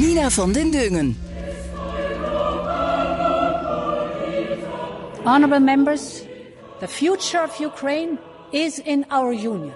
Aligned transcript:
Nina 0.00 0.28
van 0.28 0.52
den 0.52 0.72
Dungen. 0.72 1.14
Honorable 5.24 5.60
members, 5.60 6.26
the 6.80 6.88
future 6.88 7.38
of 7.38 7.60
Ukraine 7.60 8.18
is 8.52 8.80
in 8.80 9.06
our 9.10 9.32
union. 9.32 9.72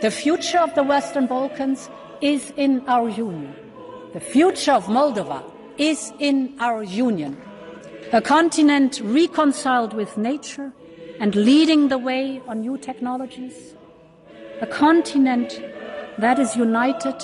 The 0.00 0.10
future 0.10 0.58
of 0.60 0.74
the 0.74 0.84
Western 0.84 1.26
Balkans 1.26 1.90
is 2.20 2.52
in 2.56 2.82
our 2.86 3.08
union. 3.08 3.52
The 4.12 4.20
future 4.20 4.72
of 4.72 4.86
Moldova 4.86 5.42
is 5.76 6.12
in 6.20 6.54
our 6.60 6.84
union. 6.84 7.36
A 8.12 8.22
continent 8.22 9.00
reconciled 9.02 9.92
with 9.92 10.16
nature 10.16 10.72
and 11.18 11.34
leading 11.34 11.88
the 11.88 11.98
way 11.98 12.40
on 12.46 12.60
new 12.60 12.78
technologies. 12.78 13.74
A 14.60 14.66
continent 14.66 15.60
that 16.18 16.38
is 16.38 16.54
united 16.54 17.16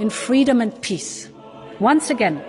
in 0.00 0.10
freedom 0.10 0.60
and 0.60 0.72
peace. 0.82 1.28
Once 1.80 2.12
again, 2.12 2.42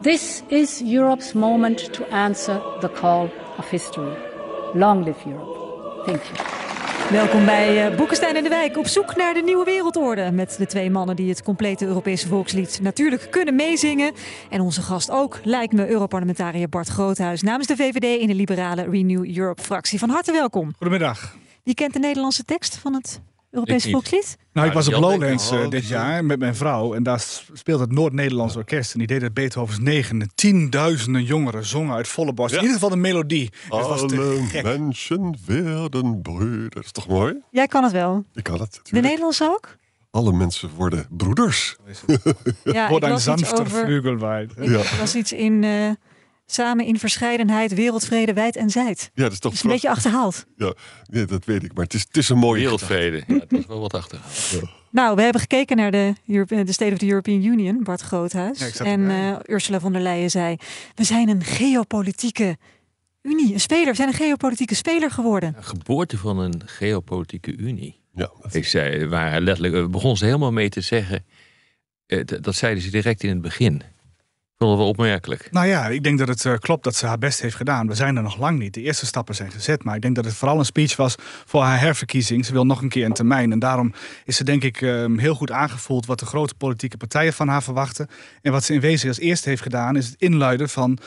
this 0.00 0.42
is 0.48 0.82
Europe's 0.84 1.32
moment 1.32 1.92
to 1.92 2.04
answer 2.10 2.60
the 2.80 2.90
call 2.90 3.30
of 3.58 3.70
history. 3.70 4.16
Long 4.74 5.04
live 5.04 5.28
Europe. 5.28 6.04
Thank 6.04 6.22
you. 6.22 6.56
Welkom 7.10 7.44
bij 7.44 7.90
uh, 7.90 7.96
Boekenstein 7.96 8.36
en 8.36 8.42
de 8.42 8.48
Wijk. 8.48 8.76
Op 8.76 8.86
zoek 8.86 9.16
naar 9.16 9.34
de 9.34 9.42
nieuwe 9.42 9.64
wereldorde. 9.64 10.30
Met 10.30 10.54
de 10.58 10.66
twee 10.66 10.90
mannen 10.90 11.16
die 11.16 11.28
het 11.28 11.42
complete 11.42 11.86
Europese 11.86 12.28
volkslied 12.28 12.78
natuurlijk 12.82 13.30
kunnen 13.30 13.54
meezingen. 13.54 14.12
En 14.50 14.60
onze 14.60 14.82
gast 14.82 15.10
ook, 15.10 15.40
lijkt 15.42 15.72
me, 15.72 15.88
Europarlementariër 15.88 16.68
Bart 16.68 16.88
Groothuis. 16.88 17.42
Namens 17.42 17.66
de 17.66 17.76
VVD 17.76 18.20
in 18.20 18.26
de 18.26 18.34
liberale 18.34 18.90
Renew 18.90 19.36
Europe 19.38 19.62
fractie. 19.62 19.98
Van 19.98 20.10
harte 20.10 20.32
welkom. 20.32 20.74
Goedemiddag. 20.76 21.36
Wie 21.62 21.74
kent 21.74 21.92
de 21.92 21.98
Nederlandse 21.98 22.44
tekst 22.44 22.76
van 22.76 22.94
het 22.94 23.20
Europese 23.56 23.90
volkslied? 23.90 24.36
Nou, 24.52 24.66
ik 24.68 24.72
was 24.72 24.88
op 24.88 24.94
Lowlands 24.94 25.52
uh, 25.52 25.68
dit 25.68 25.88
jaar 25.88 26.24
met 26.24 26.38
mijn 26.38 26.56
vrouw. 26.56 26.94
En 26.94 27.02
daar 27.02 27.24
speelt 27.52 27.80
het 27.80 27.92
Noord-Nederlands 27.92 28.56
Orkest. 28.56 28.92
En 28.92 28.98
die 28.98 29.08
deed 29.08 29.22
het 29.22 29.34
Beethovens 29.34 29.78
9. 29.78 30.20
En 30.20 30.30
tienduizenden 30.34 31.22
jongeren 31.22 31.64
zongen 31.64 31.94
uit 31.94 32.08
volle 32.08 32.32
borst. 32.32 32.54
Ja. 32.54 32.60
In 32.60 32.66
ieder 32.66 32.80
geval 32.80 32.94
de 32.96 33.02
melodie. 33.02 33.50
Alle 33.68 33.88
mensen 33.88 35.36
werden 35.46 36.22
broeders. 36.22 36.68
Dat 36.68 36.84
is 36.84 36.92
toch 36.92 37.08
mooi? 37.08 37.34
Jij 37.50 37.66
kan 37.66 37.82
het 37.82 37.92
wel. 37.92 38.24
Ik 38.34 38.42
kan 38.42 38.60
het. 38.60 38.62
Natuurlijk. 38.62 38.94
De 38.94 39.00
Nederlandse 39.00 39.44
ook? 39.44 39.76
Alle 40.10 40.32
mensen 40.32 40.70
worden 40.76 41.06
broeders. 41.10 41.76
ja, 42.64 42.88
Wordt 42.88 43.04
een 43.04 43.20
zachter 43.20 43.70
vleugelwijd. 43.70 44.52
Ja. 44.60 44.78
Er 44.78 44.96
was 44.98 45.14
iets 45.14 45.32
in... 45.32 45.62
Uh, 45.62 45.90
Samen 46.46 46.84
in 46.84 46.98
verscheidenheid, 46.98 47.74
wereldvrede, 47.74 48.32
wijd 48.32 48.56
en 48.56 48.70
zijd. 48.70 49.10
Ja, 49.14 49.22
dat 49.22 49.32
is 49.32 49.38
toch 49.38 49.52
is 49.52 49.62
een 49.62 49.70
beetje 49.70 49.90
achterhaald. 49.90 50.46
Ja, 50.56 50.74
ja, 51.02 51.24
dat 51.24 51.44
weet 51.44 51.62
ik, 51.62 51.74
maar 51.74 51.84
het 51.84 51.94
is, 51.94 52.00
het 52.00 52.16
is 52.16 52.28
een 52.28 52.38
mooie 52.38 52.60
wereldvrede. 52.60 53.22
Ja, 53.26 53.38
dat 53.38 53.52
is 53.52 53.66
wel 53.66 53.80
wat 53.80 53.94
achterhaald. 53.94 54.48
Ja. 54.50 54.68
Nou, 54.90 55.16
we 55.16 55.22
hebben 55.22 55.40
gekeken 55.40 55.76
naar 55.76 55.90
de, 55.90 56.14
de 56.46 56.72
State 56.72 56.92
of 56.92 56.98
the 56.98 57.08
European 57.08 57.44
Union, 57.44 57.82
Bart 57.82 58.00
Groothuis. 58.00 58.58
Ja, 58.58 58.84
en 58.84 59.00
uh, 59.00 59.36
Ursula 59.46 59.80
von 59.80 59.92
der 59.92 60.02
Leyen 60.02 60.30
zei: 60.30 60.56
We 60.94 61.04
zijn 61.04 61.28
een 61.28 61.44
geopolitieke 61.44 62.56
unie, 63.22 63.52
een 63.52 63.60
speler. 63.60 63.86
We 63.86 63.94
zijn 63.94 64.08
een 64.08 64.14
geopolitieke 64.14 64.74
speler 64.74 65.10
geworden. 65.10 65.54
Een 65.56 65.64
geboorte 65.64 66.18
van 66.18 66.38
een 66.38 66.62
geopolitieke 66.64 67.56
unie. 67.56 68.00
Ja, 68.14 68.30
ik 68.50 68.66
zei, 68.66 69.06
waar 69.06 69.40
letterlijk, 69.40 69.90
begon 69.90 70.16
ze 70.16 70.24
helemaal 70.24 70.52
mee 70.52 70.68
te 70.68 70.80
zeggen. 70.80 71.24
Uh, 72.06 72.24
dat 72.40 72.54
zeiden 72.54 72.82
ze 72.82 72.90
direct 72.90 73.22
in 73.22 73.28
het 73.28 73.40
begin 73.40 73.82
vond 74.58 74.70
het 74.70 74.80
wel 74.80 74.88
opmerkelijk. 74.88 75.48
Nou 75.50 75.66
ja, 75.66 75.86
ik 75.86 76.02
denk 76.02 76.18
dat 76.18 76.28
het 76.28 76.44
uh, 76.44 76.54
klopt 76.58 76.84
dat 76.84 76.94
ze 76.94 77.06
haar 77.06 77.18
best 77.18 77.40
heeft 77.40 77.56
gedaan. 77.56 77.86
We 77.86 77.94
zijn 77.94 78.16
er 78.16 78.22
nog 78.22 78.38
lang 78.38 78.58
niet. 78.58 78.74
De 78.74 78.82
eerste 78.82 79.06
stappen 79.06 79.34
zijn 79.34 79.50
gezet. 79.50 79.84
Maar 79.84 79.94
ik 79.94 80.02
denk 80.02 80.14
dat 80.14 80.24
het 80.24 80.34
vooral 80.34 80.58
een 80.58 80.64
speech 80.64 80.96
was 80.96 81.14
voor 81.44 81.62
haar 81.62 81.80
herverkiezing. 81.80 82.46
Ze 82.46 82.52
wil 82.52 82.66
nog 82.66 82.82
een 82.82 82.88
keer 82.88 83.04
een 83.04 83.12
termijn. 83.12 83.52
En 83.52 83.58
daarom 83.58 83.92
is 84.24 84.36
ze 84.36 84.44
denk 84.44 84.62
ik 84.62 84.80
uh, 84.80 85.06
heel 85.16 85.34
goed 85.34 85.50
aangevoeld 85.50 86.06
wat 86.06 86.18
de 86.18 86.26
grote 86.26 86.54
politieke 86.54 86.96
partijen 86.96 87.32
van 87.32 87.48
haar 87.48 87.62
verwachten. 87.62 88.08
En 88.42 88.52
wat 88.52 88.64
ze 88.64 88.74
in 88.74 88.80
wezen 88.80 89.08
als 89.08 89.18
eerste 89.18 89.48
heeft 89.48 89.62
gedaan 89.62 89.96
is 89.96 90.06
het 90.06 90.14
inluiden 90.18 90.68
van 90.68 90.98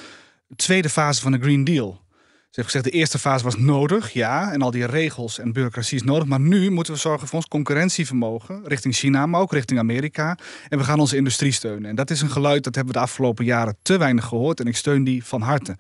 de 0.48 0.56
tweede 0.56 0.90
fase 0.90 1.22
van 1.22 1.32
de 1.32 1.40
Green 1.40 1.64
Deal. 1.64 2.02
Ze 2.50 2.60
heeft 2.60 2.74
gezegd, 2.74 2.94
de 2.94 3.00
eerste 3.00 3.20
fase 3.20 3.44
was 3.44 3.58
nodig, 3.58 4.14
ja. 4.14 4.52
En 4.52 4.62
al 4.62 4.72
die 4.72 4.86
regels 4.86 5.40
en 5.40 5.52
bureaucratie 5.52 5.98
is 5.98 6.04
nodig. 6.04 6.28
Maar 6.28 6.40
nu 6.40 6.70
moeten 6.72 6.94
we 6.94 7.00
zorgen 7.00 7.28
voor 7.28 7.36
ons 7.36 7.48
concurrentievermogen. 7.48 8.62
Richting 8.64 8.96
China, 8.96 9.26
maar 9.26 9.42
ook 9.42 9.52
richting 9.52 9.80
Amerika. 9.80 10.38
En 10.70 10.78
we 10.78 10.84
gaan 10.84 11.00
onze 11.00 11.16
industrie 11.16 11.52
steunen. 11.52 11.90
En 11.90 11.96
dat 11.96 12.10
is 12.10 12.22
een 12.22 12.30
geluid 12.30 12.64
dat 12.64 12.76
hebben 12.76 12.94
we 12.94 13.00
de 13.00 13.06
afgelopen 13.06 13.46
jaren 13.46 13.78
te 13.82 13.98
weinig 13.98 14.26
gehoord. 14.26 14.60
En 14.60 14.68
ik 14.68 14.76
steun 14.76 15.04
die 15.04 15.26
van 15.26 15.42
harte. 15.42 15.78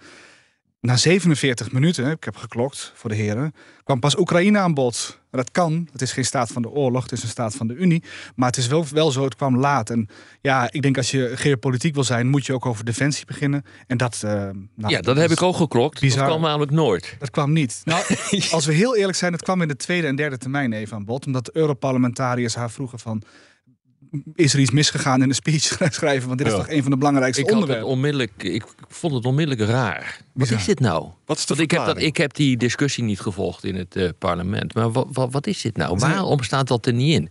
Na 0.82 0.98
47 0.98 1.72
minuten, 1.72 2.12
ik 2.12 2.24
heb 2.24 2.36
geklokt 2.36 2.92
voor 2.96 3.10
de 3.10 3.16
heren, 3.16 3.54
kwam 3.84 4.00
pas 4.00 4.18
Oekraïne 4.18 4.58
aan 4.60 4.74
bod. 4.74 5.20
Dat 5.32 5.52
kan, 5.52 5.88
het 5.92 6.02
is 6.02 6.12
geen 6.12 6.26
staat 6.26 6.52
van 6.52 6.62
de 6.62 6.70
oorlog, 6.70 7.04
het 7.04 7.12
is 7.12 7.24
een 7.24 7.30
staat 7.30 7.56
van 7.56 7.68
de 7.68 7.74
Unie. 7.74 8.04
Maar 8.36 8.48
het 8.48 8.58
is 8.58 8.68
wel, 8.68 8.86
wel 8.92 9.12
zo, 9.12 9.24
het 9.24 9.36
kwam 9.36 9.58
laat. 9.58 9.90
En 9.90 10.10
ja, 10.42 10.72
ik 10.72 10.82
denk 10.82 10.98
als 10.98 11.12
je 11.12 11.32
geopolitiek 11.36 11.94
wil 11.94 12.04
zijn, 12.04 12.28
moet 12.28 12.46
je 12.46 12.54
ook 12.54 12.66
over 12.66 12.86
defensie 12.86 13.26
beginnen. 13.26 13.66
En 13.88 13.98
dat... 13.98 14.22
Uh, 14.26 14.32
nou, 14.32 14.94
ja, 14.94 15.02
dat 15.02 15.18
heb 15.18 15.32
ik 15.32 15.42
ook 15.42 15.56
geklokt. 15.56 16.00
Bizar. 16.00 16.20
Dat 16.20 16.28
kwam 16.28 16.42
namelijk 16.42 16.72
nooit. 16.72 17.16
Dat 17.20 17.30
kwam 17.30 17.54
niet. 17.54 17.82
Nou, 17.84 18.04
als 18.52 18.66
we 18.66 18.74
heel 18.74 18.96
eerlijk 18.96 19.18
zijn, 19.18 19.34
het 19.34 19.42
kwam 19.42 19.62
in 19.62 19.68
de 19.68 19.76
tweede 19.76 20.08
en 20.08 20.16
derde 20.16 20.38
termijn 20.38 20.74
even 20.74 20.98
aan 20.98 21.06
bod. 21.06 21.26
Omdat 21.26 21.46
de 21.46 21.52
Europarlementariërs 21.54 22.56
haar 22.56 22.72
vroegen 22.72 23.00
van 23.00 23.24
is 24.36 24.53
er 24.53 24.59
iets 24.59 24.72
misgegaan 24.72 25.22
in 25.22 25.28
de 25.28 25.34
speech 25.34 25.78
schrijven? 25.94 26.28
Want 26.28 26.38
dit 26.40 26.47
is 26.47 26.53
toch 26.53 26.70
een 26.70 26.81
van 26.81 26.92
de 26.92 26.97
belangrijkste 26.97 27.42
ik 27.42 27.52
onderwerpen. 27.52 27.86
Het 27.86 27.96
onmiddellijk, 27.96 28.44
ik 28.44 28.66
vond 28.88 29.14
het 29.14 29.25
onmiddellijk 29.25 29.70
raar. 29.70 30.22
Wat 30.34 30.50
is 30.50 30.66
dit 30.66 30.80
nou? 30.80 31.08
Wat 31.25 31.38
is 31.38 31.46
de 31.46 31.56
Want 31.56 31.72
ik 31.72 31.78
heb, 31.78 31.86
dat, 31.86 31.97
ik 32.02 32.18
heb 32.18 32.34
die 32.34 32.58
discussie 32.58 33.03
niet 33.03 33.19
gevolgd 33.19 33.64
in 33.64 33.75
het 33.75 33.96
uh, 33.96 34.09
parlement. 34.19 34.74
Maar 34.74 34.92
wat, 34.92 35.08
wat, 35.12 35.31
wat, 35.31 35.48
is 35.48 35.62
dit 35.62 35.78
nou? 35.78 35.98
Waarom 35.98 36.44
staat 36.44 36.68
dat 36.68 36.86
er 36.86 36.94
niet 36.94 37.14
in? 37.14 37.30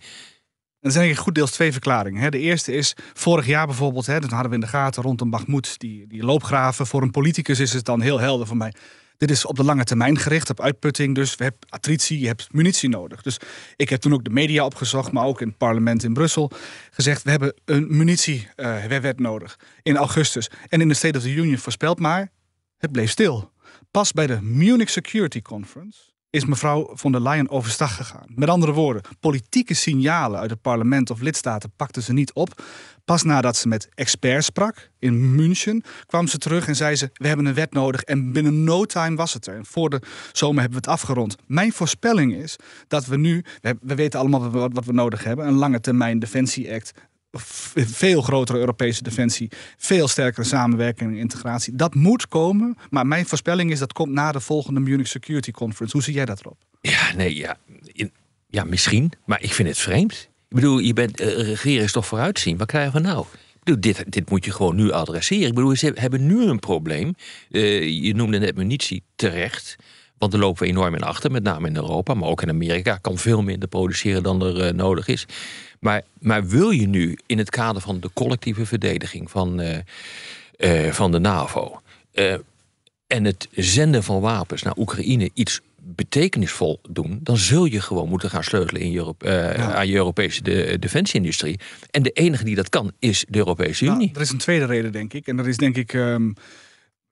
Er 0.81 0.91
zijn 0.91 1.05
eigenlijk 1.05 1.19
goed 1.21 1.34
deels 1.34 1.50
twee 1.50 1.72
verklaringen. 1.72 2.31
De 2.31 2.38
eerste 2.38 2.72
is, 2.72 2.94
vorig 3.12 3.47
jaar 3.47 3.67
bijvoorbeeld, 3.67 4.06
hè, 4.06 4.21
dat 4.21 4.31
hadden 4.31 4.49
we 4.49 4.55
in 4.55 4.61
de 4.61 4.67
gaten 4.67 5.03
rondom 5.03 5.31
Bakhmut, 5.31 5.78
die, 5.78 6.06
die 6.06 6.25
loopgraven. 6.25 6.87
Voor 6.87 7.03
een 7.03 7.11
politicus 7.11 7.61
is 7.61 7.72
het 7.72 7.84
dan 7.84 8.00
heel 8.00 8.19
helder 8.19 8.47
voor 8.47 8.56
mij. 8.56 8.72
Dit 9.19 9.31
is 9.31 9.45
op 9.45 9.56
de 9.56 9.65
lange 9.65 9.84
termijn 9.84 10.19
gericht, 10.19 10.51
op 10.51 10.61
uitputting. 10.61 11.15
Dus 11.15 11.37
we 11.37 11.43
hebben 11.43 11.61
attritie, 11.69 12.21
je 12.21 12.27
hebt 12.27 12.53
munitie 12.53 12.89
nodig. 12.89 13.23
Dus 13.23 13.41
ik 13.77 13.89
heb 13.89 14.01
toen 14.01 14.12
ook 14.12 14.25
de 14.25 14.31
media 14.31 14.65
opgezocht, 14.65 15.12
maar 15.12 15.25
ook 15.25 15.41
in 15.41 15.49
het 15.49 15.56
parlement 15.56 16.03
in 16.05 16.12
Brussel 16.12 16.51
gezegd: 16.91 17.23
we 17.23 17.31
hebben 17.31 17.55
een 17.65 17.97
munitiewet 17.97 19.19
uh, 19.19 19.27
nodig 19.27 19.59
in 19.83 19.97
augustus. 19.97 20.51
En 20.69 20.81
in 20.81 20.89
de 20.89 20.95
State 20.95 21.19
of 21.19 21.25
the 21.25 21.34
Union 21.34 21.59
voorspeld 21.59 21.99
maar, 21.99 22.31
het 22.79 22.93
bleef 22.93 23.11
stil. 23.11 23.53
Pas 23.91 24.12
bij 24.12 24.27
de 24.27 24.43
Munich 24.43 24.91
Security 24.91 25.43
Conference 25.43 25.99
is 26.31 26.45
mevrouw 26.45 26.91
von 26.95 27.12
der 27.12 27.23
Leyen 27.23 27.50
overstag 27.50 27.97
gegaan. 27.97 28.27
Met 28.35 28.49
andere 28.49 28.73
woorden, 28.73 29.03
politieke 29.21 29.75
signalen 29.75 30.41
uit 30.41 30.50
het 30.50 30.61
parlement 30.61 31.11
of 31.11 31.21
lidstaten 31.21 31.73
pakten 31.77 32.03
ze 32.03 32.12
niet 32.12 32.33
op. 32.33 32.62
Pas 33.09 33.23
nadat 33.23 33.57
ze 33.57 33.69
met 33.69 33.89
experts 33.95 34.47
sprak 34.47 34.91
in 34.99 35.35
München, 35.35 35.83
kwam 36.07 36.27
ze 36.27 36.39
terug 36.39 36.69
en 36.69 36.77
zei 36.77 36.97
ze: 36.97 37.11
We 37.13 37.27
hebben 37.27 37.47
een 37.47 37.55
wet 37.55 37.73
nodig. 37.73 38.03
En 38.03 38.33
binnen 38.33 38.65
no 38.65 38.85
time 38.85 39.17
was 39.17 39.35
het 39.35 39.47
er. 39.47 39.57
En 39.57 39.67
voor 39.67 39.91
de 39.91 40.01
zomer 40.33 40.61
hebben 40.61 40.81
we 40.81 40.91
het 40.91 41.01
afgerond. 41.01 41.37
Mijn 41.47 41.73
voorspelling 41.73 42.35
is 42.35 42.57
dat 42.89 43.07
we 43.07 43.17
nu, 43.17 43.45
we 43.81 43.95
weten 43.95 44.21
allemaal 44.21 44.51
wat 44.51 44.85
we 44.85 44.93
nodig 44.93 45.25
hebben: 45.25 45.47
een 45.47 45.55
lange 45.55 45.81
termijn 45.81 46.19
Defensie 46.19 46.73
Act, 46.75 46.93
veel 47.73 48.23
grotere 48.23 48.59
Europese 48.59 49.03
defensie, 49.03 49.50
veel 49.77 50.09
sterkere 50.09 50.47
samenwerking 50.47 51.11
en 51.11 51.17
integratie. 51.17 51.77
Dat 51.77 51.94
moet 51.94 52.29
komen, 52.29 52.77
maar 52.91 53.06
mijn 53.06 53.27
voorspelling 53.27 53.71
is 53.71 53.79
dat 53.79 53.93
komt 53.93 54.12
na 54.12 54.32
de 54.32 54.41
volgende 54.41 54.81
Munich 54.81 55.09
Security 55.09 55.50
Conference. 55.50 55.97
Hoe 55.97 56.05
zie 56.05 56.15
jij 56.15 56.25
dat 56.25 56.41
erop? 56.41 56.59
Ja, 56.81 57.15
nee, 57.17 57.37
ja, 57.37 57.56
ja 58.49 58.65
misschien, 58.65 59.12
maar 59.25 59.43
ik 59.43 59.53
vind 59.53 59.69
het 59.69 59.79
vreemd. 59.79 60.29
Ik 60.49 60.55
bedoel, 60.55 60.79
je 60.79 60.93
bent 60.93 61.21
uh, 61.21 61.27
regeren 61.27 61.85
is 61.85 61.93
toch 61.93 62.06
vooruitzien. 62.06 62.56
Wat 62.56 62.67
krijgen 62.67 62.93
we 62.93 63.09
nou? 63.09 63.27
Ik 63.33 63.65
bedoel, 63.65 63.81
dit, 63.81 64.12
dit 64.12 64.31
moet 64.31 64.45
je 64.45 64.53
gewoon 64.53 64.77
nu 64.77 64.91
adresseren. 64.91 65.47
Ik 65.47 65.55
bedoel, 65.55 65.77
ze 65.77 65.93
hebben 65.95 66.27
nu 66.27 66.43
een 66.45 66.59
probleem. 66.59 67.15
Uh, 67.50 68.03
je 68.03 68.15
noemde 68.15 68.39
net 68.39 68.56
munitie 68.56 69.03
terecht. 69.17 69.77
Want 70.19 70.33
daar 70.33 70.41
lopen 70.41 70.62
we 70.62 70.69
enorm 70.69 70.95
in 70.95 71.03
achter, 71.03 71.31
met 71.31 71.43
name 71.43 71.69
in 71.69 71.77
Europa, 71.77 72.15
maar 72.15 72.29
ook 72.29 72.43
in 72.43 72.49
Amerika. 72.49 72.97
Kan 72.97 73.19
veel 73.19 73.43
minder 73.43 73.69
produceren 73.69 74.23
dan 74.23 74.45
er 74.45 74.67
uh, 74.67 74.73
nodig 74.73 75.09
is. 75.09 75.27
Maar, 75.81 76.03
maar 76.19 76.47
wil 76.47 76.71
je 76.71 76.89
nu 76.89 77.19
in 77.27 77.39
het 77.39 77.51
kader 77.51 77.83
van 77.83 78.01
de 78.01 78.11
collectieve 78.15 78.67
verdediging 78.67 79.31
van, 79.31 79.62
van 80.91 81.12
de 81.12 81.19
NAVO 81.19 81.81
en 83.09 83.25
het 83.25 83.49
zenden 83.53 84.03
van 84.03 84.21
wapens 84.21 84.62
naar 84.62 84.77
Oekraïne 84.77 85.31
iets 85.35 85.61
betekenisvol 85.94 86.81
doen, 86.90 87.19
dan 87.23 87.37
zul 87.37 87.64
je 87.64 87.81
gewoon 87.81 88.08
moeten 88.08 88.31
gaan 88.31 88.44
sleutelen 88.44 88.82
in 88.82 88.96
Europe- 88.96 89.26
eh, 89.26 89.75
aan 89.75 89.88
je 89.88 89.94
Europese 89.94 90.43
de, 90.43 90.76
defensieindustrie. 90.79 91.61
En 91.90 92.02
de 92.02 92.11
enige 92.11 92.44
die 92.44 92.55
dat 92.55 92.69
kan, 92.69 92.93
is 92.99 93.25
de 93.29 93.38
Europese 93.38 93.85
Nou, 93.85 93.96
Unie. 93.96 94.11
er 94.14 94.20
is 94.20 94.31
een 94.31 94.38
tweede 94.38 94.64
reden, 94.64 94.93
denk 94.93 95.12
ik. 95.12 95.26
En 95.26 95.37
dat 95.37 95.46
is 95.46 95.56
denk 95.56 95.76
ik 95.76 95.93
ehm, 95.94 96.31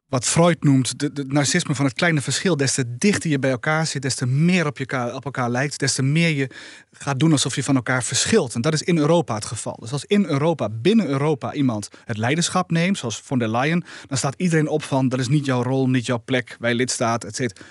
wat 0.09 0.25
Freud 0.25 0.63
noemt 0.63 0.99
de 0.99 1.25
narcisme 1.29 1.75
van 1.75 1.85
het 1.85 1.95
kleine 1.95 2.21
verschil. 2.21 2.57
Des 2.57 2.75
te 2.75 2.97
dichter 2.99 3.31
je 3.31 3.39
bij 3.39 3.51
elkaar 3.51 3.87
zit, 3.87 4.03
des 4.03 4.15
te 4.15 4.27
meer 4.27 4.67
op, 4.67 4.79
je, 4.79 5.13
op 5.15 5.25
elkaar 5.25 5.51
lijkt, 5.51 5.79
des 5.79 5.95
te 5.95 6.03
meer 6.03 6.29
je 6.29 6.51
gaat 6.91 7.19
doen 7.19 7.33
alsof 7.33 7.55
je 7.55 7.63
van 7.63 7.77
elkaar 7.77 8.05
verschilt. 8.05 8.55
En 8.55 8.61
dat 8.61 8.73
is 8.73 8.83
in 8.83 8.99
Europa 8.99 9.35
het 9.35 9.45
geval. 9.45 9.77
Dus 9.81 9.93
als 9.93 10.05
in 10.05 10.25
Europa, 10.25 10.69
binnen 10.69 11.07
Europa, 11.07 11.53
iemand 11.53 11.89
het 12.05 12.17
leiderschap 12.17 12.71
neemt, 12.71 12.99
zoals 12.99 13.21
von 13.21 13.39
der 13.39 13.51
Leyen, 13.51 13.85
dan 14.07 14.19
staat 14.19 14.35
iedereen 14.37 14.69
op 14.69 14.83
van 14.83 15.09
dat 15.09 15.21
is 15.21 15.29
niet 15.29 15.45
jouw 15.45 15.63
rol, 15.63 15.89
niet 15.89 16.07
jouw 16.07 16.23
plek, 16.25 16.57
wij 16.61 16.75
lidstaat, 16.75 17.25
et 17.25 17.37
cetera. 17.37 17.65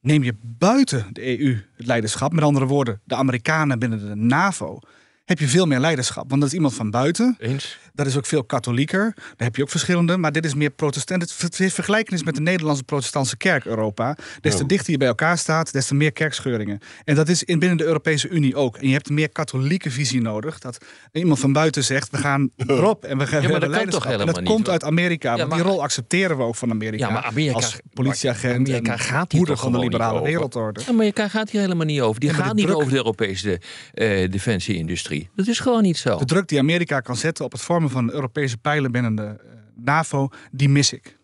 Neem 0.00 0.22
je 0.22 0.34
buiten 0.42 1.06
de 1.12 1.40
EU 1.40 1.56
het 1.76 1.86
leiderschap, 1.86 2.32
met 2.32 2.44
andere 2.44 2.66
woorden, 2.66 3.00
de 3.04 3.14
Amerikanen 3.14 3.78
binnen 3.78 4.08
de 4.08 4.14
NAVO, 4.14 4.78
heb 5.24 5.38
je 5.38 5.48
veel 5.48 5.66
meer 5.66 5.78
leiderschap. 5.78 6.28
Want 6.28 6.40
dat 6.40 6.50
is 6.50 6.56
iemand 6.56 6.74
van 6.74 6.90
buiten. 6.90 7.36
Eens? 7.38 7.78
Dat 7.98 8.06
is 8.06 8.16
ook 8.16 8.26
veel 8.26 8.44
katholieker. 8.44 9.12
Daar 9.14 9.34
heb 9.36 9.56
je 9.56 9.62
ook 9.62 9.70
verschillende. 9.70 10.16
Maar 10.16 10.32
dit 10.32 10.44
is 10.44 10.54
meer 10.54 10.70
protestant. 10.70 11.22
Het 11.22 11.32
ver- 11.32 11.64
het 11.64 11.72
vergelijken 11.72 12.14
is 12.14 12.22
met 12.22 12.34
de 12.34 12.40
Nederlandse 12.40 12.84
protestantse 12.84 13.36
kerk 13.36 13.64
Europa. 13.64 14.16
Des 14.40 14.56
te 14.56 14.66
dichter 14.66 14.92
je 14.92 14.98
bij 14.98 15.08
elkaar 15.08 15.38
staat, 15.38 15.72
des 15.72 15.86
te 15.86 15.94
meer 15.94 16.12
kerkscheuringen. 16.12 16.78
En 17.04 17.14
dat 17.14 17.28
is 17.28 17.42
in 17.44 17.58
binnen 17.58 17.78
de 17.78 17.84
Europese 17.84 18.28
Unie 18.28 18.54
ook. 18.54 18.76
En 18.76 18.86
je 18.86 18.92
hebt 18.92 19.08
een 19.08 19.14
meer 19.14 19.28
katholieke 19.32 19.90
visie 19.90 20.20
nodig. 20.20 20.58
Dat 20.58 20.78
iemand 21.12 21.38
van 21.40 21.52
buiten 21.52 21.84
zegt, 21.84 22.10
we 22.10 22.16
gaan 22.16 22.50
erop. 22.66 23.04
En 23.04 23.18
we 23.18 23.26
gaan 23.26 23.32
dat 23.42 23.50
hebben 23.50 23.60
kan 23.60 23.70
leiderschap. 23.70 24.02
toch 24.02 24.12
En 24.12 24.18
dat 24.18 24.26
helemaal 24.26 24.40
niet, 24.40 24.50
komt 24.50 24.62
hoor. 24.64 24.72
uit 24.72 24.84
Amerika. 24.84 25.36
want 25.36 25.50
die 25.50 25.62
maar- 25.62 25.72
rol 25.72 25.82
accepteren 25.82 26.36
we 26.36 26.42
ook 26.42 26.56
van 26.56 26.70
Amerika. 26.70 27.06
Ja, 27.06 27.12
maar 27.12 27.24
Amerika- 27.24 27.54
als 27.54 27.76
politieagent 27.94 28.68
Amerika 28.68 28.92
en 28.92 28.98
gaat 28.98 29.32
hier 29.32 29.44
toch 29.44 29.60
van 29.60 29.72
de 29.72 29.78
liberale 29.78 30.22
wereldorde. 30.22 30.80
Amerika 30.88 31.28
gaat 31.28 31.50
hier 31.50 31.60
helemaal 31.60 31.86
niet 31.86 32.00
over. 32.00 32.20
Die 32.20 32.30
Ja, 32.30 32.36
maar 32.36 32.44
gaat 32.46 32.54
niet 32.54 32.64
druk- 32.64 32.76
over 32.78 32.90
de 32.90 32.96
Europese 32.96 33.60
eh, 33.94 34.30
defensieindustrie. 34.30 35.28
Dat 35.36 35.46
is 35.46 35.60
gewoon 35.60 35.82
niet 35.82 35.98
zo. 35.98 36.18
De 36.18 36.24
druk 36.24 36.48
die 36.48 36.58
Amerika 36.58 37.00
kan 37.00 37.16
zetten 37.16 37.44
op 37.44 37.52
het 37.52 37.60
vormen 37.60 37.87
van 37.90 38.12
Europese 38.12 38.56
pijlen 38.58 38.92
binnen 38.92 39.14
de 39.14 39.22
eh, 39.22 39.36
NAVO, 39.84 40.28
die 40.50 40.68
mis 40.68 40.92
ik. 40.92 41.16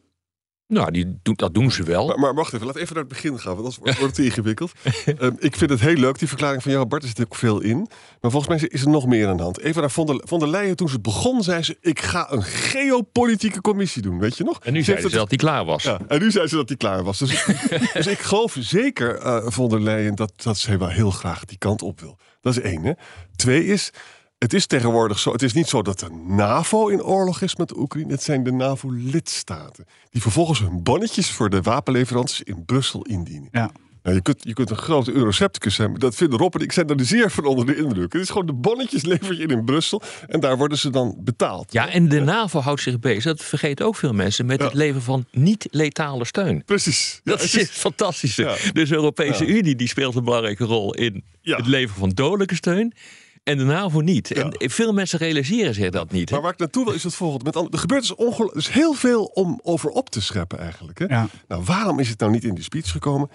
Nou, 0.66 0.90
die, 0.90 1.18
doen- 1.22 1.34
dat 1.34 1.54
doen 1.54 1.70
ze 1.70 1.82
wel. 1.82 2.06
Maar, 2.06 2.18
maar 2.18 2.34
wacht 2.34 2.52
even, 2.52 2.66
laat 2.66 2.76
even 2.76 2.94
naar 2.94 3.04
het 3.04 3.12
begin 3.12 3.38
gaan, 3.38 3.44
want 3.54 3.58
anders 3.58 3.76
wordt 3.76 3.98
wordt 3.98 4.16
het 4.16 4.24
te 4.26 4.30
ingewikkeld. 4.30 4.72
Ehm, 5.18 5.32
ik 5.38 5.56
vind 5.56 5.70
het 5.70 5.80
heel 5.80 5.94
leuk, 5.94 6.18
die 6.18 6.28
verklaring 6.28 6.62
van 6.62 6.72
jou, 6.72 6.86
Bart, 6.86 7.02
er 7.02 7.08
zit 7.08 7.20
ook 7.20 7.34
veel 7.34 7.60
in. 7.60 7.76
Maar 8.20 8.30
volgens 8.30 8.48
mij 8.60 8.68
is 8.70 8.82
er 8.82 8.88
nog 8.88 9.06
meer 9.06 9.28
aan 9.28 9.36
de 9.36 9.42
hand. 9.42 9.60
Even 9.60 9.80
naar 9.80 9.90
von 9.90 10.06
der, 10.06 10.20
von 10.24 10.38
der 10.38 10.48
Leyen, 10.48 10.76
toen 10.76 10.88
ze 10.88 11.00
begon, 11.00 11.42
zei 11.42 11.62
ze... 11.62 11.76
ik 11.80 12.00
ga 12.00 12.32
een 12.32 12.42
geopolitieke 12.42 13.60
commissie 13.60 14.02
doen, 14.02 14.18
weet 14.18 14.36
je 14.36 14.44
nog? 14.44 14.58
En 14.62 14.72
nu 14.72 14.78
Ze 14.78 14.84
zei 14.84 15.08
ze 15.08 15.16
dat 15.16 15.28
hij 15.28 15.38
klaar 15.38 15.64
was. 15.64 15.82
Ja, 15.82 16.00
en 16.08 16.18
nu 16.20 16.30
zei 16.30 16.46
ze 16.46 16.56
dat 16.56 16.68
hij 16.68 16.76
klaar 16.76 17.02
was. 17.04 17.18
Dus, 17.18 17.32
ik- 17.46 17.90
dus 17.94 18.06
ik 18.06 18.18
geloof 18.18 18.56
zeker, 18.60 19.16
eh 19.18 19.42
von 19.50 19.68
der 19.68 19.80
Leyen, 19.82 20.14
dat, 20.14 20.32
dat 20.42 20.58
ze 20.58 20.76
wel 20.78 20.88
heel 20.88 21.10
graag 21.10 21.44
die 21.44 21.58
kant 21.58 21.82
op 21.82 22.00
wil. 22.00 22.18
Dat 22.40 22.56
is 22.56 22.62
één. 22.62 22.84
Hè. 22.84 22.92
Twee 23.36 23.66
is, 23.66 23.90
het 24.38 24.52
is 24.52 24.66
tegenwoordig 24.66 25.18
zo, 25.18 25.32
het 25.32 25.42
is 25.42 25.52
niet 25.52 25.68
zo 25.68 25.82
dat 25.82 25.98
de 25.98 26.10
NAVO 26.26 26.88
in 26.88 27.02
oorlog 27.02 27.40
is 27.42 27.56
met 27.56 27.68
de 27.68 27.78
Oekraïne. 27.78 28.12
Het 28.12 28.22
zijn 28.22 28.42
de 28.44 28.52
NAVO-lidstaten. 28.52 29.84
Die 30.10 30.22
vervolgens 30.22 30.58
hun 30.60 30.82
bonnetjes 30.82 31.30
voor 31.30 31.50
de 31.50 31.60
wapenleveranties 31.62 32.42
in 32.42 32.64
Brussel 32.64 33.02
indienen. 33.02 33.48
Ja. 33.52 33.70
Nou, 34.02 34.16
je, 34.16 34.22
kunt, 34.22 34.40
je 34.44 34.52
kunt 34.52 34.70
een 34.70 34.76
grote 34.76 35.12
eurocepticus 35.12 35.74
zijn, 35.74 35.90
maar 35.90 35.98
dat 35.98 36.14
vinden 36.14 36.38
Rob 36.38 36.54
en 36.54 36.60
ik 36.60 36.72
zijn 36.72 36.88
er 36.88 37.04
zeer 37.04 37.30
van 37.30 37.44
onder 37.44 37.66
de 37.66 37.76
indruk. 37.76 38.12
Het 38.12 38.22
is 38.22 38.28
gewoon 38.30 38.46
de 38.46 38.52
bonnetjes 38.52 39.02
lever 39.04 39.34
je 39.36 39.42
in 39.42 39.48
in 39.50 39.64
Brussel 39.64 40.02
en 40.26 40.40
daar 40.40 40.56
worden 40.56 40.78
ze 40.78 40.90
dan 40.90 41.16
betaald. 41.18 41.72
Ja, 41.72 41.88
en 41.88 42.08
de 42.08 42.20
NAVO 42.20 42.60
houdt 42.60 42.80
zich 42.80 42.98
bezig, 42.98 43.24
dat 43.24 43.42
vergeten 43.42 43.86
ook 43.86 43.96
veel 43.96 44.12
mensen, 44.12 44.46
met 44.46 44.58
Ja. 44.58 44.64
het 44.64 44.74
leveren 44.74 45.02
van 45.02 45.26
niet-letale 45.30 46.24
steun. 46.24 46.64
Precies. 46.64 47.20
Ja, 47.24 47.30
Dat 47.32 47.40
het 47.42 47.54
is 47.54 47.60
het 47.60 47.70
fantastische. 47.70 48.42
Ja. 48.42 48.72
Dus 48.72 48.88
de 48.88 48.94
Europese 48.94 49.46
Ja. 49.46 49.50
Unie 49.54 49.74
die 49.76 49.88
speelt 49.88 50.14
een 50.14 50.24
belangrijke 50.24 50.64
rol 50.64 50.94
in 50.94 51.24
Ja. 51.40 51.56
het 51.56 51.66
leveren 51.66 52.00
van 52.00 52.08
dodelijke 52.10 52.54
steun. 52.54 52.94
En 53.44 53.58
de 53.58 53.64
NAVO 53.64 54.00
niet. 54.00 54.30
En 54.30 54.54
veel 54.70 54.92
mensen 54.92 55.18
realiseren 55.18 55.74
zich 55.74 55.90
dat 55.90 56.12
niet. 56.12 56.28
hè. 56.28 56.34
Maar 56.34 56.44
waar 56.44 56.52
ik 56.52 56.58
naartoe 56.58 56.84
wil 56.84 56.94
is 56.94 57.02
het 57.02 57.14
volgende. 57.14 57.44
Met 57.44 57.56
andere- 57.56 57.74
er 57.74 57.80
gebeurt 57.80 58.00
dus, 58.00 58.14
ongel- 58.14 58.52
dus 58.52 58.72
heel 58.72 58.92
veel 58.92 59.24
om 59.24 59.60
over 59.62 59.90
op 59.90 60.10
te 60.10 60.20
scheppen 60.22 60.58
eigenlijk. 60.58 60.98
Hè? 60.98 61.04
Ja. 61.04 61.28
Nou, 61.48 61.62
waarom 61.64 61.98
is 61.98 62.08
het 62.08 62.18
nou 62.18 62.32
niet 62.32 62.44
in 62.44 62.54
die 62.54 62.64
speech 62.64 62.90
gekomen? 62.90 63.28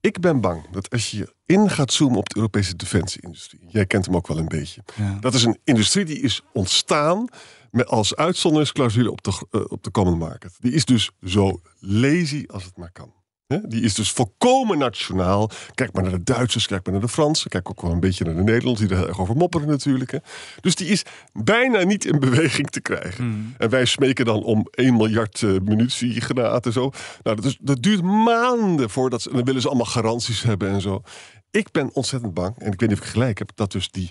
Ik 0.00 0.20
ben 0.20 0.40
bang 0.40 0.70
dat 0.70 0.90
als 0.90 1.10
je 1.10 1.34
in 1.46 1.70
gaat 1.70 1.92
zoomen 1.92 2.18
op 2.18 2.28
de 2.28 2.36
Europese 2.36 2.76
defensieindustrie. 2.76 3.60
Jij 3.68 3.86
kent 3.86 4.04
hem 4.06 4.16
ook 4.16 4.26
wel 4.26 4.38
een 4.38 4.48
beetje. 4.48 4.82
Ja. 4.96 5.16
Dat 5.20 5.34
is 5.34 5.44
een 5.44 5.58
industrie 5.64 6.04
die 6.04 6.20
is 6.20 6.42
ontstaan 6.52 7.28
met 7.70 7.86
als 7.86 8.16
uitzonderingsclausule 8.16 9.10
op 9.10 9.22
de, 9.22 9.46
eh, 9.50 9.60
op 9.68 9.82
de 9.82 9.90
common 9.90 10.18
market. 10.18 10.52
Die 10.58 10.72
is 10.72 10.84
dus 10.84 11.10
zo 11.24 11.60
lazy 11.78 12.44
als 12.46 12.64
het 12.64 12.76
maar 12.76 12.92
kan. 12.92 13.12
Die 13.58 13.82
is 13.82 13.94
dus 13.94 14.10
volkomen 14.10 14.78
nationaal. 14.78 15.50
Kijk 15.74 15.92
maar 15.92 16.02
naar 16.02 16.12
de 16.12 16.22
Duitsers, 16.22 16.66
kijk 16.66 16.84
maar 16.84 16.92
naar 16.92 17.02
de 17.02 17.08
Fransen. 17.08 17.50
Kijk 17.50 17.70
ook 17.70 17.82
wel 17.82 17.90
een 17.90 18.00
beetje 18.00 18.24
naar 18.24 18.34
de 18.34 18.42
Nederlanders, 18.42 18.80
die 18.80 18.96
er 18.96 18.96
heel 18.96 19.08
erg 19.08 19.20
over 19.20 19.36
mopperen 19.36 19.68
natuurlijk. 19.68 20.10
Hè? 20.10 20.18
Dus 20.60 20.74
die 20.74 20.88
is 20.88 21.02
bijna 21.32 21.82
niet 21.82 22.04
in 22.04 22.18
beweging 22.18 22.70
te 22.70 22.80
krijgen. 22.80 23.54
En 23.58 23.70
wij 23.70 23.84
smeken 23.84 24.24
dan 24.24 24.42
om 24.42 24.68
1 24.70 24.96
miljard 24.96 25.42
eh 25.42 25.50
munitiegranaten 25.64 26.62
en 26.62 26.72
zo. 26.72 26.90
Nou, 27.22 27.36
dat, 27.36 27.44
is, 27.44 27.58
dat 27.60 27.82
duurt 27.82 28.02
maanden 28.02 28.90
voordat 28.90 29.22
ze... 29.22 29.30
En 29.30 29.36
dan 29.36 29.44
willen 29.44 29.60
ze 29.60 29.68
allemaal 29.68 29.86
garanties 29.86 30.42
hebben 30.42 30.70
en 30.70 30.80
zo. 30.80 31.02
Ik 31.50 31.70
ben 31.70 31.94
ontzettend 31.94 32.34
bang, 32.34 32.58
en 32.58 32.72
ik 32.72 32.80
weet 32.80 32.88
niet 32.88 32.98
of 32.98 33.04
ik 33.04 33.10
gelijk 33.10 33.38
heb... 33.38 33.50
dat 33.54 33.72
dus 33.72 33.90
die 33.90 34.10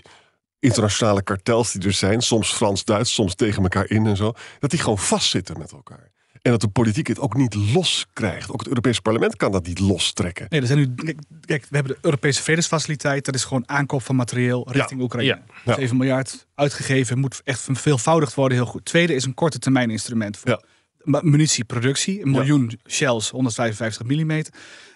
internationale 0.58 1.22
kartels 1.22 1.72
die 1.72 1.82
er 1.82 1.92
zijn... 1.92 2.20
soms 2.22 2.52
Frans-Duits, 2.52 3.14
soms 3.14 3.34
tegen 3.34 3.62
elkaar 3.62 3.90
in 3.90 4.06
en 4.06 4.16
zo... 4.16 4.32
dat 4.58 4.70
die 4.70 4.78
gewoon 4.78 4.98
vastzitten 4.98 5.58
met 5.58 5.72
elkaar. 5.72 6.10
En 6.42 6.50
dat 6.50 6.60
de 6.60 6.68
politiek 6.68 7.06
het 7.06 7.18
ook 7.18 7.36
niet 7.36 7.54
los 7.54 8.06
krijgt. 8.12 8.50
Ook 8.52 8.58
het 8.58 8.68
Europese 8.68 9.02
parlement 9.02 9.36
kan 9.36 9.52
dat 9.52 9.66
niet 9.66 9.78
lostrekken. 9.78 10.46
Nee, 10.48 10.60
er 10.60 10.66
zijn 10.66 10.78
nu, 10.78 10.94
kijk, 10.94 11.18
kijk, 11.44 11.66
we 11.68 11.76
hebben 11.76 11.92
de 11.92 11.98
Europese 12.02 12.42
vredesfaciliteit. 12.42 13.24
Dat 13.24 13.34
is 13.34 13.44
gewoon 13.44 13.68
aankoop 13.68 14.02
van 14.02 14.16
materieel 14.16 14.68
richting 14.70 15.00
Oekraïne. 15.00 15.42
Ja. 15.64 15.74
7 15.74 15.96
miljard 15.96 16.46
uitgegeven, 16.54 17.18
moet 17.18 17.40
echt 17.44 17.60
verveelvoudigd 17.60 18.34
worden. 18.34 18.58
Heel 18.58 18.66
goed. 18.66 18.84
Tweede 18.84 19.14
is 19.14 19.24
een 19.24 19.34
korte 19.34 19.58
termijn 19.58 19.90
instrument 19.90 20.36
voor 20.36 20.64
munitieproductie. 21.04 22.22
Een 22.22 22.30
miljoen 22.30 22.80
shells, 22.88 23.30
155 23.30 24.06
mm. 24.06 24.42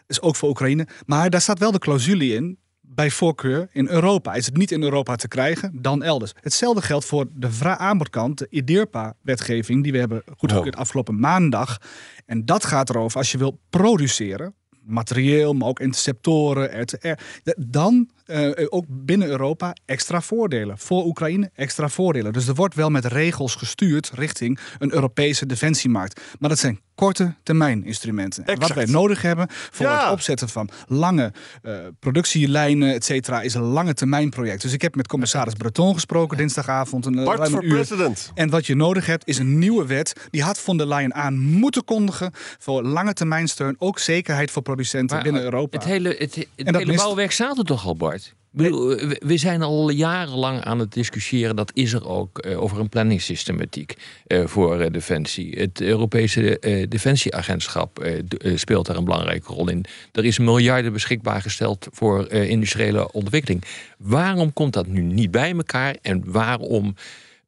Is 0.06 0.20
ook 0.20 0.36
voor 0.36 0.48
Oekraïne. 0.48 0.86
Maar 1.06 1.30
daar 1.30 1.40
staat 1.40 1.58
wel 1.58 1.72
de 1.72 1.78
clausule 1.78 2.26
in. 2.26 2.58
Bij 2.94 3.10
voorkeur 3.10 3.68
in 3.72 3.88
Europa. 3.88 4.34
Is 4.34 4.46
het 4.46 4.56
niet 4.56 4.70
in 4.70 4.82
Europa 4.82 5.16
te 5.16 5.28
krijgen, 5.28 5.82
dan 5.82 6.02
elders. 6.02 6.32
Hetzelfde 6.40 6.82
geldt 6.82 7.04
voor 7.04 7.26
de 7.34 7.76
aanbodkant, 7.76 8.38
de 8.38 8.46
IDIRPA-wetgeving, 8.50 9.82
die 9.82 9.92
we 9.92 9.98
hebben 9.98 10.22
goedgekeurd 10.36 10.76
afgelopen 10.76 11.20
maandag. 11.20 11.78
En 12.26 12.44
dat 12.44 12.64
gaat 12.64 12.90
erover 12.90 13.18
als 13.18 13.32
je 13.32 13.38
wil 13.38 13.60
produceren, 13.70 14.54
materieel, 14.84 15.52
maar 15.52 15.68
ook 15.68 15.80
interceptoren, 15.80 16.80
RTR. 16.80 17.18
Dan 17.56 18.10
eh, 18.24 18.66
ook 18.68 18.84
binnen 18.88 19.28
Europa 19.28 19.72
extra 19.84 20.20
voordelen. 20.20 20.78
Voor 20.78 21.04
Oekraïne 21.04 21.50
extra 21.54 21.88
voordelen. 21.88 22.32
Dus 22.32 22.46
er 22.48 22.54
wordt 22.54 22.74
wel 22.74 22.90
met 22.90 23.04
regels 23.04 23.54
gestuurd 23.54 24.10
richting 24.14 24.58
een 24.78 24.92
Europese 24.94 25.46
defensiemarkt. 25.46 26.20
Maar 26.38 26.48
dat 26.48 26.58
zijn 26.58 26.80
korte 26.94 27.34
termijn 27.42 27.84
instrumenten. 27.84 28.44
En 28.44 28.58
wat 28.58 28.72
wij 28.72 28.84
nodig 28.84 29.22
hebben 29.22 29.46
voor 29.50 29.86
Ja. 29.86 30.02
het 30.02 30.12
opzetten 30.12 30.48
van 30.48 30.68
lange 30.86 31.32
eh, 31.62 31.74
productielijnen, 32.00 32.94
et 32.94 33.04
cetera, 33.04 33.40
is 33.42 33.54
een 33.54 33.62
lange 33.62 33.94
termijn 33.94 34.30
project. 34.30 34.62
Dus 34.62 34.72
ik 34.72 34.82
heb 34.82 34.94
met 34.94 35.06
commissaris 35.08 35.54
Breton 35.54 35.94
gesproken 35.94 36.36
dinsdagavond. 36.36 37.06
Een, 37.06 37.18
eh, 37.18 37.24
Bart 37.24 37.48
voor 37.50 37.64
uur. 37.64 37.74
president. 37.74 38.30
En 38.34 38.50
wat 38.50 38.66
je 38.66 38.74
nodig 38.74 39.06
hebt 39.06 39.26
is 39.28 39.38
een 39.38 39.58
nieuwe 39.58 39.86
wet. 39.86 40.12
Die 40.30 40.42
had 40.42 40.58
von 40.58 40.76
der 40.76 40.86
Leyen 40.88 41.14
aan 41.14 41.38
moeten 41.38 41.84
kondigen 41.84 42.30
voor 42.58 42.82
lange 42.82 43.12
termijn 43.12 43.48
steun. 43.48 43.74
Ook 43.78 43.98
zekerheid 43.98 44.50
voor 44.50 44.62
producenten 44.62 45.14
Maar 45.16 45.24
binnen 45.24 45.42
Europa. 45.42 45.78
Het 45.78 45.86
hele, 45.86 46.14
het, 46.18 46.46
hele 46.56 46.84
mist- 46.86 46.98
bouwwerk 47.02 47.30
staat 47.32 47.58
er 47.58 47.64
toch 47.64 47.86
al, 47.86 47.96
Bart? 47.96 48.13
Bedoel, 48.56 48.96
we, 49.18 49.36
zijn 49.36 49.62
al 49.62 49.90
jarenlang 49.90 50.60
aan 50.60 50.78
het 50.78 50.92
discussiëren. 50.92 51.56
Dat 51.56 51.70
is 51.74 51.92
er 51.92 52.08
ook 52.08 52.38
eh, 52.38 52.62
over 52.62 52.80
een 52.80 52.88
planningssystematiek 52.88 53.94
eh, 54.26 54.46
voor 54.46 54.80
eh, 54.80 54.92
defensie. 54.92 55.58
Het 55.58 55.80
Europese 55.80 56.58
defensieagentschap 56.88 58.06
speelt 58.54 58.86
daar 58.86 58.96
een 58.96 59.04
belangrijke 59.04 59.52
rol 59.52 59.68
in. 59.68 59.84
Er 60.12 60.24
is 60.24 60.38
miljarden 60.38 60.92
beschikbaar 60.92 61.42
gesteld 61.42 61.88
voor 61.90 62.30
industriële 62.30 63.12
ontwikkeling. 63.12 63.64
Waarom 63.98 64.52
komt 64.52 64.72
dat 64.72 64.86
nu 64.86 65.00
niet 65.00 65.30
bij 65.30 65.52
elkaar? 65.52 65.96
En 66.02 66.22
waarom, 66.26 66.94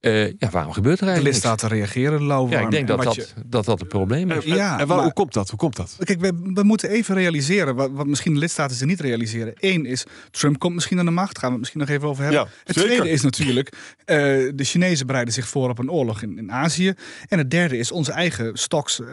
eh, 0.07 0.27
ja, 0.39 0.51
waarom 0.51 0.73
gebeurt 0.73 1.01
er 1.01 1.05
de 1.07 1.11
eigenlijk 1.11 1.35
niks? 1.37 1.47
lidstaten 1.47 1.69
reageren 1.69 2.27
lauwwarm. 2.27 2.53
Ja, 2.61 2.65
ik 2.65 2.71
denk 2.71 2.89
En 2.89 2.97
dat 2.97 3.05
dat, 3.05 3.15
je- 3.15 3.27
dat 3.47 3.65
dat 3.65 3.79
het 3.81 3.89
probleem 3.89 4.31
is. 4.31 4.45
En, 4.45 4.55
Ja, 4.57 4.79
en 4.79 4.87
waar- 4.87 4.97
maar- 4.97 5.05
hoe 5.05 5.13
komt 5.13 5.33
dat? 5.33 5.49
Hoe 5.51 5.59
komt 5.59 5.77
dat? 5.77 5.97
Kijk, 6.05 6.21
we, 6.21 6.33
we 6.55 6.63
moeten 6.63 6.89
even 6.91 7.15
realiseren, 7.15 7.75
wat, 7.75 7.91
wat 7.93 8.07
misschien 8.07 8.33
de 8.33 8.39
lidstaten 8.39 8.77
ze 8.77 8.85
niet 8.87 9.01
realiseren. 9.01 9.53
Eén 9.57 9.87
is, 9.87 10.05
Trump 10.31 10.59
komt 10.59 10.75
misschien 10.75 10.99
aan 10.99 11.05
de 11.05 11.11
macht, 11.11 11.39
gaan 11.39 11.47
we 11.47 11.51
het 11.51 11.59
misschien 11.61 11.81
nog 11.81 11.89
even 11.91 12.09
over 12.09 12.23
hebben. 12.23 12.41
Ja, 12.41 12.49
het 12.65 12.77
zeker. 12.77 12.91
tweede 12.95 13.11
is 13.11 13.23
natuurlijk, 13.23 13.69
eh, 14.05 14.17
de 14.55 14.65
Chinezen 14.65 15.07
bereiden 15.07 15.35
zich 15.35 15.49
voor 15.49 15.69
op 15.69 15.79
een 15.79 15.91
oorlog 15.91 16.23
in, 16.23 16.39
in 16.39 16.53
Azië. 16.53 16.93
En 17.29 17.39
het 17.39 17.51
derde 17.51 17.79
is, 17.79 17.93
onze 17.93 18.13
eigen 18.13 18.57
stocks 18.59 19.01
eh, 19.01 19.07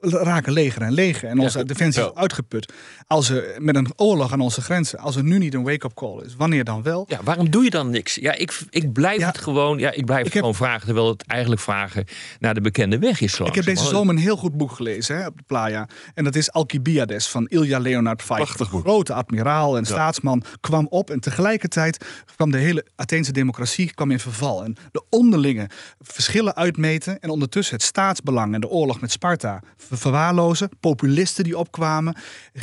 raken 0.00 0.52
leger 0.52 0.82
en 0.82 0.92
leger. 0.92 1.28
En 1.28 1.38
onze 1.38 1.64
defensie 1.64 2.02
is 2.02 2.14
uitgeput. 2.14 2.72
Als 3.06 3.28
er 3.30 3.44
met 3.58 3.76
een 3.76 3.88
oorlog 3.96 4.32
aan 4.32 4.40
onze 4.40 4.60
grenzen, 4.60 4.98
als 4.98 5.16
er 5.16 5.24
nu 5.24 5.38
niet 5.38 5.54
een 5.54 5.62
wake-up 5.62 5.94
call 5.94 6.22
is, 6.24 6.34
wanneer 6.36 6.64
dan 6.64 6.82
wel? 6.82 7.04
Ja, 7.08 7.20
waarom 7.24 7.50
doe 7.50 7.64
je 7.64 7.70
dan 7.70 7.90
niks? 7.90 8.14
Ja, 8.14 8.32
ik, 8.34 8.58
ik 8.70 8.92
blijf 8.92 9.18
Ja. 9.18 9.26
het 9.26 9.38
gewoon. 9.38 9.78
Ja, 9.78 9.90
ik 9.92 10.04
blijf 10.04 10.25
blijft 10.30 10.46
gewoon 10.46 10.68
vragen, 10.68 10.86
terwijl 10.86 11.08
het 11.08 11.26
eigenlijk 11.26 11.60
vragen 11.60 12.04
naar 12.38 12.54
de 12.54 12.60
bekende 12.60 12.98
weg 12.98 13.20
is. 13.20 13.38
Ik 13.38 13.54
heb 13.54 13.64
deze 13.64 13.84
zomer 13.84 14.14
een 14.14 14.20
heel 14.20 14.36
goed 14.36 14.56
boek 14.56 14.72
gelezen 14.72 15.16
hè, 15.16 15.26
op 15.26 15.36
de 15.36 15.42
Playa. 15.46 15.88
En 16.14 16.24
dat 16.24 16.34
is 16.34 16.52
Alcibiades 16.52 17.26
van 17.26 17.46
Ilja 17.46 17.78
Leonard 17.78 18.22
boek. 18.26 18.46
Grote 18.82 19.12
admiraal 19.14 19.76
en 19.76 19.84
staatsman 19.84 20.42
kwam 20.60 20.86
op. 20.90 21.10
En 21.10 21.20
tegelijkertijd 21.20 22.04
kwam 22.36 22.50
de 22.50 22.58
hele 22.58 22.86
Atheense 22.96 23.32
democratie 23.32 23.94
kwam 23.94 24.10
in 24.10 24.20
verval. 24.20 24.64
En 24.64 24.76
de 24.92 25.04
onderlinge 25.10 25.68
verschillen 26.00 26.56
uitmeten. 26.56 27.20
En 27.20 27.30
ondertussen 27.30 27.74
het 27.74 27.84
staatsbelang 27.84 28.54
en 28.54 28.60
de 28.60 28.68
oorlog 28.68 29.00
met 29.00 29.12
Sparta 29.12 29.62
ver- 29.76 29.98
verwaarlozen. 29.98 30.68
Populisten 30.80 31.44
die 31.44 31.58
opkwamen. 31.58 32.16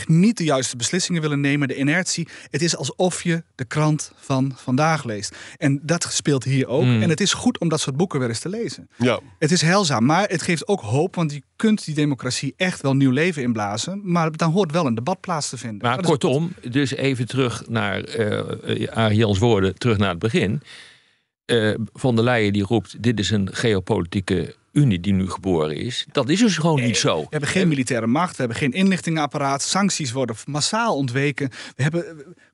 Niet 0.05 0.37
de 0.37 0.43
juiste 0.43 0.75
beslissingen 0.75 1.21
willen 1.21 1.41
nemen. 1.41 1.67
De 1.67 1.75
inertie. 1.75 2.27
Het 2.49 2.61
is 2.61 2.77
alsof 2.77 3.23
je 3.23 3.43
de 3.55 3.65
krant 3.65 4.11
van 4.15 4.51
vandaag 4.55 5.03
leest. 5.03 5.35
En 5.57 5.79
dat 5.83 6.07
speelt 6.09 6.43
hier 6.43 6.67
ook. 6.67 6.83
En 6.83 7.09
het 7.09 7.21
is 7.21 7.33
goed 7.33 7.52
om 7.59 7.69
dat 7.69 7.79
soort 7.81 7.97
boeken 7.97 8.19
weer 8.19 8.27
eens 8.29 8.39
te 8.39 8.49
lezen. 8.49 8.89
Ja. 8.97 9.19
Het 9.39 9.51
is 9.51 9.61
heilzaam, 9.61 10.05
maar 10.05 10.27
het 10.29 10.41
geeft 10.41 10.67
ook 10.67 10.81
hoop, 10.81 11.15
want 11.15 11.33
je 11.33 11.41
kunt 11.55 11.85
die 11.85 11.95
democratie 11.95 12.53
echt 12.57 12.81
wel 12.81 12.95
nieuw 12.95 13.11
leven 13.11 13.41
inblazen. 13.43 14.01
Maar 14.03 14.31
dan 14.31 14.51
hoort 14.51 14.71
wel 14.71 14.85
een 14.85 14.95
debat 14.95 15.19
plaats 15.21 15.49
te 15.49 15.57
vinden. 15.57 15.81
Maar 15.87 15.95
Dat 15.95 16.03
is- 16.03 16.09
kortom, 16.09 16.53
dus 16.69 16.91
even 16.93 17.27
terug 17.27 17.63
naar 17.69 18.03
eh 18.03 19.11
Jans 19.11 19.37
woorden, 19.39 19.75
terug 19.77 19.97
naar 19.97 20.09
het 20.09 20.19
begin. 20.19 20.61
Eh 21.45 21.73
Von 21.93 22.15
der 22.15 22.23
Leyen 22.23 22.53
die 22.53 22.63
roept, 22.63 23.03
dit 23.03 23.19
is 23.19 23.29
een 23.29 23.49
geopolitieke 23.55 24.55
unie 24.71 24.99
die 24.99 25.13
nu 25.13 25.29
geboren 25.29 25.75
is. 25.75 26.05
Dat 26.11 26.29
is 26.29 26.39
dus 26.39 26.57
gewoon 26.57 26.81
niet 26.81 26.97
zo. 26.97 27.19
We 27.21 27.27
hebben 27.29 27.49
geen 27.49 27.67
militaire 27.67 28.07
macht, 28.07 28.31
we 28.31 28.37
hebben 28.37 28.57
geen 28.57 28.71
inlichtingenapparaat, 28.71 29.61
sancties 29.61 30.11
worden 30.11 30.35
massaal 30.45 30.95
ontweken. 30.95 31.49
We 31.75 31.83
hebben, 31.83 32.05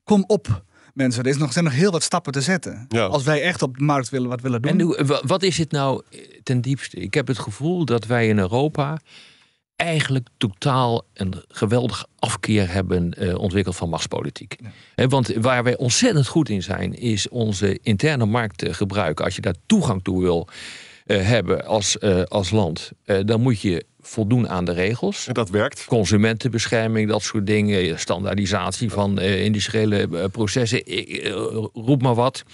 kom 0.04 0.24
op 0.26 0.62
mensen, 1.02 1.22
er 1.24 1.30
is 1.30 1.36
nog, 1.36 1.52
zijn 1.52 1.64
nog 1.64 1.74
heel 1.74 1.90
wat 1.90 2.02
stappen 2.02 2.32
te 2.32 2.40
zetten. 2.40 2.86
Ja. 2.88 3.04
Als 3.04 3.24
wij 3.24 3.42
echt 3.42 3.62
op 3.62 3.78
de 3.78 3.84
markt 3.84 4.08
willen 4.08 4.28
wat 4.28 4.40
willen 4.40 4.62
doen. 4.62 4.96
En 4.96 5.06
wat 5.26 5.42
is 5.42 5.58
het 5.58 5.70
nou 5.70 6.02
eh, 6.10 6.20
ten 6.42 6.60
diepste? 6.60 6.96
Ik 6.96 7.14
heb 7.14 7.26
het 7.26 7.38
gevoel 7.38 7.84
dat 7.84 8.06
wij 8.06 8.28
in 8.28 8.38
Europa 8.38 8.98
eigenlijk 9.76 10.28
totaal 10.36 11.04
een 11.14 11.34
geweldige 11.48 12.06
afkeer 12.18 12.72
hebben 12.72 13.12
eh, 13.12 13.38
ontwikkeld 13.38 13.76
van 13.76 13.88
machtspolitiek. 13.88 14.56
Hè, 14.94 15.08
want 15.08 15.34
waar 15.34 15.62
wij 15.62 15.76
ontzettend 15.76 16.26
goed 16.26 16.48
in 16.48 16.62
zijn, 16.62 16.94
is 16.94 17.28
onze 17.28 17.78
interne 17.82 18.26
markt 18.26 18.76
gebruiken. 18.76 19.24
Als 19.24 19.34
je 19.34 19.40
daar 19.40 19.54
toegang 19.66 20.04
toe 20.04 20.22
wil 20.22 20.48
eh, 21.10 21.26
hebben 21.26 21.66
als, 21.66 21.98
eh, 21.98 22.22
als 22.22 22.50
land, 22.50 22.90
eh, 23.04 23.18
dan 23.24 23.40
moet 23.40 23.60
je 23.60 23.84
voldoen 24.02 24.48
aan 24.48 24.64
de 24.64 24.72
regels. 24.72 25.26
En 25.26 25.34
dat 25.34 25.50
werkt. 25.50 25.84
Consumentenbescherming, 25.84 27.08
dat 27.08 27.22
soort 27.22 27.46
dingen, 27.46 27.98
standaardisatie 27.98 28.90
van 28.90 29.18
eh, 29.18 29.44
industriële 29.44 30.08
eh, 30.12 30.24
processen, 30.32 30.84
eh, 30.84 31.30
roep 31.72 32.02
maar 32.02 32.14
wat. 32.14 32.44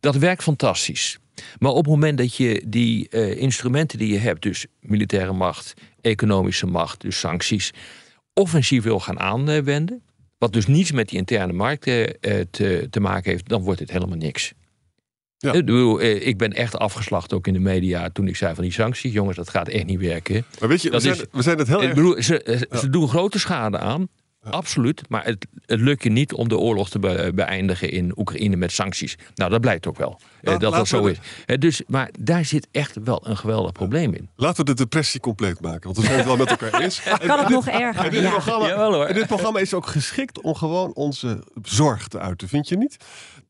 Dat 0.00 0.16
werkt 0.16 0.42
fantastisch. 0.42 1.18
Maar 1.58 1.70
op 1.70 1.84
het 1.84 1.86
moment 1.86 2.18
dat 2.18 2.36
je 2.36 2.62
die 2.66 3.08
instrumenten 3.36 3.98
die 3.98 4.12
je 4.12 4.18
hebt, 4.18 4.42
dus 4.42 4.66
militaire 4.80 5.32
macht, 5.32 5.74
economische 6.00 6.66
macht, 6.66 7.00
dus 7.00 7.18
sancties, 7.18 7.72
offensief 8.34 8.82
wil 8.82 9.00
gaan 9.00 9.20
aanwenden, 9.20 10.02
wat 10.38 10.52
dus 10.52 10.66
niets 10.66 10.92
met 10.92 11.08
die 11.08 11.18
interne 11.18 11.52
markt 11.52 11.82
te, 11.82 12.86
te 12.90 13.00
maken 13.00 13.30
heeft, 13.30 13.48
dan 13.48 13.62
wordt 13.62 13.80
het 13.80 13.90
helemaal 13.90 14.16
niks. 14.16 14.52
Ja. 15.40 15.52
Ik, 15.52 15.64
bedoel, 15.64 16.00
eh, 16.00 16.26
ik 16.26 16.38
ben 16.38 16.52
echt 16.52 16.78
afgeslacht 16.78 17.32
ook 17.32 17.46
in 17.46 17.52
de 17.52 17.58
media 17.58 18.10
toen 18.10 18.28
ik 18.28 18.36
zei 18.36 18.54
van 18.54 18.64
die 18.64 18.72
sancties. 18.72 19.12
Jongens, 19.12 19.36
dat 19.36 19.50
gaat 19.50 19.68
echt 19.68 19.86
niet 19.86 20.00
werken. 20.00 20.44
Maar 20.60 20.68
weet 20.68 20.82
je, 20.82 20.90
we 20.90 21.00
zijn, 21.00 21.14
is- 21.14 21.24
we 21.32 21.42
zijn 21.42 21.58
het 21.58 21.68
heel 21.68 21.82
erg... 21.82 21.94
bedoel, 21.94 22.22
ze, 22.22 22.42
eh, 22.42 22.78
ze 22.78 22.90
doen 22.90 23.08
grote 23.08 23.38
schade 23.38 23.78
aan. 23.78 24.08
Absoluut. 24.50 25.02
Maar 25.08 25.24
het, 25.24 25.46
het 25.66 25.80
lukt 25.80 26.02
je 26.02 26.10
niet 26.10 26.32
om 26.32 26.48
de 26.48 26.56
oorlog 26.58 26.90
te 26.90 26.98
be- 26.98 27.32
beëindigen 27.34 27.90
in 27.90 28.12
Oekraïne 28.18 28.56
met 28.56 28.72
sancties. 28.72 29.18
Nou, 29.34 29.50
dat 29.50 29.60
blijkt 29.60 29.86
ook 29.86 29.98
wel. 29.98 30.10
eh, 30.10 30.24
Nou, 30.42 30.58
dat 30.58 30.60
dat 30.60 30.70
laten 30.70 30.86
zo 30.86 31.06
is. 31.06 31.18
Eh, 31.46 31.58
dus, 31.58 31.82
maar 31.86 32.10
daar 32.20 32.44
zit 32.44 32.68
echt 32.72 32.96
wel 33.04 33.26
een 33.26 33.36
geweldig 33.36 33.72
probleem 33.72 34.14
in. 34.14 34.28
Laten 34.36 34.56
we 34.64 34.64
de 34.64 34.74
depressie 34.74 35.20
compleet 35.20 35.60
maken, 35.60 35.82
want 35.82 35.96
we 35.96 36.02
zijn 36.02 36.16
het 36.16 36.26
wel 36.26 36.36
met 36.36 36.50
elkaar 36.50 36.80
eens. 36.80 37.02
Kan 37.26 37.38
het 37.38 37.48
nog 37.48 37.66
erger? 37.68 38.04
En 38.04 38.10
dit, 38.10 38.22
Ja. 38.22 38.30
programma, 38.30 38.66
Jawel, 38.68 38.92
hoor. 38.94 39.04
en 39.04 39.14
dit 39.14 39.26
programma 39.26 39.58
is 39.58 39.74
ook 39.74 39.86
geschikt 39.86 40.40
om 40.42 40.54
gewoon 40.54 40.94
onze 40.94 41.42
zorg 41.62 42.08
te 42.08 42.18
uiten, 42.18 42.48
vind 42.48 42.68
je 42.68 42.76
niet? 42.76 42.96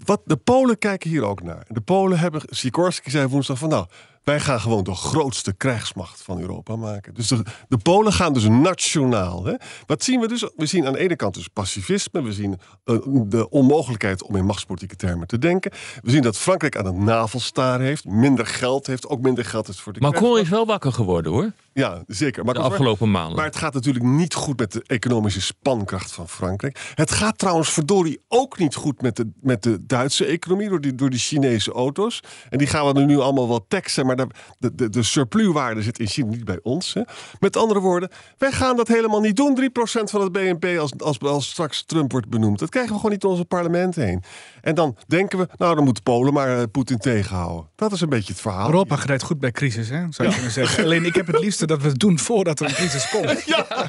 Wat, 0.05 0.21
de 0.25 0.37
Polen 0.37 0.79
kijken 0.79 1.11
hier 1.11 1.23
ook 1.25 1.43
naar. 1.43 1.65
De 1.69 1.81
Polen 1.81 2.19
hebben, 2.19 2.41
Sikorski 2.47 3.11
zei 3.11 3.27
woensdag 3.27 3.59
van 3.59 3.69
nou, 3.69 3.87
wij 4.29 4.41
gaan 4.41 4.61
gewoon 4.61 4.85
de 4.85 4.95
grootste 4.95 5.53
krijgsmacht 5.53 6.23
van 6.23 6.41
Europa 6.41 6.77
maken. 6.77 7.15
Dus 7.15 7.29
de, 7.29 7.43
de 7.69 7.79
Polen 7.79 8.13
gaan 8.13 8.33
dus 8.33 8.49
nationaal. 8.49 9.45
Hè? 9.45 9.55
Wat 9.87 10.03
zien 10.03 10.21
we 10.21 10.29
dus? 10.29 10.51
We 10.57 10.67
zien 10.67 10.87
aan 10.87 10.93
de 10.93 10.99
ene 10.99 11.17
kant 11.17 11.35
dus 11.35 11.49
pacifisme. 11.49 12.23
We 12.23 12.33
zien 12.33 12.59
eh, 12.85 12.97
de 13.27 13.51
onmogelijkheid 13.51 14.23
om 14.23 14.37
in 14.37 14.45
machtspolitieke 14.45 14.97
termen 14.97 15.27
te 15.27 15.39
denken. 15.39 15.71
We 16.03 16.11
zien 16.11 16.23
dat 16.23 16.37
Frankrijk 16.37 16.77
aan 16.77 16.85
het 16.85 16.97
navelstaren 16.97 17.87
heeft. 17.87 18.05
Minder 18.05 18.47
geld 18.47 18.87
heeft. 18.87 19.09
Ook 19.09 19.21
minder 19.21 19.45
geld 19.45 19.69
is 19.69 19.81
voor 19.81 19.93
de 19.93 20.01
Macron 20.01 20.39
is 20.39 20.49
wel 20.49 20.67
wakker 20.67 20.93
geworden 20.93 21.33
hoor. 21.33 21.53
Ja, 21.79 22.03
zeker. 22.07 22.45
Maar 22.45 22.55
De 22.55 22.61
afgelopen 22.61 23.11
maanden. 23.11 23.37
maar 23.37 23.45
het 23.45 23.57
gaat 23.57 23.75
natuurlijk 23.75 24.05
niet 24.05 24.35
goed 24.35 24.59
met 24.59 24.73
de 24.73 24.83
economische 24.87 25.41
spankracht 25.41 26.13
van 26.13 26.29
Frankrijk. 26.29 26.93
Het 26.95 27.11
gaat 27.11 27.39
trouwens 27.39 27.71
verdorie 27.71 28.21
ook 28.29 28.59
niet 28.59 28.75
goed 28.75 29.03
met 29.03 29.17
de, 29.17 29.31
met 29.41 29.63
de 29.63 29.87
Duitse 29.87 30.25
economie 30.25 30.69
door 30.69 30.81
die, 30.81 30.95
door 30.95 31.11
die 31.11 31.19
Chinese 31.19 31.73
auto's. 31.73 32.23
En 32.51 32.59
die 32.59 32.67
gaan 32.67 32.95
we 32.95 33.01
nu 33.01 33.19
allemaal 33.19 33.49
wel 33.49 33.67
taxen, 33.69 34.07
maar 34.07 34.17
de, 34.17 34.27
de, 34.59 34.75
de, 34.75 34.89
de 34.89 35.03
surpluswaarde 35.03 35.83
zit 35.83 35.99
in 35.99 36.07
China 36.07 36.29
niet 36.29 36.45
bij 36.45 36.59
ons. 36.63 36.95
Hè. 36.95 37.03
Met 37.41 37.57
andere 37.57 37.81
woorden, 37.81 38.11
wij 38.39 38.53
gaan 38.53 38.77
dat 38.77 38.89
helemaal 38.89 39.21
niet 39.21 39.37
doen. 39.37 39.71
3% 39.71 39.71
van 40.05 40.21
het 40.21 40.33
BNP 40.33 40.79
als, 40.79 40.93
als, 40.99 41.21
als 41.21 41.51
straks 41.51 41.85
Trump 41.85 42.13
wordt 42.13 42.29
benoemd. 42.29 42.59
Dat 42.59 42.71
krijgen 42.71 42.93
we 42.93 42.97
gewoon 42.97 43.13
niet 43.13 43.21
door 43.21 43.31
onze 43.31 43.45
parlement 43.45 43.95
heen. 43.95 44.23
En 44.61 44.75
dan 44.75 44.97
denken 45.07 45.39
we, 45.39 45.49
nou 45.57 45.75
dan 45.75 45.85
moet 45.85 46.03
Polen 46.03 46.33
maar 46.33 46.59
eh, 46.59 46.63
Poetin 46.73 46.99
tegenhouden. 46.99 47.69
Dat 47.77 47.93
is 47.93 48.01
een 48.01 48.09
beetje 48.09 48.33
het 48.33 48.43
verhaal. 48.43 48.67
Europa 48.67 48.97
gedijt 48.97 49.23
goed 49.23 49.39
bij 49.39 49.51
crisis, 49.51 49.89
hè, 49.89 50.07
zou 50.11 50.29
je 50.29 50.35
kunnen 50.35 50.53
zeggen. 50.53 50.85
Alleen 50.85 51.05
ik 51.05 51.15
heb 51.15 51.27
het 51.27 51.41
liefste 51.41 51.67
dat 51.69 51.83
we 51.83 51.89
het 51.89 51.99
doen 51.99 52.19
voordat 52.19 52.61
er 52.61 52.67
een 52.67 52.75
crisis 52.75 53.09
komt. 53.09 53.45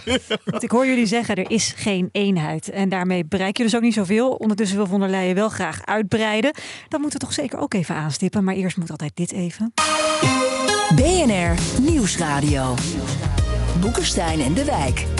Want 0.45 0.63
ik 0.63 0.71
hoor 0.71 0.85
jullie 0.85 1.05
zeggen, 1.05 1.35
er 1.35 1.51
is 1.51 1.73
geen 1.75 2.09
eenheid. 2.11 2.69
En 2.69 2.89
daarmee 2.89 3.25
bereik 3.25 3.57
je 3.57 3.63
dus 3.63 3.75
ook 3.75 3.81
niet 3.81 3.93
zoveel. 3.93 4.31
Ondertussen 4.31 4.77
wil 4.77 4.87
von 4.87 4.99
der 4.99 5.09
Leyen 5.09 5.35
wel 5.35 5.49
graag 5.49 5.85
uitbreiden. 5.85 6.51
Dat 6.87 6.99
moeten 6.99 7.19
we 7.19 7.25
toch 7.25 7.35
zeker 7.35 7.59
ook 7.59 7.73
even 7.73 7.95
aanstippen. 7.95 8.43
Maar 8.43 8.55
eerst 8.55 8.77
moet 8.77 8.91
altijd 8.91 9.11
dit 9.15 9.31
even. 9.31 9.73
BNR 10.95 11.81
Nieuwsradio. 11.81 12.75
Boekenstein 13.79 14.41
en 14.41 14.53
de 14.53 14.65
Wijk. 14.65 15.18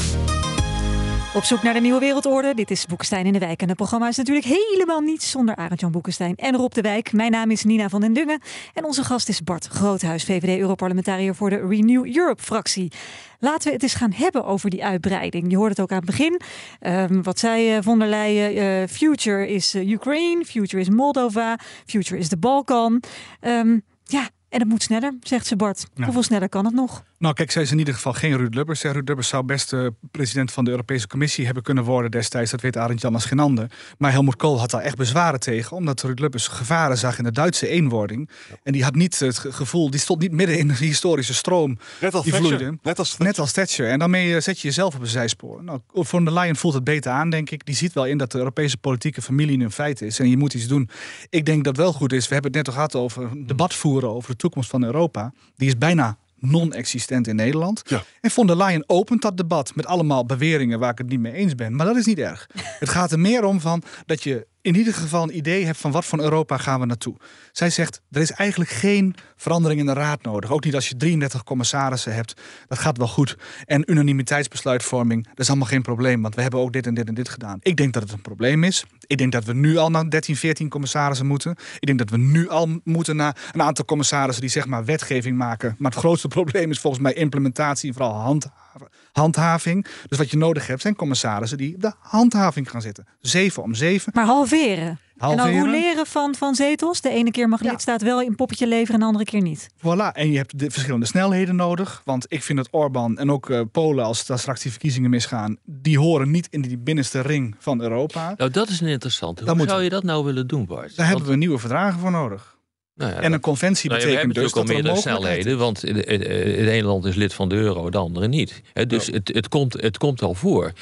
Op 1.34 1.44
zoek 1.44 1.64
naar 1.64 1.74
de 1.74 1.80
nieuwe 1.80 2.00
wereldorde. 2.00 2.54
Dit 2.54 2.72
is 2.72 2.86
Boekenstein 2.86 3.26
in 3.26 3.34
de 3.34 3.40
Wijk. 3.40 3.62
En 3.62 3.68
het 3.68 3.78
programma 3.78 4.08
is 4.08 4.18
natuurlijk 4.18 4.46
helemaal 4.46 5.00
niets 5.00 5.30
zonder 5.30 5.56
Arend-Jan 5.56 5.92
Boekenstein 5.92 6.36
en 6.36 6.56
Rob 6.56 6.72
de 6.72 6.82
Wijk. 6.82 7.14
Mijn 7.14 7.32
naam 7.32 7.52
is 7.52 7.64
Nina 7.64 7.90
van 7.90 8.02
den 8.02 8.14
Dungen. 8.14 8.42
En 8.74 8.86
onze 8.86 9.04
gast 9.04 9.30
is 9.30 9.44
Bart 9.44 9.68
Groothuis, 9.68 10.24
VVD-Europarlementariër 10.24 11.36
voor 11.36 11.50
de 11.50 11.68
Renew 11.68 12.16
Europe-fractie. 12.18 12.92
Laten 13.40 13.68
we 13.68 13.74
het 13.74 13.84
eens 13.84 13.94
gaan 13.94 14.14
hebben 14.14 14.46
over 14.46 14.70
die 14.70 14.84
uitbreiding. 14.84 15.50
Je 15.50 15.56
hoorde 15.56 15.72
het 15.72 15.80
ook 15.80 15.92
aan 15.92 15.98
het 15.98 16.06
begin. 16.06 16.42
Ehm, 16.80 17.22
wat 17.22 17.40
zei 17.40 17.76
eh, 17.76 17.82
von 17.82 18.00
der 18.00 18.08
Leyen? 18.08 18.82
Eh, 18.82 18.88
future 18.88 19.48
is 19.48 19.74
eh, 19.74 19.90
Ukraine, 19.90 20.46
future 20.46 20.82
is 20.82 20.90
Moldova, 20.90 21.58
future 21.86 22.20
is 22.20 22.30
de 22.30 22.38
Balkan. 22.38 23.04
Ehm, 23.40 23.80
ja, 24.04 24.30
en 24.50 24.60
het 24.60 24.70
moet 24.70 24.84
sneller, 24.84 25.14
zegt 25.22 25.48
ze 25.48 25.56
Bart. 25.56 25.86
Ja. 25.94 26.04
Hoeveel 26.04 26.24
sneller 26.24 26.50
kan 26.50 26.66
het 26.66 26.74
nog? 26.74 27.04
Nou, 27.20 27.34
kijk, 27.34 27.52
zij 27.52 27.62
is 27.62 27.72
in 27.72 27.78
ieder 27.80 27.94
geval 27.94 28.14
geen 28.14 28.38
Ruud 28.38 28.54
Lubbers. 28.54 28.82
hè. 28.82 28.92
Ruud 28.92 29.08
Lubbers 29.08 29.28
zou 29.28 29.44
best 29.44 29.74
president 30.12 30.52
van 30.52 30.66
de 30.66 30.72
Europese 30.72 31.08
Commissie 31.08 31.46
hebben 31.46 31.64
kunnen 31.64 31.84
worden 31.84 32.12
destijds. 32.12 32.52
Dat 32.52 32.62
weet 32.62 32.78
Arend 32.78 33.02
Jan 33.02 33.14
als 33.14 33.26
geen 33.26 33.40
ander. 33.40 33.72
Maar 33.98 34.12
Helmut 34.12 34.36
Kool 34.36 34.60
had 34.60 34.70
daar 34.72 34.82
echt 34.82 34.96
bezwaren 34.96 35.40
tegen. 35.40 35.78
Omdat 35.78 36.02
Ruud 36.02 36.20
Lubbers 36.20 36.48
gevaren 36.48 36.98
zag 36.98 37.18
in 37.18 37.24
de 37.24 37.32
Duitse 37.32 37.68
eenwording. 37.68 38.30
En 38.64 38.72
die 38.74 38.84
had 38.84 38.96
niet 38.96 39.20
het 39.20 39.38
ge- 39.38 39.52
gevoel, 39.52 39.90
die 39.90 40.00
stond 40.00 40.20
niet 40.22 40.32
midden 40.32 40.58
in 40.58 40.68
de 40.68 40.74
historische 40.76 41.34
stroom. 41.34 41.78
Net 42.02 42.14
als 42.14 42.24
die 42.24 42.34
Thatcher. 42.34 42.58
vloeide. 42.58 42.78
Net 42.84 43.00
als 43.00 43.18
Net 43.18 43.40
als 43.40 43.52
Thatcher. 43.52 43.90
En 43.90 44.00
daarmee 44.00 44.36
eh, 44.36 44.42
zet 44.42 44.60
je 44.60 44.68
jezelf 44.68 44.96
op 44.96 45.02
een 45.02 45.08
zijspoor. 45.08 45.64
Nou, 45.64 45.80
von 45.94 46.24
der 46.26 46.34
Leyen 46.34 46.56
voelt 46.56 46.74
het 46.74 46.84
beter 46.84 47.12
aan, 47.12 47.30
denk 47.30 47.50
ik. 47.50 47.66
Die 47.66 47.76
ziet 47.76 47.94
wel 47.94 48.06
in 48.06 48.18
dat 48.18 48.32
de 48.32 48.38
Europese 48.38 48.78
politieke 48.78 49.22
familie 49.22 49.58
nu 49.58 49.64
een 49.64 49.72
feit 49.72 50.02
is. 50.02 50.20
En 50.20 50.30
je 50.30 50.38
moet 50.38 50.54
iets 50.54 50.68
doen. 50.68 50.90
Ik 51.30 51.46
denk 51.46 51.64
dat 51.64 51.78
wel 51.78 51.94
goed 51.94 52.14
is. 52.14 52.28
We 52.28 52.34
hebben 52.34 52.52
het 52.52 52.60
net 52.60 52.68
al 52.68 52.74
gehad 52.74 52.96
over 52.96 53.24
een 53.32 53.48
debat 53.48 53.74
voeren 53.74 54.10
over 54.10 54.32
de 54.32 54.38
toekomst 54.38 54.70
van 54.70 54.84
Europa. 54.84 55.34
Die 55.56 55.68
is 55.68 55.78
bijna 55.78 56.18
non-existent 56.40 57.28
in 57.28 57.36
Nederland. 57.36 57.82
Ja. 57.86 58.04
En 58.22 58.32
von 58.32 58.48
der 58.48 58.56
Leyen 58.56 58.84
opent 58.88 59.22
dat 59.22 59.38
debat 59.38 59.76
met 59.76 59.86
allemaal 59.86 60.26
beweringen 60.26 60.80
waar 60.80 60.92
ik 60.92 60.98
het 60.98 61.10
niet 61.10 61.20
mee 61.20 61.34
eens 61.34 61.56
ben. 61.56 61.76
Maar 61.76 61.86
dat 61.86 61.96
is 61.96 62.06
niet 62.06 62.20
erg. 62.20 62.50
het 62.80 62.90
gaat 62.90 63.12
er 63.12 63.20
meer 63.20 63.44
om 63.44 63.60
van 63.60 63.84
dat 64.06 64.24
je 64.24 64.48
in 64.62 64.76
ieder 64.76 64.94
geval 64.94 65.24
een 65.24 65.38
idee 65.38 65.66
hebt 65.66 65.78
van 65.78 65.92
wat 65.92 66.06
voor 66.06 66.20
Europa 66.20 66.58
gaan 66.58 66.80
we 66.80 66.86
naartoe. 66.86 67.16
Zij 67.52 67.70
zegt, 67.70 68.02
er 68.12 68.22
is 68.22 68.32
eigenlijk 68.32 68.70
geen 68.70 69.16
verandering 69.36 69.80
in 69.80 69.86
de 69.86 69.94
raad 69.94 70.22
nodig. 70.22 70.52
Ook 70.52 70.64
niet 70.64 70.76
als 70.76 70.90
je 70.90 70.98
33 70.98 71.44
commissarissen 71.44 72.14
hebt. 72.14 72.42
Dat 72.68 72.80
gaat 72.80 72.98
wel 72.98 73.08
goed. 73.08 73.38
En 73.66 73.92
unanimiteitsbesluitvorming, 73.92 75.24
dat 75.28 75.40
is 75.40 75.48
allemaal 75.48 75.68
geen 75.68 75.82
probleem. 75.82 76.22
Want 76.22 76.36
we 76.36 76.42
hebben 76.42 76.60
ook 76.60 76.74
dit 76.74 76.88
en 76.88 76.94
dit 76.94 77.08
en 77.08 77.14
dit 77.14 77.30
gedaan. 77.30 77.60
Ik 77.62 77.78
denk 77.78 77.94
dat 77.94 78.04
het 78.04 78.12
een 78.12 78.22
probleem 78.22 78.64
is. 78.64 78.86
Ik 79.08 79.18
denk 79.18 79.32
dat 79.32 79.44
we 79.44 79.54
nu 79.54 79.78
al 79.78 79.90
naar 79.90 80.10
13, 80.10 80.36
14 80.36 80.70
commissarissen 80.70 81.28
moeten. 81.28 81.56
Ik 81.80 81.88
denk 81.88 82.00
dat 82.00 82.10
we 82.10 82.18
nu 82.18 82.50
al 82.50 82.80
moeten 82.84 83.16
naar 83.16 83.50
een 83.52 83.62
aantal 83.62 83.86
commissarissen 83.86 84.42
die 84.42 84.52
zeg 84.52 84.66
maar 84.66 84.86
wetgeving 84.86 85.38
maken. 85.38 85.76
Maar 85.78 85.92
het 85.92 86.00
grootste 86.00 86.28
probleem 86.28 86.72
is 86.72 86.80
volgens 86.80 87.04
mij 87.04 87.14
implementatie 87.14 87.90
en 87.90 87.96
vooral 87.96 88.14
handhaven 88.14 88.88
handhaving. 89.12 89.86
Dus 90.08 90.18
wat 90.18 90.32
je 90.32 90.38
nodig 90.38 90.68
hebt 90.68 90.82
zijn 90.82 90.96
commissarissen 90.96 91.58
die 91.58 91.76
op 91.76 91.82
de 91.82 91.94
handhaving 92.00 92.70
gaan 92.70 92.82
zitten. 92.82 93.08
Zeven 93.20 93.64
om 93.64 93.74
zeven. 93.74 94.12
Maar 94.16 94.26
halveren. 94.26 95.00
En 95.18 95.28
dan 95.28 95.38
Halveren. 95.38 95.64
roleren 95.66 96.06
van, 96.06 96.36
van 96.36 96.56
zetels. 96.56 97.02
De 97.02 97.10
ene 97.10 97.32
keer 97.32 97.50
mag 97.50 97.64
Ja. 97.64 97.72
lidstaat 97.72 98.02
wel 98.02 98.22
een 98.22 98.36
poppetje 98.36 98.68
leveren 98.68 98.94
en 98.94 99.00
de 99.00 99.06
andere 99.06 99.26
keer 99.26 99.42
niet. 99.42 99.70
Voilà, 99.78 100.12
en 100.14 100.32
je 100.32 100.38
hebt 100.38 100.60
de 100.60 100.72
verschillende 100.72 101.06
snelheden 101.06 101.56
nodig. 101.56 102.02
Want 102.06 102.26
ik 102.28 102.44
vind 102.44 102.58
dat 102.58 102.68
Orbán 102.72 103.18
en 103.18 103.32
ook 103.32 103.50
eh, 103.50 103.62
Polen, 103.72 104.06
als 104.06 104.26
daar 104.26 104.40
straks 104.40 104.62
die 104.62 104.72
verkiezingen 104.72 105.10
misgaan, 105.10 105.58
die 105.66 106.00
horen 106.00 106.32
niet 106.32 106.48
in 106.52 106.62
die 106.62 106.78
binnenste 106.78 107.22
ring 107.22 107.56
van 107.60 107.82
Europa. 107.82 108.34
Nou, 108.38 108.52
dat 108.52 108.70
is 108.70 108.82
een 108.82 108.88
interessante. 108.88 109.52
Hoe 109.52 109.68
zou 109.68 109.84
je 109.84 109.90
dat 109.90 110.04
nou 110.04 110.26
willen 110.26 110.48
doen, 110.48 110.66
Bart? 110.66 110.96
Daar 110.96 111.08
hebben 111.08 111.26
we 111.28 111.36
nieuwe 111.36 111.60
verdragen 111.60 112.00
voor 112.00 112.12
nodig. 112.12 112.58
Nou 113.00 113.12
ja, 113.12 113.20
En 113.20 113.34
een 113.34 113.40
conventie 113.40 113.90
Nou 113.90 114.02
betekent 114.02 114.34
dus 114.34 114.52
dat 114.52 114.68
er 114.68 114.74
meerdere 114.74 114.96
snelheden, 114.96 115.58
want 115.58 115.82
het, 115.82 116.06
ene 116.08 116.84
land 116.84 117.06
is 117.06 117.16
lid 117.16 117.34
van 117.34 117.50
de 117.50 117.56
euro, 117.56 117.86
het 117.86 117.96
andere 117.96 118.28
niet. 118.28 118.62
Hè, 118.74 118.86
dus 118.86 119.08
het, 119.08 119.32
het, 119.34 119.48
komt, 119.48 119.82
het 119.82 119.98
komt 119.98 120.22
al 120.22 120.34
voor. 120.34 120.74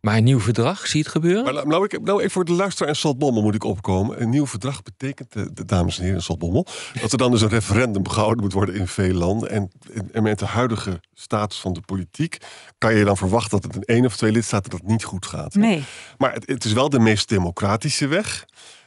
Maar 0.00 0.16
een 0.16 0.24
nieuw 0.24 0.40
verdrag, 0.40 0.86
zie 0.86 0.98
je 0.98 1.04
het 1.04 1.12
gebeuren? 1.12 1.54
Maar 1.54 1.66
nou, 1.66 1.84
ik, 1.84 2.02
nou, 2.02 2.18
even 2.18 2.30
voor 2.30 2.44
de 2.44 2.52
luisteraar 2.52 2.88
in 2.88 2.96
Saltbommel 2.96 3.42
moet 3.42 3.54
ik 3.54 3.64
opkomen. 3.64 4.22
Een 4.22 4.30
nieuw 4.30 4.46
verdrag 4.46 4.82
betekent, 4.82 5.36
eh, 5.36 5.42
de 5.52 5.64
dames 5.64 5.96
en 5.96 6.02
heren 6.02 6.18
in 6.18 6.24
Saltbommel... 6.24 6.66
dat 7.00 7.12
er 7.12 7.18
dan 7.18 7.30
dus 7.30 7.40
een 7.40 7.48
referendum 7.48 8.08
gehouden 8.08 8.42
moet 8.42 8.52
worden 8.52 8.74
in 8.74 8.86
veel 8.86 9.14
landen. 9.14 9.50
En, 9.50 9.70
en 10.12 10.22
met 10.22 10.38
de 10.38 10.46
huidige 10.46 11.00
status 11.14 11.58
van 11.58 11.72
de 11.72 11.80
politiek... 11.80 12.36
kan 12.78 12.94
je 12.94 13.04
dan 13.04 13.16
verwachten 13.16 13.60
dat 13.60 13.64
het 13.64 13.74
in 13.74 13.94
één 13.94 14.04
of 14.04 14.16
twee 14.16 14.32
lidstaten 14.32 14.70
dat 14.70 14.82
niet 14.82 15.04
goed 15.04 15.26
gaat. 15.26 15.54
Nee. 15.54 15.84
Maar 16.18 16.32
het, 16.32 16.48
het 16.48 16.64
is 16.64 16.72
wel 16.72 16.88
de 16.88 17.00
meest 17.00 17.28
democratische 17.28 18.06
weg. 18.06 18.44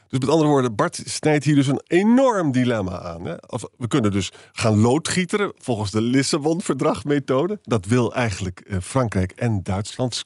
Dus 0.08 0.18
met 0.18 0.28
andere 0.28 0.50
woorden, 0.50 0.74
Bart 0.74 1.02
snijdt 1.04 1.44
hier 1.44 1.54
dus 1.54 1.66
een 1.66 1.82
enorm 1.86 2.52
dilemma 2.52 3.00
aan. 3.00 3.24
Hè? 3.24 3.34
Of, 3.46 3.64
we 3.76 3.88
kunnen 3.88 4.10
dus 4.10 4.32
gaan 4.52 4.80
loodgieteren 4.80 5.52
volgens 5.56 5.90
de 5.90 6.00
Lissabon-verdragmethode. 6.00 7.58
Dat 7.62 7.86
wil 7.86 8.14
eigenlijk 8.14 8.60
eh, 8.60 8.76
Frankrijk 8.80 9.32
en 9.32 9.62
Duitsland 9.62 10.24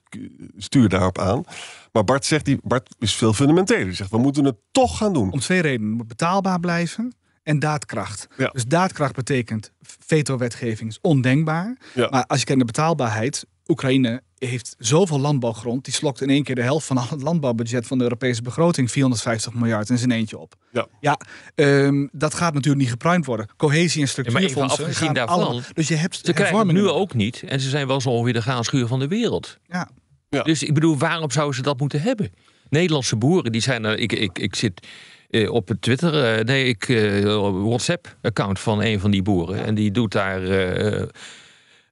stuur 0.56 0.88
daarop 0.88 1.18
aan. 1.18 1.44
Maar 1.92 2.04
Bart 2.04 2.24
zegt, 2.24 2.44
die, 2.44 2.58
Bart 2.62 2.94
is 2.98 3.14
veel 3.14 3.32
fundamenteler. 3.32 3.84
Die 3.84 3.94
zegt, 3.94 4.10
we 4.10 4.18
moeten 4.18 4.44
het 4.44 4.56
toch 4.70 4.96
gaan 4.96 5.12
doen. 5.12 5.32
Om 5.32 5.40
twee 5.40 5.60
redenen. 5.60 5.92
Moet 5.92 6.08
betaalbaar 6.08 6.60
blijven 6.60 7.14
en 7.42 7.58
daadkracht. 7.58 8.28
Ja. 8.36 8.48
Dus 8.48 8.64
daadkracht 8.64 9.14
betekent 9.14 9.72
veto-wetgeving 9.80 10.90
is 10.90 10.98
ondenkbaar. 11.00 11.76
Ja. 11.94 12.08
Maar 12.08 12.24
als 12.26 12.38
je 12.38 12.44
kijkt 12.44 12.60
naar 12.60 12.72
betaalbaarheid, 12.72 13.46
Oekraïne 13.70 14.22
heeft 14.38 14.74
zoveel 14.78 15.20
landbouwgrond. 15.20 15.84
Die 15.84 15.94
slokt 15.94 16.20
in 16.20 16.30
één 16.30 16.42
keer 16.42 16.54
de 16.54 16.62
helft 16.62 16.86
van 16.86 16.96
al 16.98 17.06
het 17.10 17.22
landbouwbudget 17.22 17.86
van 17.86 17.98
de 17.98 18.04
Europese 18.04 18.42
begroting, 18.42 18.90
450 18.90 19.54
miljard, 19.54 19.90
in 19.90 19.98
zijn 19.98 20.10
eentje 20.10 20.38
op. 20.38 20.54
Ja. 20.72 20.86
Ja, 21.00 21.18
ehm, 21.54 22.06
dat 22.12 22.34
gaat 22.34 22.54
natuurlijk 22.54 22.82
niet 22.82 22.90
gepruimd 22.90 23.26
worden. 23.26 23.48
Cohesie 23.56 23.94
en 23.94 24.00
Ja, 24.00 24.06
structuurfondsen. 24.06 24.62
afgezien 24.84 24.94
gaan 25.06 25.14
daarvan, 25.14 25.36
allemaal- 25.36 25.62
dus 25.72 25.88
je 25.88 25.94
hebt 25.94 26.20
Ze 26.24 26.32
krijgen 26.32 26.58
het 26.58 26.72
nu 26.72 26.88
ook 26.88 27.14
niet. 27.14 27.42
En 27.46 27.60
ze 27.60 27.68
zijn 27.68 27.86
wel 27.86 28.00
zo 28.00 28.08
ongeveer 28.08 28.32
de 28.32 28.42
graanschuur 28.42 28.86
van 28.86 28.98
de 28.98 29.08
wereld. 29.08 29.58
Ja. 29.66 29.90
Ja. 30.28 30.42
Dus 30.42 30.62
ik 30.62 30.74
bedoel, 30.74 30.98
waarom 30.98 31.30
zouden 31.30 31.56
ze 31.56 31.62
dat 31.62 31.80
moeten 31.80 32.02
hebben? 32.02 32.30
Nederlandse 32.68 33.16
boeren, 33.16 33.52
die 33.52 33.60
zijn 33.60 33.84
er. 33.84 33.98
Ik, 33.98 34.12
ik, 34.12 34.38
ik 34.38 34.54
zit 34.54 34.86
eh, 35.30 35.50
op 35.52 35.68
het 35.68 35.82
Twitter, 35.82 36.24
eh, 36.38 36.44
nee, 36.44 36.64
ik 36.64 36.88
eh, 36.88 37.22
WhatsApp-account 37.64 38.60
van 38.60 38.82
een 38.82 39.00
van 39.00 39.10
die 39.10 39.22
boeren. 39.22 39.64
En 39.64 39.74
die 39.74 39.90
doet 39.90 40.12
daar 40.12 40.42
eh, 40.44 41.06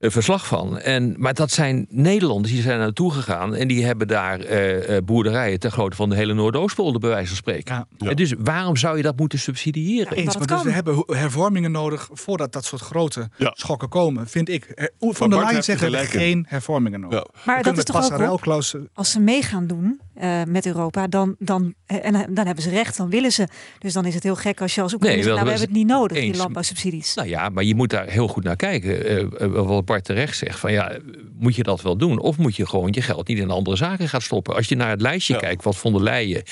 verslag 0.00 0.46
van. 0.46 0.78
En, 0.78 1.14
maar 1.16 1.34
dat 1.34 1.50
zijn 1.50 1.86
Nederlanders 1.90 2.52
die 2.52 2.62
zijn 2.62 2.78
naartoe 2.78 3.12
gegaan. 3.12 3.54
En 3.54 3.68
die 3.68 3.84
hebben 3.84 4.08
daar 4.08 4.40
eh, 4.40 4.96
eh, 4.96 5.04
boerderijen 5.04 5.58
ter 5.58 5.70
grootte 5.70 5.96
van 5.96 6.08
de 6.08 6.14
hele 6.16 6.34
Noordoostpolder, 6.34 7.00
bij 7.00 7.10
wijze 7.10 7.26
van 7.28 7.36
spreken. 7.36 7.74
Ja. 7.74 7.86
Ja. 7.98 8.10
En 8.10 8.16
dus 8.16 8.34
waarom 8.38 8.76
zou 8.76 8.96
je 8.96 9.02
dat 9.02 9.16
moeten 9.16 9.38
subsidiëren? 9.38 10.12
Eens, 10.12 10.26
dat 10.26 10.38
maar 10.38 10.46
dus 10.46 10.56
kan. 10.56 10.66
we 10.66 10.72
hebben 10.72 11.04
hervormingen 11.06 11.70
nodig 11.70 12.08
voordat 12.12 12.52
dat 12.52 12.64
soort 12.64 12.82
grote 12.82 13.28
Ja. 13.36 13.52
schokken 13.54 13.88
komen, 13.88 14.28
vind 14.28 14.48
ik. 14.48 14.72
Her- 14.74 14.90
Van 14.98 15.30
Bart 15.30 15.66
der 15.66 15.90
Leyen 15.90 16.04
in. 16.12 16.18
geen 16.20 16.46
hervormingen 16.48 17.00
nodig. 17.00 17.18
Ja. 17.18 17.26
We 17.32 17.40
Maar 17.44 17.62
dat 17.62 17.78
is 17.78 17.84
toch 17.84 17.96
ook 17.96 18.46
Als 18.94 19.10
ze 19.10 19.20
mee 19.20 19.42
gaan 19.42 19.66
doen 19.66 20.00
eh, 20.18 20.42
met 20.46 20.66
Europa, 20.66 21.06
dan, 21.06 21.36
dan, 21.38 21.74
eh, 21.86 22.04
en, 22.04 22.34
dan 22.34 22.46
hebben 22.46 22.64
ze 22.64 22.70
recht, 22.70 22.96
dan 22.96 23.10
willen 23.10 23.32
ze. 23.32 23.46
Dus 23.78 23.92
dan 23.92 24.04
is 24.04 24.14
het 24.14 24.22
heel 24.22 24.36
gek 24.36 24.60
als 24.60 24.74
je 24.74 24.82
als 24.82 24.94
Oekraïne 24.94 25.16
Nee, 25.16 25.24
zegt, 25.24 25.36
nou, 25.36 25.46
we 25.46 25.52
hebben 25.52 25.74
het 25.74 25.84
niet 25.84 25.96
nodig, 25.96 26.18
die 26.18 26.36
landbouwsubsidies. 26.36 27.14
Nou 27.14 27.28
ja, 27.28 27.48
maar 27.48 27.64
je 27.64 27.74
moet 27.74 27.90
daar 27.90 28.08
heel 28.08 28.28
goed 28.28 28.44
naar 28.44 28.56
kijken. 28.56 29.06
Eh, 29.06 29.20
eh, 29.20 29.50
wat 29.52 29.84
Bart 29.84 30.04
terecht 30.04 30.36
zegt, 30.36 30.58
van 30.58 30.72
ja, 30.72 30.98
moet 31.38 31.56
je 31.56 31.62
dat 31.62 31.82
wel 31.82 31.96
doen? 31.96 32.18
Of 32.20 32.38
moet 32.38 32.56
je 32.56 32.66
gewoon 32.66 32.92
je 32.92 33.02
geld 33.02 33.28
niet 33.28 33.38
in 33.38 33.50
andere 33.50 33.76
zaken 33.76 34.08
gaan 34.08 34.20
stoppen? 34.22 34.54
Als 34.54 34.68
je 34.68 34.76
naar 34.76 34.90
het 34.90 35.00
lijstje 35.00 35.34
Ja. 35.34 35.38
kijkt 35.40 35.64
wat 35.64 35.76
von 35.76 35.92
der 35.92 36.02
Leyen 36.02 36.42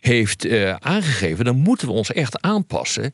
heeft 0.00 0.44
eh, 0.44 0.74
aangegeven, 0.74 1.44
dan 1.44 1.56
moeten 1.56 1.86
we 1.86 1.92
ons 1.92 2.12
echt 2.12 2.40
aanpassen 2.42 3.04
eh, 3.04 3.12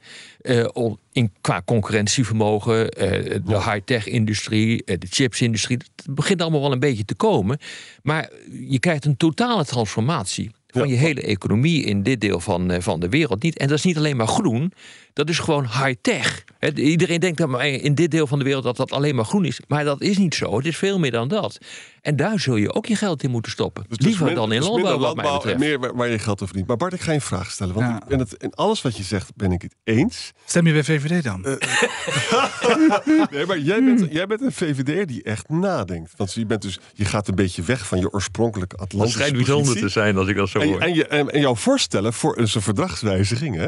in, 1.12 1.32
qua 1.40 1.62
concurrentievermogen, 1.64 2.88
eh, 2.88 3.40
de 3.44 3.62
high-tech-industrie, 3.62 4.84
eh, 4.84 4.98
de 4.98 5.06
chipsindustrie. 5.10 5.78
Het 5.96 6.14
begint 6.14 6.42
allemaal 6.42 6.60
wel 6.60 6.72
een 6.72 6.78
beetje 6.78 7.04
te 7.04 7.14
komen. 7.14 7.58
Maar 8.02 8.30
je 8.68 8.78
krijgt 8.78 9.04
een 9.04 9.16
totale 9.16 9.64
transformatie 9.64 10.50
van 10.66 10.88
je 10.88 10.96
hele 10.96 11.22
economie 11.22 11.84
in 11.84 12.02
dit 12.02 12.20
deel 12.20 12.40
van, 12.40 12.70
eh, 12.70 12.80
van 12.80 13.00
de 13.00 13.08
wereld. 13.08 13.42
Niet, 13.42 13.58
en 13.58 13.68
dat 13.68 13.78
is 13.78 13.84
niet 13.84 13.96
alleen 13.96 14.16
maar 14.16 14.26
groen, 14.26 14.72
dat 15.18 15.28
is 15.28 15.38
gewoon 15.38 15.64
high-tech. 15.64 16.44
Hè, 16.58 16.74
Iedereen 16.74 17.20
denkt 17.20 17.38
dat 17.38 17.48
maar 17.48 17.66
in 17.66 17.94
dit 17.94 18.10
deel 18.10 18.26
van 18.26 18.38
de 18.38 18.44
wereld 18.44 18.64
dat 18.64 18.76
dat 18.76 18.92
alleen 18.92 19.14
maar 19.14 19.24
groen 19.24 19.44
is. 19.44 19.60
Maar 19.68 19.84
dat 19.84 20.00
is 20.00 20.18
niet 20.18 20.34
zo. 20.34 20.56
Het 20.56 20.66
is 20.66 20.76
veel 20.76 20.98
meer 20.98 21.10
dan 21.10 21.28
dat. 21.28 21.58
En 22.02 22.16
daar 22.16 22.40
zul 22.40 22.56
je 22.56 22.72
ook 22.74 22.86
je 22.86 22.96
geld 22.96 23.22
in 23.22 23.30
moeten 23.30 23.52
stoppen. 23.52 23.84
Dus 23.88 23.98
Liever 23.98 24.24
min- 24.24 24.34
dan 24.34 24.52
in 24.52 24.58
dus 24.60 24.68
landbouw, 24.68 24.98
wat 24.98 25.00
landbouw 25.00 25.56
meer 25.56 25.78
waar- 25.78 25.96
waar 25.96 26.08
je 26.08 26.18
geld 26.18 26.28
over 26.34 26.46
verdient. 26.46 26.66
Maar 26.66 26.76
Bart, 26.76 26.92
ik 26.92 27.00
ga 27.00 27.10
je 27.10 27.16
een 27.16 27.22
vraag 27.22 27.50
stellen. 27.50 27.74
Want 27.74 27.86
Ja. 27.86 27.96
ik 27.96 28.04
ben 28.08 28.18
het, 28.18 28.32
in 28.38 28.54
alles 28.54 28.82
wat 28.82 28.96
je 28.96 29.02
zegt 29.02 29.30
ben 29.36 29.52
ik 29.52 29.62
het 29.62 29.74
eens. 29.84 30.32
Stem 30.44 30.66
je 30.66 30.72
bij 30.72 30.84
VVD 30.84 31.22
dan? 31.24 31.44
Eh, 31.44 31.52
Nee, 33.30 33.46
maar 33.46 33.58
jij 33.58 33.84
bent, 33.84 34.06
jij 34.12 34.26
bent 34.26 34.40
een 34.40 34.52
VVD'er 34.52 35.06
die 35.06 35.22
echt 35.22 35.48
nadenkt. 35.48 36.12
Want 36.16 36.32
je, 36.32 36.46
bent 36.46 36.62
dus, 36.62 36.78
je 36.94 37.04
gaat 37.04 37.28
een 37.28 37.34
beetje 37.34 37.62
weg 37.62 37.86
van 37.86 37.98
je 37.98 38.10
oorspronkelijke 38.12 38.76
Dat 38.76 38.84
Atlantische 38.84 39.18
schijnt 39.18 39.36
bijzonder 39.36 39.64
positie. 39.66 39.86
te 39.86 39.92
zijn 39.92 40.16
als 40.16 40.28
ik 40.28 40.36
dat 40.36 40.48
zo 40.48 40.58
En, 40.58 40.68
hoor. 40.68 40.80
en, 40.80 40.94
je, 40.94 41.06
en, 41.06 41.30
en 41.30 41.40
jouw 41.40 41.54
voorstellen 41.54 42.12
voor 42.12 42.38
een 42.38 42.48
verdragswijziging 42.48 43.56
hè, 43.56 43.66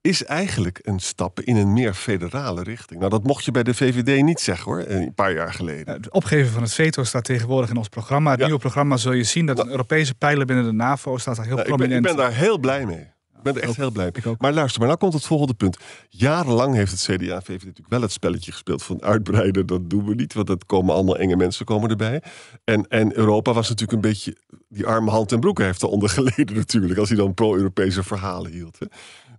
is 0.00 0.24
eigenlijk 0.24 0.78
een 0.82 0.98
stap 0.98 1.40
in 1.40 1.56
een 1.56 1.72
meer 1.72 1.94
federale 1.94 2.62
richting. 2.62 2.98
Nou, 2.98 3.10
dat 3.10 3.22
mocht 3.22 3.44
je 3.44 3.50
bij 3.50 3.62
de 3.62 3.74
VVD 3.74 4.22
niet 4.22 4.40
zeggen 4.40 4.64
hoor, 4.72 4.84
een 4.86 5.14
paar 5.14 5.32
jaar 5.32 5.52
geleden. 5.52 5.94
Het 5.94 6.10
opgeven 6.10 6.52
van 6.52 6.62
het 6.62 6.72
veto 6.74 7.04
staat 7.04 7.24
tegenwoordig 7.24 7.70
in 7.70 7.76
ons 7.76 7.88
programma. 7.88 8.30
Het 8.30 8.38
Ja. 8.38 8.44
nieuwe 8.44 8.60
programma 8.60 8.96
zul 8.96 9.12
je 9.12 9.24
zien 9.24 9.46
dat 9.46 9.58
een 9.58 9.68
Europese 9.70 10.14
pijler 10.14 10.46
binnen 10.46 10.64
de 10.64 10.72
NAVO 10.72 11.18
staat 11.18 11.36
daar 11.36 11.46
heel 11.46 11.54
Nou, 11.56 11.68
ik, 11.68 11.76
ben, 11.76 11.86
prominent. 11.86 12.10
ik 12.10 12.16
ben 12.16 12.24
daar 12.24 12.34
heel 12.36 12.58
blij 12.58 12.86
mee. 12.86 13.08
Ik 13.36 13.46
ben 13.46 13.54
er 13.54 13.60
echt 13.60 13.70
ook. 13.70 13.76
heel 13.76 13.90
blij 13.90 14.10
mee. 14.24 14.34
Maar 14.38 14.52
luister, 14.52 14.78
maar 14.78 14.88
nou 14.88 15.00
komt 15.00 15.12
het 15.12 15.24
volgende 15.26 15.54
punt. 15.54 15.76
Jarenlang 16.08 16.74
heeft 16.74 16.90
het 16.90 17.00
CDA 17.00 17.34
en 17.34 17.42
VVD 17.42 17.64
natuurlijk 17.64 17.88
wel 17.88 18.00
het 18.02 18.12
spelletje 18.12 18.52
gespeeld 18.52 18.82
van 18.82 19.02
uitbreiden. 19.02 19.66
Dat 19.66 19.90
doen 19.90 20.04
we 20.04 20.14
niet, 20.14 20.34
want 20.34 20.46
dat 20.46 20.66
komen 20.66 20.94
allemaal 20.94 21.16
enge 21.18 21.36
mensen 21.36 21.64
komen 21.64 21.90
erbij. 21.90 22.22
En, 22.64 22.86
en 22.88 23.16
Europa 23.16 23.52
was 23.52 23.68
natuurlijk 23.68 23.92
een 24.04 24.10
beetje... 24.10 24.36
Die 24.68 24.86
arme 24.86 25.10
hand 25.10 25.32
en 25.32 25.40
broek 25.40 25.58
heeft 25.58 25.82
eronder 25.82 26.08
geleden 26.08 26.56
natuurlijk. 26.64 26.98
Als 26.98 27.08
hij 27.08 27.18
dan 27.18 27.34
pro-Europese 27.34 28.02
verhalen 28.02 28.50
hield. 28.50 28.78
Hè. 28.78 28.86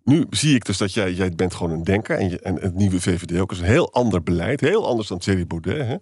Nu 0.03 0.25
zie 0.29 0.55
ik 0.55 0.65
dus 0.65 0.77
dat 0.77 0.93
jij, 0.93 1.13
jij 1.13 1.31
bent 1.31 1.53
gewoon 1.53 1.71
een 1.71 1.83
denker. 1.83 2.17
En, 2.17 2.43
en 2.43 2.55
het 2.55 2.75
nieuwe 2.75 3.01
VVD 3.01 3.39
ook 3.39 3.51
is 3.51 3.59
een 3.59 3.65
heel 3.65 3.93
ander 3.93 4.23
beleid. 4.23 4.61
Heel 4.61 4.87
anders 4.87 5.07
dan 5.07 5.19
Thierry 5.19 5.47
Baudet. 5.47 5.87
Hè. 5.87 5.95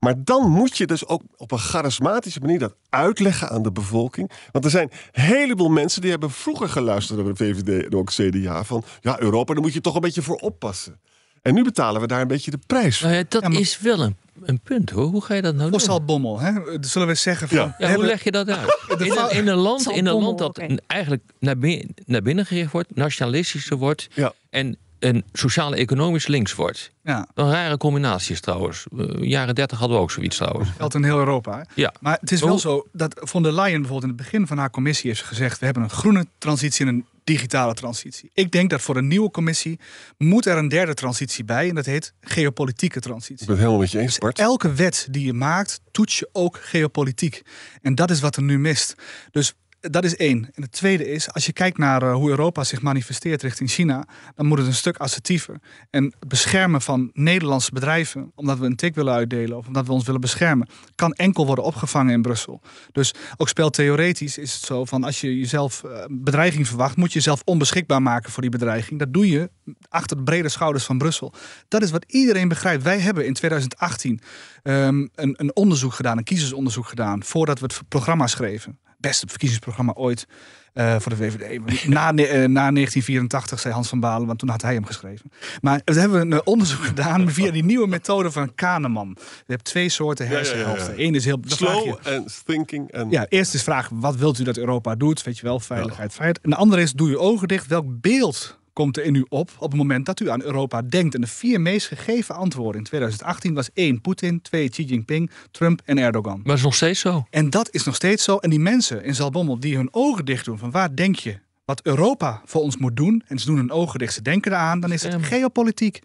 Maar 0.00 0.24
dan 0.24 0.50
moet 0.50 0.76
je 0.76 0.86
dus 0.86 1.06
ook 1.06 1.22
op 1.36 1.52
een 1.52 1.58
charismatische 1.58 2.40
manier 2.40 2.58
dat 2.58 2.76
uitleggen 2.88 3.48
aan 3.48 3.62
de 3.62 3.72
bevolking. 3.72 4.30
Want 4.52 4.64
er 4.64 4.70
zijn 4.70 4.90
een 5.12 5.22
heleboel 5.22 5.68
mensen 5.68 6.00
die 6.00 6.10
hebben 6.10 6.30
vroeger 6.30 6.68
geluisterd 6.68 7.18
naar 7.18 7.34
de 7.34 7.44
VVD 7.44 7.84
en 7.84 7.94
ook 7.94 8.10
CDA. 8.10 8.64
Van 8.64 8.84
ja, 9.00 9.20
Europa, 9.20 9.52
daar 9.54 9.62
moet 9.62 9.72
je 9.72 9.80
toch 9.80 9.94
een 9.94 10.00
beetje 10.00 10.22
voor 10.22 10.36
oppassen. 10.36 11.00
En 11.46 11.54
nu 11.54 11.62
betalen 11.64 12.00
we 12.00 12.06
daar 12.06 12.20
een 12.20 12.28
beetje 12.28 12.50
de 12.50 12.58
prijs 12.66 12.98
voor. 12.98 13.06
Nou 13.08 13.18
ja, 13.20 13.24
dat 13.28 13.42
Ja, 13.42 13.48
maar- 13.48 13.60
is 13.60 13.78
wel 13.80 14.00
een, 14.02 14.16
een 14.42 14.60
punt 14.60 14.90
hoor. 14.90 15.04
Hoe 15.06 15.22
ga 15.24 15.34
je 15.34 15.42
dat 15.42 15.52
nou 15.54 15.62
doen? 15.62 15.78
Postal 15.78 16.04
Bommel, 16.04 16.40
hè? 16.40 16.52
Zullen 16.80 17.08
we 17.08 17.14
zeggen 17.14 17.48
van... 17.48 17.74
Ja. 17.78 17.94
hoe 17.94 18.04
leg 18.04 18.24
je 18.24 18.30
dat 18.30 18.48
uit? 18.48 18.78
In 19.00 19.10
een, 19.10 19.30
in 19.30 19.46
een 19.48 19.56
land, 19.56 19.90
in 19.90 20.06
een 20.06 20.22
land 20.22 20.38
dat 20.38 20.60
eigenlijk 20.86 21.22
naar 21.38 21.58
binnen, 21.58 21.94
naar 22.06 22.22
binnen 22.22 22.46
gericht 22.46 22.72
wordt, 22.72 22.94
nationalistischer 22.96 23.76
wordt 23.76 24.08
Ja. 24.14 24.32
en 24.50 24.76
een 24.98 25.24
sociaal-economisch 25.32 26.26
links 26.26 26.54
wordt. 26.54 26.90
Ja, 27.02 27.26
Een 27.34 27.50
rare 27.50 27.76
combinatie 27.76 28.32
is 28.32 28.40
trouwens. 28.40 28.84
Eh, 28.98 29.06
jaren 29.20 29.54
30 29.54 29.78
hadden 29.78 29.96
we 29.96 30.02
ook 30.02 30.10
zoiets 30.10 30.36
trouwens. 30.36 30.68
geldt 30.76 30.94
in 30.94 31.04
heel 31.04 31.18
Europa. 31.18 31.56
hè? 31.58 31.62
Ja. 31.74 31.92
Maar 32.00 32.18
het 32.20 32.32
is 32.32 32.40
wel 32.40 32.58
zo 32.58 32.86
dat 32.92 33.20
von 33.22 33.42
der 33.42 33.52
Leyen 33.52 33.80
bijvoorbeeld 33.80 34.02
in 34.12 34.16
het 34.18 34.30
begin 34.30 34.46
van 34.46 34.58
haar 34.58 34.70
commissie 34.70 35.10
heeft 35.10 35.22
gezegd... 35.22 35.58
we 35.58 35.64
hebben 35.64 35.82
een 35.82 35.90
groene 35.90 36.26
transitie 36.38 36.86
en 36.86 36.94
een 36.94 37.04
digitale 37.26 37.74
transitie. 37.74 38.30
Ik 38.32 38.50
denk 38.50 38.70
dat 38.70 38.80
voor 38.80 38.96
een 38.96 39.06
nieuwe 39.06 39.30
commissie 39.30 39.80
moet 40.18 40.46
er 40.46 40.56
een 40.56 40.68
derde 40.68 40.94
transitie 40.94 41.44
bij... 41.44 41.68
en 41.68 41.74
dat 41.74 41.86
heet 41.86 42.12
geopolitieke 42.20 42.96
Ik 42.96 43.02
transitie. 43.02 43.46
ben 43.46 43.48
het 43.48 43.58
helemaal 43.58 43.80
met 43.80 43.90
je 43.90 43.98
eens, 43.98 44.18
Bart. 44.18 44.38
Elke 44.38 44.72
wet 44.72 45.08
die 45.10 45.26
je 45.26 45.32
maakt, 45.32 45.80
toets 45.90 46.18
je 46.18 46.28
ook 46.32 46.58
geopolitiek. 46.62 47.42
En 47.82 47.94
dat 47.94 48.10
is 48.10 48.20
wat 48.20 48.36
er 48.36 48.42
nu 48.42 48.58
mist. 48.58 48.94
Dus 49.30 49.54
dat 49.80 50.04
is 50.04 50.16
één. 50.16 50.50
En 50.54 50.62
het 50.62 50.72
tweede 50.72 51.10
is, 51.10 51.32
als 51.32 51.46
je 51.46 51.52
kijkt 51.52 51.78
naar 51.78 52.02
uh, 52.02 52.14
hoe 52.14 52.30
Europa 52.30 52.64
zich 52.64 52.82
manifesteert 52.82 53.42
richting 53.42 53.70
China, 53.70 54.06
dan 54.34 54.46
moet 54.46 54.58
het 54.58 54.66
een 54.66 54.74
stuk 54.74 54.96
assertiever. 54.96 55.60
En 55.90 56.14
beschermen 56.26 56.82
van 56.82 57.10
Nederlandse 57.12 57.72
bedrijven, 57.72 58.32
omdat 58.34 58.58
we 58.58 58.66
een 58.66 58.76
tik 58.76 58.94
willen 58.94 59.14
uitdelen 59.14 59.56
of 59.56 59.66
omdat 59.66 59.86
we 59.86 59.92
ons 59.92 60.04
willen 60.04 60.20
beschermen, 60.20 60.68
kan 60.94 61.12
enkel 61.12 61.46
worden 61.46 61.64
opgevangen 61.64 62.12
in 62.12 62.22
Brussel. 62.22 62.60
Dus 62.92 63.14
ook 63.36 63.48
speltheoretisch 63.48 64.38
is 64.38 64.52
het 64.54 64.62
zo 64.62 64.84
van 64.84 65.04
als 65.04 65.20
je 65.20 65.38
jezelf 65.38 65.82
uh, 65.86 66.04
bedreiging 66.10 66.68
verwacht, 66.68 66.96
moet 66.96 67.08
je 67.08 67.18
jezelf 67.18 67.42
onbeschikbaar 67.44 68.02
maken 68.02 68.30
voor 68.30 68.42
die 68.42 68.50
bedreiging. 68.50 68.98
Dat 68.98 69.12
doe 69.12 69.28
je 69.28 69.50
achter 69.88 70.16
de 70.16 70.22
brede 70.22 70.48
schouders 70.48 70.84
van 70.84 70.98
Brussel. 70.98 71.32
Dat 71.68 71.82
is 71.82 71.90
wat 71.90 72.04
iedereen 72.06 72.48
begrijpt. 72.48 72.82
Wij 72.82 72.98
hebben 72.98 73.26
in 73.26 73.34
2018 73.34 74.20
um, 74.62 75.08
een, 75.14 75.34
een 75.36 75.56
onderzoek 75.56 75.92
gedaan, 75.92 76.18
een 76.18 76.24
kiezersonderzoek 76.24 76.86
gedaan, 76.86 77.24
voordat 77.24 77.58
we 77.58 77.64
het 77.64 77.88
programma 77.88 78.26
schreven 78.26 78.78
beste 79.06 79.26
verkiezingsprogramma 79.26 79.92
ooit 79.92 80.26
uh, 80.74 80.96
voor 80.98 81.10
de 81.10 81.16
VVD. 81.16 81.60
Na, 81.88 82.12
uh, 82.12 82.28
na 82.28 82.70
1984 82.70 83.60
zei 83.60 83.74
Hans 83.74 83.88
van 83.88 84.00
Balen, 84.00 84.26
want 84.26 84.38
toen 84.38 84.48
had 84.48 84.62
hij 84.62 84.74
hem 84.74 84.84
geschreven. 84.84 85.30
Maar 85.60 85.80
we 85.84 86.00
hebben 86.00 86.32
een 86.32 86.46
onderzoek 86.46 86.84
gedaan 86.92 87.30
via 87.30 87.50
die 87.50 87.64
nieuwe 87.64 87.86
methode 87.86 88.30
van 88.30 88.54
Kahneman. 88.54 89.16
Je 89.18 89.52
hebt 89.52 89.64
twee 89.64 89.88
soorten 89.88 90.28
hersenhelften. 90.28 90.94
Eén 90.96 91.14
is 91.14 91.24
heel 91.24 91.40
slow 91.46 91.94
en 92.02 92.26
thinking. 92.44 93.06
Ja, 93.10 93.26
eerst 93.28 93.54
is 93.54 93.62
vraag: 93.62 93.88
wat 93.92 94.16
wilt 94.16 94.38
u 94.38 94.44
dat 94.44 94.56
Europa 94.56 94.94
doet? 94.94 95.22
Weet 95.22 95.38
je 95.38 95.44
wel, 95.44 95.60
veiligheid, 95.60 96.12
vrijheid. 96.12 96.40
En 96.40 96.50
de 96.50 96.56
andere 96.56 96.82
is: 96.82 96.92
doe 96.92 97.10
je 97.10 97.18
ogen 97.18 97.48
dicht. 97.48 97.66
Welk 97.66 98.00
beeld 98.00 98.58
komt 98.76 98.96
er 98.96 99.04
in 99.04 99.14
u 99.14 99.26
op 99.28 99.50
op 99.58 99.70
het 99.70 99.78
moment 99.78 100.06
dat 100.06 100.20
u 100.20 100.30
aan 100.30 100.42
Europa 100.42 100.82
denkt? 100.82 101.14
En 101.14 101.20
de 101.20 101.26
vier 101.26 101.60
meest 101.60 101.86
gegeven 101.86 102.34
antwoorden 102.34 102.80
in 102.80 102.86
2018 102.86 103.54
was 103.54 103.70
één 103.74 104.00
Poetin, 104.00 104.42
twee 104.42 104.68
Xi 104.68 104.84
Jinping, 104.84 105.30
Trump 105.50 105.80
en 105.84 105.98
Erdogan. 105.98 106.36
Maar 106.36 106.44
dat 106.44 106.56
is 106.56 106.62
nog 106.62 106.74
steeds 106.74 107.00
zo. 107.00 107.26
En 107.30 107.50
dat 107.50 107.68
is 107.70 107.84
nog 107.84 107.94
steeds 107.94 108.24
zo. 108.24 108.36
En 108.36 108.50
die 108.50 108.60
mensen 108.60 109.04
in 109.04 109.14
Zalbommel 109.14 109.60
die 109.60 109.76
hun 109.76 109.88
ogen 109.90 110.24
dicht 110.24 110.44
doen 110.44 110.58
van 110.58 110.70
waar 110.70 110.96
denk 110.96 111.16
je 111.16 111.38
wat 111.64 111.82
Europa 111.82 112.42
voor 112.44 112.62
ons 112.62 112.76
moet 112.76 112.96
doen, 112.96 113.22
en 113.26 113.38
ze 113.38 113.46
doen 113.46 113.56
hun 113.56 113.70
ogen 113.70 113.98
dicht, 113.98 114.14
ze 114.14 114.22
denken 114.22 114.52
eraan, 114.52 114.80
dan 114.80 114.92
is 114.92 115.02
het 115.02 115.16
geopolitiek. 115.20 116.00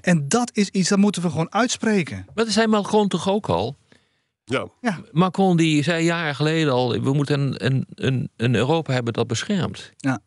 En 0.00 0.28
dat 0.28 0.50
is 0.54 0.68
iets 0.68 0.88
dat 0.88 0.98
moeten 0.98 1.22
we 1.22 1.30
gewoon 1.30 1.52
uitspreken. 1.52 2.16
Maar 2.34 2.44
dat 2.44 2.54
zei 2.54 2.66
Macron 2.66 3.08
toch 3.08 3.28
ook 3.28 3.48
al? 3.48 3.76
Ja. 4.44 4.68
ja. 4.80 5.00
Macron 5.10 5.56
die 5.56 5.82
zei 5.82 6.04
jaren 6.04 6.34
geleden 6.34 6.72
al, 6.72 7.00
we 7.00 7.12
moeten 7.12 7.40
een, 7.40 7.66
een, 7.66 7.86
een, 7.94 8.30
een 8.36 8.54
Europa 8.54 8.92
hebben 8.92 9.12
dat 9.12 9.26
beschermt. 9.26 9.92
Ja. 9.96 10.20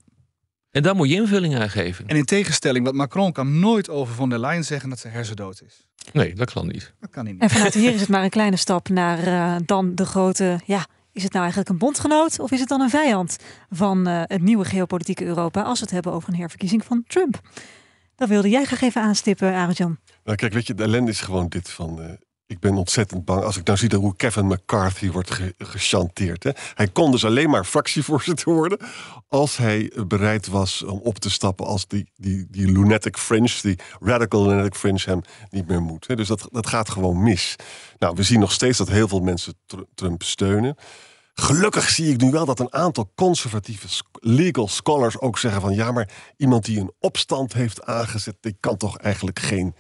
En 0.76 0.82
daar 0.82 0.96
moet 0.96 1.10
je 1.10 1.16
invulling 1.16 1.56
aan 1.56 1.70
geven. 1.70 2.08
En 2.08 2.16
in 2.16 2.26
tegenstelling, 2.26 2.86
want 2.86 2.98
Macron 2.98 3.32
kan 3.32 3.60
nooit 3.60 3.90
over 3.90 4.16
von 4.16 4.30
der 4.30 4.40
Leyen 4.40 4.64
zeggen 4.64 4.90
dat 4.90 5.00
ze 5.00 5.08
hersendood 5.08 5.62
is. 5.66 5.88
Nee, 6.14 6.34
dat 6.34 6.54
kan 6.54 6.68
niet. 6.68 6.94
Dat 7.00 7.10
kan 7.10 7.26
niet. 7.26 7.42
En 7.42 7.50
vanuit 7.50 7.74
hier 7.74 7.94
is 7.94 8.00
het 8.00 8.10
maar 8.10 8.24
een 8.24 8.30
kleine 8.30 8.56
stap 8.56 8.90
naar 8.90 9.28
uh, 9.28 9.56
dan 9.66 9.96
de 9.96 10.06
grote. 10.06 10.60
Ja, 10.66 10.88
is 11.12 11.24
het 11.24 11.32
nou 11.32 11.44
eigenlijk 11.44 11.70
een 11.70 11.78
bondgenoot 11.78 12.40
of 12.40 12.52
is 12.52 12.60
het 12.60 12.70
dan 12.70 12.82
een 12.82 12.90
vijand 12.90 13.38
van 13.70 14.08
uh, 14.08 14.22
het 14.24 14.42
nieuwe 14.42 14.66
geopolitieke 14.66 15.26
Europa 15.26 15.62
als 15.62 15.80
we 15.80 15.86
het 15.86 15.94
hebben 15.94 16.12
over 16.12 16.30
een 16.30 16.40
herverkiezing 16.40 16.86
van 16.86 17.04
Trump? 17.08 17.40
Dat 18.16 18.30
wilde 18.30 18.50
jij 18.50 18.64
graag 18.64 18.82
even 18.82 19.02
aanstippen, 19.02 19.54
Arjan. 19.54 19.98
Nou, 20.24 20.38
kijk, 20.38 20.54
weet 20.54 20.68
je, 20.68 20.74
de 20.74 20.84
ellende 20.84 21.12
is 21.12 21.22
gewoon 21.22 21.48
dit 21.48 21.70
van. 21.70 22.02
Uh, 22.02 22.12
ik 22.48 22.60
ben 22.60 22.76
ontzettend 22.76 23.26
bang 23.26 23.44
als 23.44 23.58
ik 23.58 23.66
nou 23.66 23.78
zie 23.78 23.96
hoe 23.96 24.16
Kevin 24.16 24.48
McCarthy 24.48 25.12
wordt 25.12 25.32
ge 25.32 25.56
gechanteerd. 25.58 26.44
Hè. 26.44 26.52
Hij 26.74 26.88
kon 26.88 27.12
dus 27.12 27.26
alleen 27.26 27.50
maar 27.50 27.66
fractievoorzitter 27.66 28.54
worden 28.54 28.78
als 29.28 29.58
hij 29.58 29.92
bereid 30.08 30.48
was 30.48 30.84
om 30.84 31.00
op 31.00 31.20
te 31.20 31.30
stappen 31.30 31.66
als 31.66 31.88
die, 31.88 32.12
die, 32.16 32.48
die 32.50 32.72
lunatic 32.72 33.18
fringe, 33.18 33.58
die 33.62 33.80
radical 34.00 34.48
lunatic 34.48 34.76
fringe 34.76 35.02
hem 35.06 35.22
niet 35.50 35.68
meer 35.68 35.82
moet. 35.82 36.08
Hè. 36.08 36.16
Dus 36.16 36.28
dat, 36.28 36.48
dat 36.52 36.68
gaat 36.68 36.90
gewoon 36.90 37.24
mis. 37.24 37.56
Nou, 37.98 38.16
we 38.16 38.24
zien 38.24 38.40
nog 38.40 38.52
steeds 38.52 38.78
dat 38.78 38.90
heel 38.90 39.08
veel 39.08 39.20
mensen 39.20 39.54
Trump 39.96 40.24
steunen. 40.24 40.76
Gelukkig 41.34 41.90
zie 41.90 42.14
ik 42.14 42.22
nu 42.22 42.32
wel 42.32 42.46
dat 42.46 42.60
een 42.60 42.74
aantal 42.74 43.12
conservatieve 43.16 43.88
legal 44.14 44.68
scholars 44.68 45.20
ook 45.20 45.38
zeggen 45.38 45.62
van 45.62 45.74
ja, 45.74 45.92
maar 45.92 46.10
iemand 46.38 46.66
die 46.66 46.80
een 46.80 46.94
opstand 47.00 47.54
heeft 47.54 47.84
aangezet, 47.84 48.38
die 48.40 48.58
kan 48.60 48.78
toch 48.78 48.98
eigenlijk 48.98 49.40
geen 49.40 49.76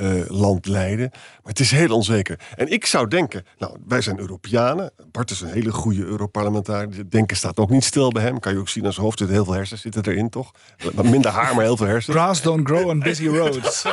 uh, 0.00 0.22
land 0.26 0.66
leiden. 0.66 1.08
Maar 1.12 1.40
het 1.42 1.60
is 1.60 1.70
heel 1.70 1.94
onzeker. 1.94 2.38
En 2.56 2.72
ik 2.72 2.86
zou 2.86 3.08
denken, 3.08 3.44
nou, 3.58 3.76
wij 3.86 4.00
zijn 4.00 4.18
Europeanen. 4.18 4.92
Bart 5.12 5.30
is 5.30 5.40
een 5.40 5.48
hele 5.48 5.72
goede 5.72 6.04
Europarlementariër. 6.04 7.10
Denken 7.10 7.36
staat 7.36 7.58
ook 7.58 7.70
niet 7.70 7.84
stil 7.84 8.10
bij 8.10 8.22
hem. 8.22 8.40
Kan 8.40 8.52
je 8.52 8.58
ook 8.58 8.68
zien 8.68 8.84
aan 8.86 8.92
zijn 8.92 9.04
hoofd 9.04 9.18
zitten 9.18 9.36
heel 9.36 9.44
veel 9.44 9.54
hersens 9.54 9.80
zitten 9.80 10.04
erin, 10.06 10.30
toch? 10.30 10.52
Minder 11.02 11.30
haar, 11.30 11.54
maar 11.54 11.64
heel 11.64 11.76
veel 11.76 11.86
hersens. 11.86 12.16
Grass 12.16 12.42
don't 12.42 12.66
grow 12.68 12.88
on 12.88 12.98
busy 12.98 13.26
roads. 13.26 13.84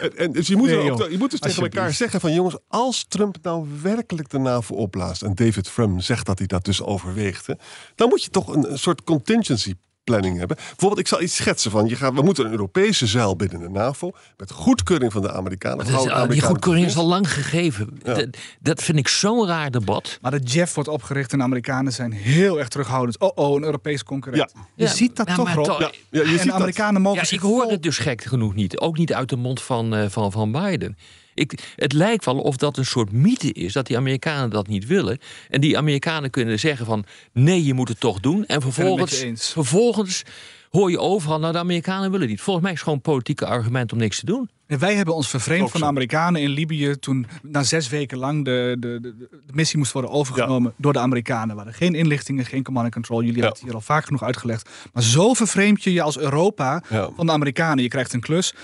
en, 0.00 0.16
en, 0.16 0.32
dus 0.32 0.46
je 0.46 0.56
moet, 0.56 0.68
nee, 0.68 0.92
ook, 0.92 1.10
je 1.10 1.18
moet 1.18 1.30
dus 1.30 1.40
tegen 1.40 1.62
elkaar 1.62 1.92
zeggen 1.92 2.20
van 2.20 2.32
jongens, 2.32 2.56
als 2.68 3.04
Trump 3.08 3.36
nou 3.42 3.66
werkelijk 3.82 4.30
de 4.30 4.38
NAVO 4.38 4.74
opblaast 4.74 5.22
en 5.22 5.34
David 5.34 5.68
Frum 5.68 6.00
zegt 6.00 6.26
dat 6.26 6.38
hij 6.38 6.46
dat 6.46 6.64
dus 6.64 6.82
overweegt, 6.82 7.46
hè, 7.46 7.54
dan 7.94 8.08
moet 8.08 8.24
je 8.24 8.30
toch 8.30 8.54
een, 8.54 8.70
een 8.70 8.78
soort 8.78 9.04
contingency 9.04 9.74
planning 10.06 10.38
hebben. 10.38 10.56
Bijvoorbeeld, 10.56 10.98
ik 10.98 11.08
zal 11.08 11.22
iets 11.22 11.36
schetsen 11.36 11.70
van, 11.70 11.86
je 11.86 11.96
gaat, 11.96 12.14
we 12.14 12.22
moeten 12.22 12.44
een 12.44 12.50
Europese 12.50 13.06
zeil 13.06 13.36
binnen 13.36 13.60
de 13.60 13.68
NAVO, 13.68 14.12
met 14.36 14.50
goedkeuring 14.50 15.12
van 15.12 15.22
de 15.22 15.32
Amerikanen. 15.32 15.86
Is, 15.86 16.28
die 16.28 16.40
goedkeuring 16.40 16.86
is 16.86 16.96
al 16.96 17.06
lang 17.06 17.32
gegeven. 17.32 18.00
Dat, 18.02 18.26
dat, 18.60 18.82
vind 18.82 18.98
ik 18.98 19.08
zo'n 19.08 19.46
raar 19.46 19.70
debat. 19.70 20.18
Maar 20.20 20.30
de 20.30 20.40
Jeff 20.40 20.74
wordt 20.74 20.88
opgericht 20.90 21.32
en 21.32 21.38
de 21.38 21.44
Amerikanen 21.44 21.92
zijn 21.92 22.12
heel 22.12 22.58
erg 22.58 22.68
terughoudend. 22.68 23.18
Oh, 23.18 23.30
oh, 23.34 23.56
een 23.56 23.64
Europese 23.64 24.04
concurrent. 24.04 24.52
Ja. 24.54 24.66
Je 24.74 24.86
ziet 24.86 25.16
dat 25.16 25.34
toch, 25.34 25.54
Rob? 25.54 25.80
Ja. 25.80 25.90
je 26.10 26.38
en 26.38 26.46
de 26.46 26.52
Amerikanen 26.52 27.02
mogen 27.02 27.26
ja, 27.30 27.36
Ik 27.36 27.40
hoor 27.40 27.70
het 27.70 27.82
dus 27.82 27.98
gek 27.98 28.22
genoeg 28.22 28.54
niet. 28.54 28.78
Ook 28.78 28.98
niet 28.98 29.12
uit 29.12 29.28
de 29.28 29.36
mond 29.36 29.62
van, 29.62 29.94
uh, 29.94 30.04
van, 30.08 30.32
van 30.32 30.52
Biden. 30.52 30.96
Ik, 31.36 31.72
het 31.76 31.92
lijkt 31.92 32.24
wel 32.24 32.38
of 32.38 32.56
dat 32.56 32.76
een 32.76 32.84
soort 32.84 33.12
mythe 33.12 33.52
is, 33.52 33.72
dat 33.72 33.86
die 33.86 33.96
Amerikanen 33.96 34.50
dat 34.50 34.66
niet 34.66 34.86
willen. 34.86 35.18
En 35.50 35.60
die 35.60 35.78
Amerikanen 35.78 36.30
kunnen 36.30 36.58
zeggen 36.58 36.86
van 36.86 37.04
nee, 37.32 37.64
je 37.64 37.74
moet 37.74 37.88
het 37.88 38.00
toch 38.00 38.20
doen. 38.20 38.46
En 38.46 38.62
vervolgens, 38.62 39.26
vervolgens 39.52 40.22
hoor 40.70 40.90
je 40.90 40.98
overal, 40.98 41.38
nou 41.38 41.52
de 41.52 41.58
Amerikanen 41.58 42.10
willen 42.10 42.28
niet. 42.28 42.40
Volgens 42.40 42.64
mij 42.64 42.74
is 42.74 42.80
het 42.80 42.88
gewoon 42.88 43.02
een 43.04 43.12
politieke 43.12 43.46
argument 43.46 43.92
om 43.92 43.98
niks 43.98 44.18
te 44.18 44.26
doen. 44.26 44.50
En 44.66 44.78
wij 44.78 44.94
hebben 44.94 45.14
ons 45.14 45.28
vervreemd 45.28 45.70
van 45.70 45.80
de 45.80 45.86
Amerikanen 45.86 46.40
in 46.40 46.48
Libië 46.48 46.98
toen 46.98 47.26
na 47.42 47.62
zes 47.62 47.88
weken 47.88 48.18
lang 48.18 48.44
de, 48.44 48.76
de, 48.78 48.98
de, 49.00 49.14
de 49.18 49.52
missie 49.52 49.78
moest 49.78 49.92
worden 49.92 50.10
overgenomen 50.10 50.74
door 50.76 50.92
de 50.92 50.98
Amerikanen. 50.98 51.50
Er 51.50 51.56
waren 51.56 51.74
geen 51.74 51.94
inlichtingen, 51.94 52.44
geen 52.44 52.62
command 52.62 52.84
and 52.84 52.94
control. 52.94 53.20
Jullie 53.20 53.34
hebben 53.34 53.52
het 53.52 53.62
hier 53.62 53.74
al 53.74 53.80
vaak 53.80 54.04
genoeg 54.04 54.22
uitgelegd. 54.22 54.70
Maar 54.92 55.02
zo 55.02 55.34
vervreemd 55.34 55.82
je 55.82 55.92
je 55.92 56.02
als 56.02 56.18
Europa 56.18 56.82
van 57.16 57.26
de 57.26 57.32
Amerikanen. 57.32 57.82
Je 57.82 57.88
krijgt 57.88 58.12
een 58.12 58.20
klus. 58.20 58.54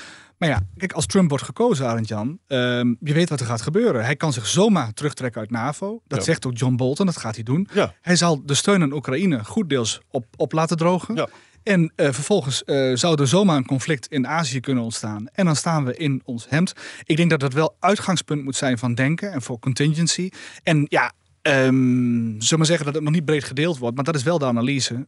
Maar 0.42 0.50
ja, 0.50 0.62
kijk, 0.76 0.92
als 0.92 1.06
Trump 1.06 1.28
wordt 1.28 1.44
gekozen, 1.44 1.86
Arend 1.86 2.08
Jan, 2.08 2.28
uh, 2.28 2.58
je 3.00 3.12
weet 3.12 3.28
wat 3.28 3.40
er 3.40 3.46
gaat 3.46 3.62
gebeuren. 3.62 4.04
Hij 4.04 4.16
kan 4.16 4.32
zich 4.32 4.46
zomaar 4.46 4.92
terugtrekken 4.92 5.40
uit 5.40 5.50
NAVO. 5.50 6.02
Dat 6.06 6.24
zegt 6.24 6.46
ook 6.46 6.58
John 6.58 6.76
Bolton, 6.76 7.06
dat 7.06 7.16
gaat 7.16 7.34
hij 7.34 7.44
doen. 7.44 7.68
Ja. 7.72 7.94
Hij 8.00 8.16
zal 8.16 8.46
de 8.46 8.54
steun 8.54 8.82
aan 8.82 8.92
Oekraïne 8.92 9.44
goed 9.44 9.68
deels 9.68 10.00
op, 10.10 10.26
op 10.36 10.52
laten 10.52 10.76
drogen. 10.76 11.14
Ja. 11.14 11.28
En 11.62 11.80
uh, 11.96 12.12
vervolgens 12.12 12.62
uh, 12.66 12.96
zou 12.96 13.20
er 13.20 13.28
zomaar 13.28 13.56
een 13.56 13.66
conflict 13.66 14.06
in 14.06 14.26
Azië 14.26 14.60
kunnen 14.60 14.84
ontstaan. 14.84 15.28
En 15.32 15.44
dan 15.44 15.56
staan 15.56 15.84
we 15.84 15.96
in 15.96 16.22
ons 16.24 16.46
hemd. 16.48 16.72
Ik 17.04 17.16
denk 17.16 17.30
dat 17.30 17.40
dat 17.40 17.52
wel 17.52 17.76
uitgangspunt 17.80 18.44
moet 18.44 18.56
zijn 18.56 18.78
van 18.78 18.94
denken 18.94 19.32
en 19.32 19.42
voor 19.42 19.58
contingency. 19.58 20.28
En 20.62 20.86
ja, 20.88 21.12
um, 21.42 22.40
zullen 22.40 22.58
we 22.58 22.70
zeggen 22.70 22.84
dat 22.84 22.94
het 22.94 23.04
nog 23.04 23.12
niet 23.12 23.24
breed 23.24 23.44
gedeeld 23.44 23.78
wordt. 23.78 23.96
Maar 23.96 24.04
dat 24.04 24.14
is 24.14 24.22
wel 24.22 24.38
de 24.38 24.44
analyse 24.44 25.06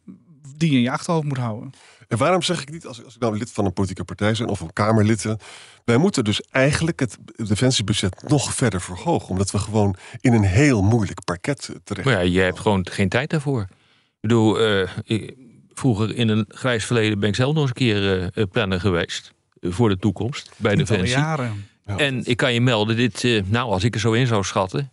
die 0.57 0.71
je 0.71 0.77
in 0.77 0.83
je 0.83 0.91
achterhoofd 0.91 1.27
moet 1.27 1.39
houden. 1.39 1.73
En 2.09 2.19
waarom 2.19 2.43
zeg 2.43 2.63
ik 2.63 2.71
niet, 2.71 2.87
als, 2.87 3.05
als 3.05 3.15
ik 3.15 3.21
nou 3.21 3.39
lid 3.39 3.53
van 3.53 3.65
een 3.65 3.73
politieke 3.73 4.05
partij 4.05 4.35
ben 4.39 4.49
of 4.49 4.61
een 4.61 4.73
Kamerlid, 4.73 5.27
wij 5.85 5.97
moeten 5.97 6.25
dus 6.25 6.41
eigenlijk 6.41 7.01
het 7.01 7.19
defensiebudget 7.37 8.29
nog 8.29 8.55
verder 8.55 8.81
verhogen, 8.81 9.29
omdat 9.29 9.51
we 9.51 9.59
gewoon 9.59 9.97
in 10.21 10.33
een 10.33 10.45
heel 10.45 10.83
moeilijk 10.83 11.25
parket 11.25 11.71
terecht. 11.85 12.07
Maar 12.07 12.15
ja, 12.15 12.21
je 12.21 12.41
hebt 12.41 12.59
gewoon 12.59 12.87
geen 12.91 13.09
tijd 13.09 13.31
daarvoor. 13.31 13.61
Ik 13.61 14.21
bedoel, 14.21 14.81
uh, 14.81 14.89
vroeger 15.73 16.15
in 16.15 16.29
een 16.29 16.45
grijs 16.49 16.85
verleden 16.85 17.19
ben 17.19 17.29
ik 17.29 17.35
zelf 17.35 17.55
nog 17.55 17.63
eens 17.63 17.71
een 17.71 17.77
keer 17.77 18.31
uh, 18.35 18.45
planner 18.51 18.81
geweest 18.81 19.33
voor 19.61 19.89
de 19.89 19.99
toekomst 19.99 20.51
bij 20.57 20.75
Defensie. 20.75 21.17
jaren. 21.17 21.67
Ja. 21.87 21.97
En 21.97 22.25
ik 22.25 22.37
kan 22.37 22.55
je 22.55 22.61
melden, 22.61 22.97
dit, 22.97 23.23
uh, 23.23 23.43
nou, 23.47 23.71
als 23.71 23.85
ik 23.85 23.95
er 23.95 24.01
zo 24.01 24.13
in 24.13 24.27
zou 24.27 24.45
schatten, 24.45 24.93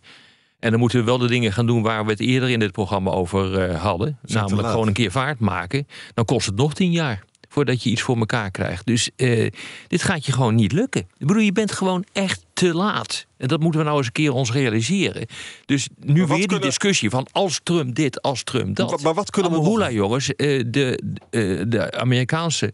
en 0.62 0.70
dan 0.70 0.80
moeten 0.80 0.98
we 0.98 1.04
wel 1.04 1.18
de 1.18 1.28
dingen 1.28 1.52
gaan 1.52 1.66
doen 1.66 1.82
waar 1.82 2.04
we 2.04 2.10
het 2.10 2.20
eerder 2.20 2.50
in 2.50 2.58
dit 2.58 2.72
programma 2.72 3.10
over 3.10 3.70
uh, 3.70 3.82
hadden. 3.82 4.18
namelijk 4.22 4.68
gewoon 4.68 4.86
een 4.86 4.92
keer 4.92 5.10
vaart 5.10 5.38
maken. 5.38 5.86
Dan 6.14 6.24
kost 6.24 6.46
het 6.46 6.56
nog 6.56 6.74
tien 6.74 6.90
jaar 6.90 7.24
voordat 7.48 7.82
je 7.82 7.90
iets 7.90 8.02
voor 8.02 8.16
elkaar 8.16 8.50
krijgt. 8.50 8.86
Dus 8.86 9.10
uh, 9.16 9.50
dit 9.88 10.02
gaat 10.02 10.26
je 10.26 10.32
gewoon 10.32 10.54
niet 10.54 10.72
lukken. 10.72 11.00
Ik 11.00 11.26
bedoel, 11.26 11.42
je 11.42 11.52
bent 11.52 11.72
gewoon 11.72 12.04
echt 12.12 12.44
te 12.52 12.74
laat. 12.74 13.26
En 13.36 13.48
dat 13.48 13.60
moeten 13.60 13.80
we 13.80 13.86
nou 13.86 13.98
eens 13.98 14.06
een 14.06 14.12
keer 14.12 14.32
ons 14.32 14.52
realiseren. 14.52 15.26
Dus 15.64 15.88
nu 16.00 16.26
weer 16.26 16.36
die 16.36 16.46
kunnen... 16.46 16.66
discussie 16.66 17.10
van 17.10 17.26
als 17.32 17.60
Trump 17.62 17.94
dit, 17.94 18.22
als 18.22 18.42
Trump 18.42 18.76
dat. 18.76 18.90
Maar, 18.90 19.00
maar 19.02 19.14
wat 19.14 19.30
kunnen 19.30 19.52
we 19.52 19.56
nog... 19.56 19.90
jongens, 19.90 20.28
uh, 20.28 20.64
de, 20.66 21.02
uh, 21.30 21.62
de 21.68 21.92
Amerikaanse 21.98 22.72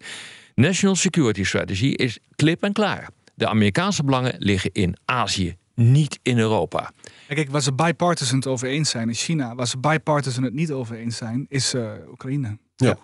National 0.55 0.97
Security 0.97 1.45
Strategy 1.45 1.87
is 1.87 2.19
klip 2.37 2.63
en 2.63 2.73
klaar. 2.73 3.09
De 3.35 3.49
Amerikaanse 3.49 4.05
belangen 4.05 4.35
liggen 4.39 4.71
in 4.73 4.97
Azië, 5.05 5.57
niet 5.79 6.19
in 6.23 6.39
Europa. 6.39 6.91
Kijk, 7.29 7.51
waar 7.51 7.63
ze 7.63 7.73
bipartisan 7.73 8.37
het 8.37 8.47
over 8.47 8.69
eens 8.69 8.91
zijn 8.91 9.09
is 9.09 9.25
China. 9.25 9.55
Waar 9.55 9.67
ze 9.67 9.79
bipartisan 9.79 10.43
het 10.43 10.55
niet 10.55 10.71
over 10.71 10.97
eens 10.97 11.17
zijn 11.17 11.47
is 11.49 11.75
uh, 11.75 11.91
Oekraïne. 12.11 12.59
Ja. 12.77 12.99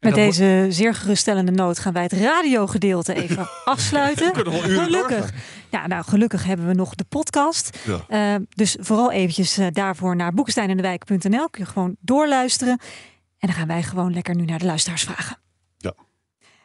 Met 0.00 0.14
deze 0.14 0.66
zeer 0.68 0.94
geruststellende 0.94 1.52
noot 1.52 1.78
gaan 1.78 1.92
wij 1.92 2.02
het 2.02 2.12
radiogedeelte 2.12 3.14
even 3.14 3.48
afsluiten. 3.64 4.34
Gelukkig. 4.34 5.32
Ja, 5.70 5.86
nou, 5.86 6.04
gelukkig 6.04 6.44
hebben 6.44 6.66
we 6.66 6.74
nog 6.74 6.94
de 6.94 7.04
podcast. 7.04 7.78
Ja. 7.84 8.04
Eh, 8.08 8.40
dus 8.48 8.76
vooral 8.80 9.12
eventjes 9.12 9.58
eh, 9.58 9.66
daarvoor 9.70 10.16
naar 10.16 10.32
boekensteinendewijk.nl. 10.32 11.48
Kun 11.50 11.64
je 11.64 11.70
gewoon 11.70 11.96
doorluisteren. 12.00 12.78
En 13.38 13.48
dan 13.48 13.52
gaan 13.52 13.66
wij 13.66 13.82
gewoon 13.82 14.12
lekker 14.12 14.34
nu 14.34 14.44
naar 14.44 14.58
de 14.58 14.64
luisteraars 14.64 15.02
vragen. 15.02 15.38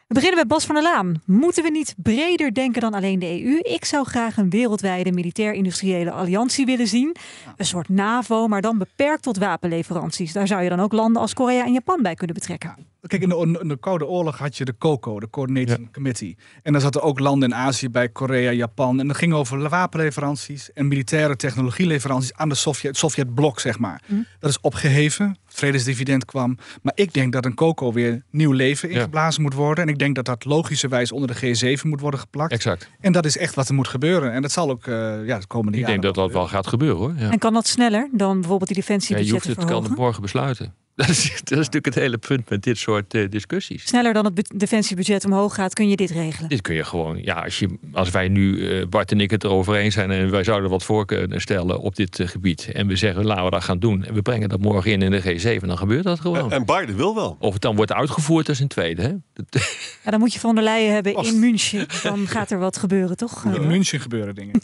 We 0.08 0.14
beginnen 0.14 0.38
met 0.38 0.48
Bas 0.48 0.64
van 0.64 0.74
der 0.74 0.84
Laan. 0.84 1.22
Moeten 1.24 1.62
we 1.62 1.70
niet 1.70 1.94
breder 1.96 2.54
denken 2.54 2.80
dan 2.80 2.94
alleen 2.94 3.18
de 3.18 3.44
EU? 3.44 3.58
Ik 3.58 3.84
zou 3.84 4.06
graag 4.06 4.36
een 4.36 4.50
wereldwijde 4.50 5.12
militair-industriële 5.12 6.10
alliantie 6.10 6.66
willen 6.66 6.86
zien. 6.86 7.16
Een 7.56 7.66
soort 7.66 7.88
NAVO, 7.88 8.46
maar 8.46 8.60
dan 8.60 8.78
beperkt 8.78 9.22
tot 9.22 9.38
wapenleveranties. 9.38 10.32
Daar 10.32 10.46
zou 10.46 10.62
je 10.62 10.68
dan 10.68 10.80
ook 10.80 10.92
landen 10.92 11.22
als 11.22 11.34
Korea 11.34 11.64
en 11.64 11.72
Japan 11.72 12.02
bij 12.02 12.14
kunnen 12.14 12.34
betrekken. 12.34 12.86
Kijk, 13.06 13.22
in 13.22 13.28
de, 13.28 13.58
in 13.62 13.68
de 13.68 13.76
Koude 13.76 14.06
Oorlog 14.06 14.38
had 14.38 14.56
je 14.56 14.64
de 14.64 14.74
COCO, 14.78 15.20
de 15.20 15.30
Coordinating 15.30 15.92
Committee. 15.92 16.36
En 16.62 16.72
daar 16.72 16.80
zaten 16.80 17.02
ook 17.02 17.18
landen 17.18 17.48
in 17.48 17.54
Azië 17.54 17.90
bij, 17.90 18.08
Korea, 18.08 18.50
Japan. 18.50 19.00
En 19.00 19.06
dat 19.06 19.16
ging 19.16 19.32
over 19.32 19.68
wapenleveranties 19.68 20.72
en 20.72 20.88
militaire 20.88 21.36
technologieleveranties 21.36 22.34
aan 22.34 22.48
de 22.48 22.54
Sovjet, 22.54 22.90
het 22.90 22.96
Sovjetblok, 22.96 23.60
zeg 23.60 23.78
maar. 23.78 24.02
Dat 24.38 24.50
is 24.50 24.60
opgeheven, 24.60 25.36
vredesdividend 25.46 26.24
kwam. 26.24 26.58
Maar 26.82 26.92
ik 26.94 27.12
denk 27.12 27.32
dat 27.32 27.44
een 27.44 27.54
COCO 27.54 27.92
weer 27.92 28.22
nieuw 28.30 28.52
leven 28.52 28.90
ingeblazen 28.90 29.42
moet 29.42 29.54
worden. 29.54 29.84
En 29.84 29.90
ik 29.90 29.98
denk 29.98 30.14
dat 30.14 30.24
dat 30.24 30.44
logischerwijs 30.44 31.12
onder 31.12 31.40
de 31.40 31.76
G7 31.76 31.82
moet 31.82 32.00
worden 32.00 32.20
geplakt. 32.20 32.52
Exact. 32.52 32.90
En 33.00 33.12
dat 33.12 33.24
is 33.24 33.36
echt 33.36 33.54
wat 33.54 33.68
er 33.68 33.74
moet 33.74 33.88
gebeuren. 33.88 34.32
En 34.32 34.42
dat 34.42 34.52
zal 34.52 34.70
ook 34.70 34.86
eh, 34.86 35.26
ja, 35.26 35.38
de 35.38 35.46
komende 35.46 35.78
Ik 35.78 35.84
jaren 35.84 36.00
denk 36.00 36.14
dat 36.14 36.24
dat 36.24 36.32
wel 36.32 36.46
gaat 36.48 36.66
gebeuren 36.66 36.98
hoor. 36.98 37.14
Ja. 37.16 37.30
En 37.30 37.38
kan 37.38 37.52
dat 37.52 37.66
sneller 37.66 38.08
dan 38.12 38.40
bijvoorbeeld 38.40 38.74
die 38.74 38.84
Ja, 38.86 38.94
je 38.94 38.96
hoeft 38.96 39.06
defensiebudgetten 39.08 39.74
het 39.74 39.86
kan 39.86 40.04
morgen 40.04 40.22
besluiten. 40.22 40.74
Dat 41.06 41.08
is, 41.08 41.30
dat 41.44 41.50
is 41.50 41.56
natuurlijk 41.56 41.84
het 41.84 41.94
hele 41.94 42.18
punt 42.18 42.50
met 42.50 42.62
dit 42.62 42.78
soort 42.78 43.14
eh, 43.14 43.28
discussies. 43.30 43.86
Sneller 43.86 44.12
dan 44.12 44.24
het 44.24 44.34
bu- 44.34 44.42
defensiebudget 44.56 45.24
omhoog 45.24 45.54
gaat, 45.54 45.74
kun 45.74 45.88
je 45.88 45.96
dit 45.96 46.10
regelen. 46.10 46.48
Dit 46.48 46.60
kun 46.60 46.74
je 46.74 46.84
gewoon, 46.84 47.22
ja, 47.22 47.34
als, 47.34 47.58
je, 47.58 47.78
als 47.92 48.10
wij 48.10 48.28
nu, 48.28 48.68
eh, 48.80 48.86
Bart 48.86 49.10
en 49.12 49.20
ik 49.20 49.30
het 49.30 49.44
erover 49.44 49.74
eens 49.76 49.94
zijn 49.94 50.10
en 50.10 50.30
wij 50.30 50.44
zouden 50.44 50.70
wat 50.70 50.84
voor 50.84 51.06
kunnen 51.06 51.40
stellen 51.40 51.80
op 51.80 51.96
dit 51.96 52.20
eh, 52.20 52.26
gebied. 52.28 52.68
En 52.72 52.86
we 52.86 52.96
zeggen, 52.96 53.24
laten 53.24 53.44
we 53.44 53.50
dat 53.50 53.64
gaan 53.64 53.78
doen. 53.78 54.04
En 54.04 54.14
we 54.14 54.22
brengen 54.22 54.48
dat 54.48 54.60
morgen 54.60 54.90
in 54.92 55.02
in 55.02 55.10
de 55.10 55.56
G7, 55.60 55.66
dan 55.66 55.78
gebeurt 55.78 56.04
dat 56.04 56.20
gewoon. 56.20 56.52
En 56.52 56.64
Biden 56.64 56.96
wil 56.96 57.14
wel. 57.14 57.36
Of 57.40 57.52
het 57.52 57.62
dan 57.62 57.76
wordt 57.76 57.92
uitgevoerd, 57.92 58.46
dat 58.46 58.54
is 58.54 58.60
een 58.60 58.68
tweede. 58.68 59.02
Hè? 59.02 59.12
Dat- 59.32 59.46
Ja, 60.04 60.10
dan 60.10 60.20
moet 60.20 60.32
je 60.32 60.38
van 60.40 60.54
der 60.54 60.64
Leyen 60.64 60.92
hebben 60.94 61.16
Ach. 61.16 61.26
in 61.26 61.38
München. 61.38 61.86
Dan 62.02 62.26
gaat 62.26 62.50
er 62.50 62.58
wat 62.58 62.76
gebeuren, 62.76 63.16
toch? 63.16 63.44
In 63.44 63.66
München 63.66 64.00
gebeuren 64.00 64.34
dingen. 64.34 64.60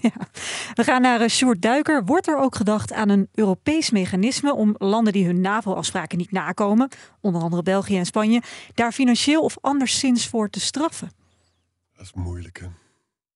We 0.74 0.84
gaan 0.84 1.02
naar 1.02 1.20
uh, 1.20 1.28
Sjoerd 1.28 1.62
Duiker. 1.62 2.04
Wordt 2.04 2.28
er 2.28 2.38
ook 2.38 2.54
gedacht 2.56 2.92
aan 2.92 3.08
een 3.08 3.28
Europees 3.34 3.90
mechanisme 3.90 4.54
om 4.54 4.74
landen 4.78 5.12
die 5.12 5.26
hun 5.26 5.40
NAVO-afspraken 5.40 6.18
niet 6.18 6.23
nakomen, 6.32 6.88
onder 7.20 7.42
andere 7.42 7.62
België 7.62 7.98
en 7.98 8.06
Spanje, 8.06 8.42
daar 8.74 8.92
financieel 8.92 9.42
of 9.42 9.56
anderszins 9.60 10.28
voor 10.28 10.50
te 10.50 10.60
straffen? 10.60 11.10
Dat 11.96 12.04
is 12.04 12.12
moeilijk, 12.12 12.58
hè? 12.60 12.66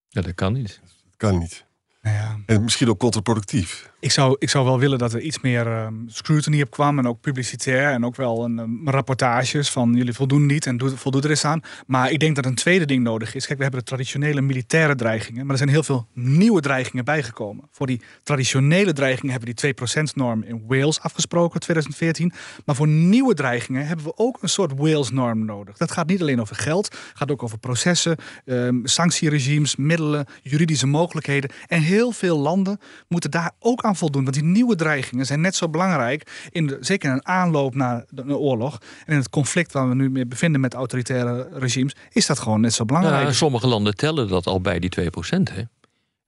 ja, 0.09 0.21
dat 0.21 0.35
kan 0.35 0.53
niet. 0.53 0.81
Dat 0.83 1.17
kan 1.17 1.39
niet. 1.39 1.67
Nou 2.03 2.17
ja. 2.17 2.39
En 2.47 2.63
misschien 2.63 2.89
ook 2.89 2.99
contraproductief. 2.99 3.93
Ik 4.01 4.11
zou, 4.11 4.37
ik 4.39 4.51
zou 4.51 4.65
wel 4.65 4.79
willen 4.79 4.99
dat 4.99 5.13
er 5.13 5.21
iets 5.21 5.41
meer 5.41 5.67
ehm, 5.67 5.95
scrutiny 6.07 6.63
op 6.63 6.71
kwam. 6.71 6.99
En 6.99 7.07
ook 7.07 7.21
publicitair. 7.21 7.93
En 7.93 8.05
ook 8.05 8.17
wel 8.17 8.45
een, 8.45 8.59
ehm, 8.59 8.89
rapportages 8.89 9.71
van 9.71 9.95
jullie 9.95 10.13
voldoen 10.13 10.47
niet 10.47 10.67
en 10.67 10.77
doe, 10.77 10.97
voldoet 10.97 11.25
er 11.25 11.31
eens 11.31 11.45
aan. 11.45 11.61
Maar 11.87 12.11
ik 12.11 12.19
denk 12.19 12.37
dat 12.37 12.45
een 12.45 12.55
tweede 12.55 12.85
ding 12.85 13.03
nodig 13.03 13.35
is. 13.35 13.47
Kijk, 13.47 13.57
we 13.57 13.63
hebben 13.63 13.81
de 13.81 13.87
traditionele 13.87 14.41
militaire 14.41 14.95
dreigingen. 14.95 15.43
Maar 15.43 15.51
er 15.51 15.57
zijn 15.57 15.69
heel 15.69 15.83
veel 15.83 16.07
nieuwe 16.13 16.61
dreigingen 16.61 17.05
bijgekomen. 17.05 17.69
Voor 17.71 17.87
die 17.87 18.01
traditionele 18.23 18.93
dreigingen 18.93 19.31
hebben 19.31 19.49
we 19.49 19.55
die 19.55 19.75
2%-norm 19.75 20.43
in 20.43 20.63
Wales 20.67 21.01
afgesproken, 21.01 21.61
2014. 21.61 22.33
Maar 22.65 22.75
voor 22.75 22.89
nieuwe 22.89 23.35
dreigingen 23.35 23.87
hebben 23.87 24.05
we 24.05 24.17
ook 24.17 24.39
een 24.41 24.49
soort 24.49 24.73
Wales-norm 24.77 25.45
nodig. 25.45 25.77
Dat 25.77 25.91
gaat 25.91 26.09
niet 26.09 26.21
alleen 26.21 26.41
over 26.41 26.57
geld. 26.57 26.97
Gaat 27.15 27.31
ook 27.31 27.43
over 27.43 27.59
processen, 27.59 28.17
ehm, 28.45 28.77
sanctieregimes, 28.85 29.77
middelen, 29.77 30.27
juridische 30.43 30.87
mogelijkheden. 30.87 31.51
En 31.67 31.81
heel 31.81 32.13
veel 32.13 32.39
landen 32.39 32.79
moeten 33.09 33.31
daar 33.31 33.53
ook 33.59 33.87
aan 33.88 33.88
voldoen. 33.97 34.23
Want 34.23 34.35
die 34.35 34.45
nieuwe 34.45 34.77
dreigingen 34.77 35.27
zijn 35.27 35.41
net 35.41 35.57
zo 35.57 35.69
belangrijk. 35.69 36.49
In 36.51 36.67
de, 36.67 36.77
zeker 36.81 37.09
in 37.09 37.15
een 37.15 37.27
aanloop 37.27 37.75
naar 37.75 38.05
de, 38.09 38.37
oorlog. 38.37 38.79
En 39.07 39.13
in 39.13 39.19
het 39.19 39.31
conflict 39.31 39.73
waar 39.73 39.89
we 39.89 39.95
nu 39.95 40.11
mee 40.11 40.27
bevinden 40.27 40.61
met 40.61 40.75
autoritaire 40.75 41.49
regimes. 41.53 41.97
Is 42.11 42.27
dat 42.27 42.39
gewoon 42.39 42.61
net 42.61 42.73
zo 42.73 42.85
belangrijk. 42.85 43.27
Ja, 43.27 43.33
sommige 43.33 43.67
landen 43.67 43.97
tellen 43.97 44.29
dat 44.29 44.47
al 44.47 44.61
bij 44.61 44.79
die 44.79 44.91
2%. 45.01 45.05
Hè? 45.53 45.63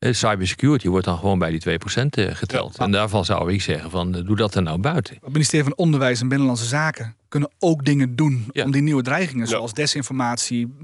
Eh, 0.01 0.13
Cybersecurity 0.13 0.89
wordt 0.89 1.05
dan 1.05 1.19
gewoon 1.19 1.39
bij 1.39 1.51
die 1.51 1.61
2% 1.61 2.17
eh, 2.19 2.35
geteld. 2.35 2.77
Ja. 2.79 2.85
En 2.85 2.91
daarvan 2.91 3.25
zou 3.25 3.53
ik 3.53 3.63
zeggen 3.63 3.91
van 3.91 4.15
eh, 4.15 4.25
doe 4.25 4.37
dat 4.37 4.55
er 4.55 4.63
nou 4.63 4.79
buiten. 4.79 5.17
Het 5.23 5.33
ministerie 5.33 5.65
van 5.65 5.77
Onderwijs 5.77 6.21
en 6.21 6.29
Binnenlandse 6.29 6.65
Zaken 6.67 7.15
kunnen 7.29 7.51
ook 7.59 7.85
dingen 7.85 8.17
doen 8.17 8.47
Ja. 8.53 8.65
om 8.65 8.71
die 8.71 8.83
nieuwe 8.83 9.03
dreigingen, 9.03 9.45
Ja. 9.45 9.51
zoals 9.51 9.73
desinformatie, 9.75 10.75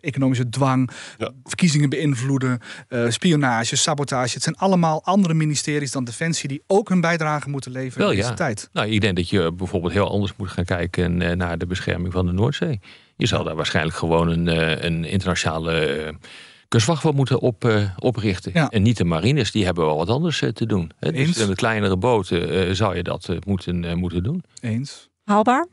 economische 0.00 0.48
dwang, 0.48 0.90
Ja. 1.18 1.30
verkiezingen 1.44 1.88
beïnvloeden, 1.90 2.58
eh, 2.88 3.04
spionage, 3.08 3.76
sabotage. 3.76 4.34
Het 4.34 4.42
zijn 4.42 4.56
allemaal 4.56 5.04
andere 5.04 5.34
ministeries 5.34 5.92
dan 5.92 6.04
Defensie 6.04 6.48
die 6.48 6.62
ook 6.66 6.88
hun 6.88 7.00
bijdrage 7.00 7.48
moeten 7.48 7.70
leveren 7.72 7.98
Wel, 7.98 8.10
in 8.10 8.16
deze 8.16 8.28
ja. 8.28 8.34
tijd. 8.34 8.68
Nou, 8.72 8.88
ik 8.88 9.00
denk 9.00 9.16
dat 9.16 9.28
je 9.28 9.52
bijvoorbeeld 9.52 9.92
heel 9.92 10.10
anders 10.10 10.32
moet 10.36 10.48
gaan 10.48 10.64
kijken 10.64 11.22
eh, 11.22 11.36
naar 11.36 11.58
de 11.58 11.66
bescherming 11.66 12.12
van 12.12 12.26
de 12.26 12.32
Noordzee. 12.32 12.80
Je 13.16 13.26
zal 13.26 13.44
daar 13.44 13.56
waarschijnlijk 13.56 13.96
gewoon 13.96 14.28
een, 14.28 14.48
eh, 14.48 14.82
een 14.84 15.04
internationale 15.04 15.72
eh, 15.72 16.14
kustwacht 16.68 17.12
moeten 17.12 17.40
op, 17.40 17.64
eh, 17.64 17.90
oprichten. 17.98 18.50
Ja. 18.54 18.68
En 18.68 18.82
niet 18.82 18.96
de 18.96 19.04
marines, 19.04 19.50
die 19.50 19.64
hebben 19.64 19.84
wel 19.84 19.96
wat 19.96 20.08
anders 20.08 20.42
eh, 20.42 20.50
te 20.50 20.66
doen. 20.66 20.90
Hè? 20.98 21.12
Eens. 21.12 21.36
Dus 21.36 21.46
met 21.46 21.56
kleinere 21.56 21.96
boten 21.96 22.68
eh, 22.68 22.74
zou 22.74 22.96
je 22.96 23.02
dat 23.02 23.28
moeten, 23.46 23.98
moeten 23.98 24.22
doen. 24.22 24.42
Eens. 24.60 25.08
Haalbaar? 25.24 25.66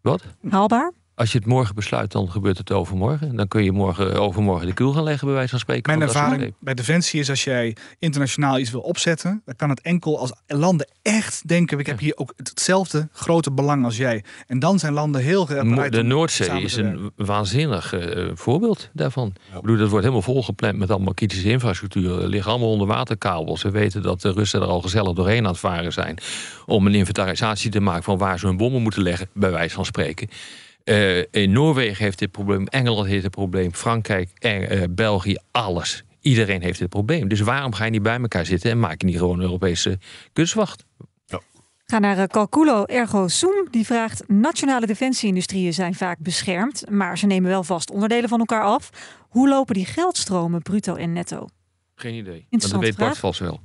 Wat? 0.00 0.22
Haalbaar? 0.48 0.92
Als 1.16 1.32
je 1.32 1.38
het 1.38 1.46
morgen 1.46 1.74
besluit, 1.74 2.12
dan 2.12 2.30
gebeurt 2.30 2.58
het 2.58 2.72
overmorgen. 2.72 3.36
Dan 3.36 3.48
kun 3.48 3.64
je 3.64 3.72
morgen, 3.72 4.20
overmorgen 4.20 4.66
de 4.66 4.72
kuil 4.72 4.92
gaan 4.92 5.02
leggen, 5.02 5.26
bij 5.26 5.36
wijze 5.36 5.50
van 5.50 5.58
spreken. 5.58 5.98
Mijn 5.98 6.08
ervaring 6.08 6.54
bij 6.60 6.74
Defensie 6.74 7.20
is 7.20 7.30
als 7.30 7.44
jij 7.44 7.76
internationaal 7.98 8.58
iets 8.58 8.70
wil 8.70 8.80
opzetten, 8.80 9.42
dan 9.44 9.56
kan 9.56 9.68
het 9.68 9.80
enkel 9.80 10.18
als 10.18 10.32
landen 10.46 10.88
echt 11.02 11.48
denken: 11.48 11.78
ik 11.78 11.86
heb 11.86 11.98
hier 11.98 12.16
ook 12.16 12.32
hetzelfde 12.36 13.08
grote 13.12 13.52
belang 13.52 13.84
als 13.84 13.96
jij. 13.96 14.24
En 14.46 14.58
dan 14.58 14.78
zijn 14.78 14.92
landen 14.92 15.20
heel 15.20 15.46
bereid 15.46 15.92
De 15.92 16.02
Noordzee 16.02 16.62
is 16.62 16.76
een 16.76 17.10
waanzinnig 17.16 17.92
eh, 17.92 18.30
voorbeeld 18.34 18.90
daarvan. 18.92 19.34
Ik 19.54 19.60
bedoel, 19.60 19.76
dat 19.76 19.88
wordt 19.88 20.04
helemaal 20.04 20.32
volgepland 20.32 20.78
met 20.78 20.90
allemaal 20.90 21.14
kritische 21.14 21.50
infrastructuur. 21.50 22.22
Er 22.22 22.28
liggen 22.28 22.50
allemaal 22.50 22.70
onderwaterkabels. 22.70 23.62
We 23.62 23.70
weten 23.70 24.02
dat 24.02 24.20
de 24.20 24.32
Russen 24.32 24.60
er 24.60 24.66
al 24.68 24.80
gezellig 24.80 25.12
doorheen 25.12 25.44
aan 25.44 25.50
het 25.50 25.58
varen 25.58 25.92
zijn. 25.92 26.18
Om 26.66 26.86
een 26.86 26.94
inventarisatie 26.94 27.70
te 27.70 27.80
maken 27.80 28.02
van 28.02 28.18
waar 28.18 28.38
ze 28.38 28.46
hun 28.46 28.56
bommen 28.56 28.82
moeten 28.82 29.02
leggen, 29.02 29.28
bij 29.32 29.50
wijze 29.50 29.74
van 29.74 29.84
spreken. 29.84 30.28
Eh, 30.86 31.18
in 31.30 31.52
Noorwegen 31.52 32.04
heeft 32.04 32.18
dit 32.18 32.30
probleem, 32.30 32.66
Engeland 32.66 33.06
heeft 33.06 33.22
dit 33.22 33.30
probleem, 33.30 33.74
Frankrijk, 33.74 34.30
eh, 34.38 34.82
eh, 34.82 34.90
België, 34.90 35.36
alles. 35.50 36.04
Iedereen 36.20 36.62
heeft 36.62 36.78
dit 36.78 36.88
probleem. 36.88 37.28
Dus 37.28 37.40
waarom 37.40 37.72
ga 37.72 37.84
je 37.84 37.90
niet 37.90 38.02
bij 38.02 38.20
elkaar 38.20 38.46
zitten 38.46 38.70
en 38.70 38.80
maak 38.80 39.00
je 39.00 39.06
niet 39.06 39.18
gewoon 39.18 39.36
een 39.36 39.44
Europese 39.44 39.98
kustwacht? 40.32 40.84
Ga 41.86 41.98
naar 41.98 42.18
eh, 42.18 42.24
Calculo 42.24 42.84
Ergo 42.84 43.28
Sum. 43.28 43.66
Die 43.70 43.86
vraagt: 43.86 44.28
Nationale 44.28 44.86
defensieindustrieën 44.86 45.74
zijn 45.74 45.94
vaak 45.94 46.18
beschermd, 46.18 46.90
maar 46.90 47.18
ze 47.18 47.26
nemen 47.26 47.50
wel 47.50 47.64
vast 47.64 47.90
onderdelen 47.90 48.28
van 48.28 48.38
elkaar 48.38 48.62
af. 48.62 48.90
Hoe 49.28 49.48
lopen 49.48 49.74
die 49.74 49.86
geldstromen, 49.86 50.62
bruto 50.62 50.94
en 50.94 51.12
netto? 51.12 51.46
Geen 51.94 52.14
idee. 52.14 52.46
Maar 52.50 52.60
dat 52.60 52.80
weet 52.80 52.96
Bart 52.96 53.18
vast 53.18 53.40
wel. 53.40 53.60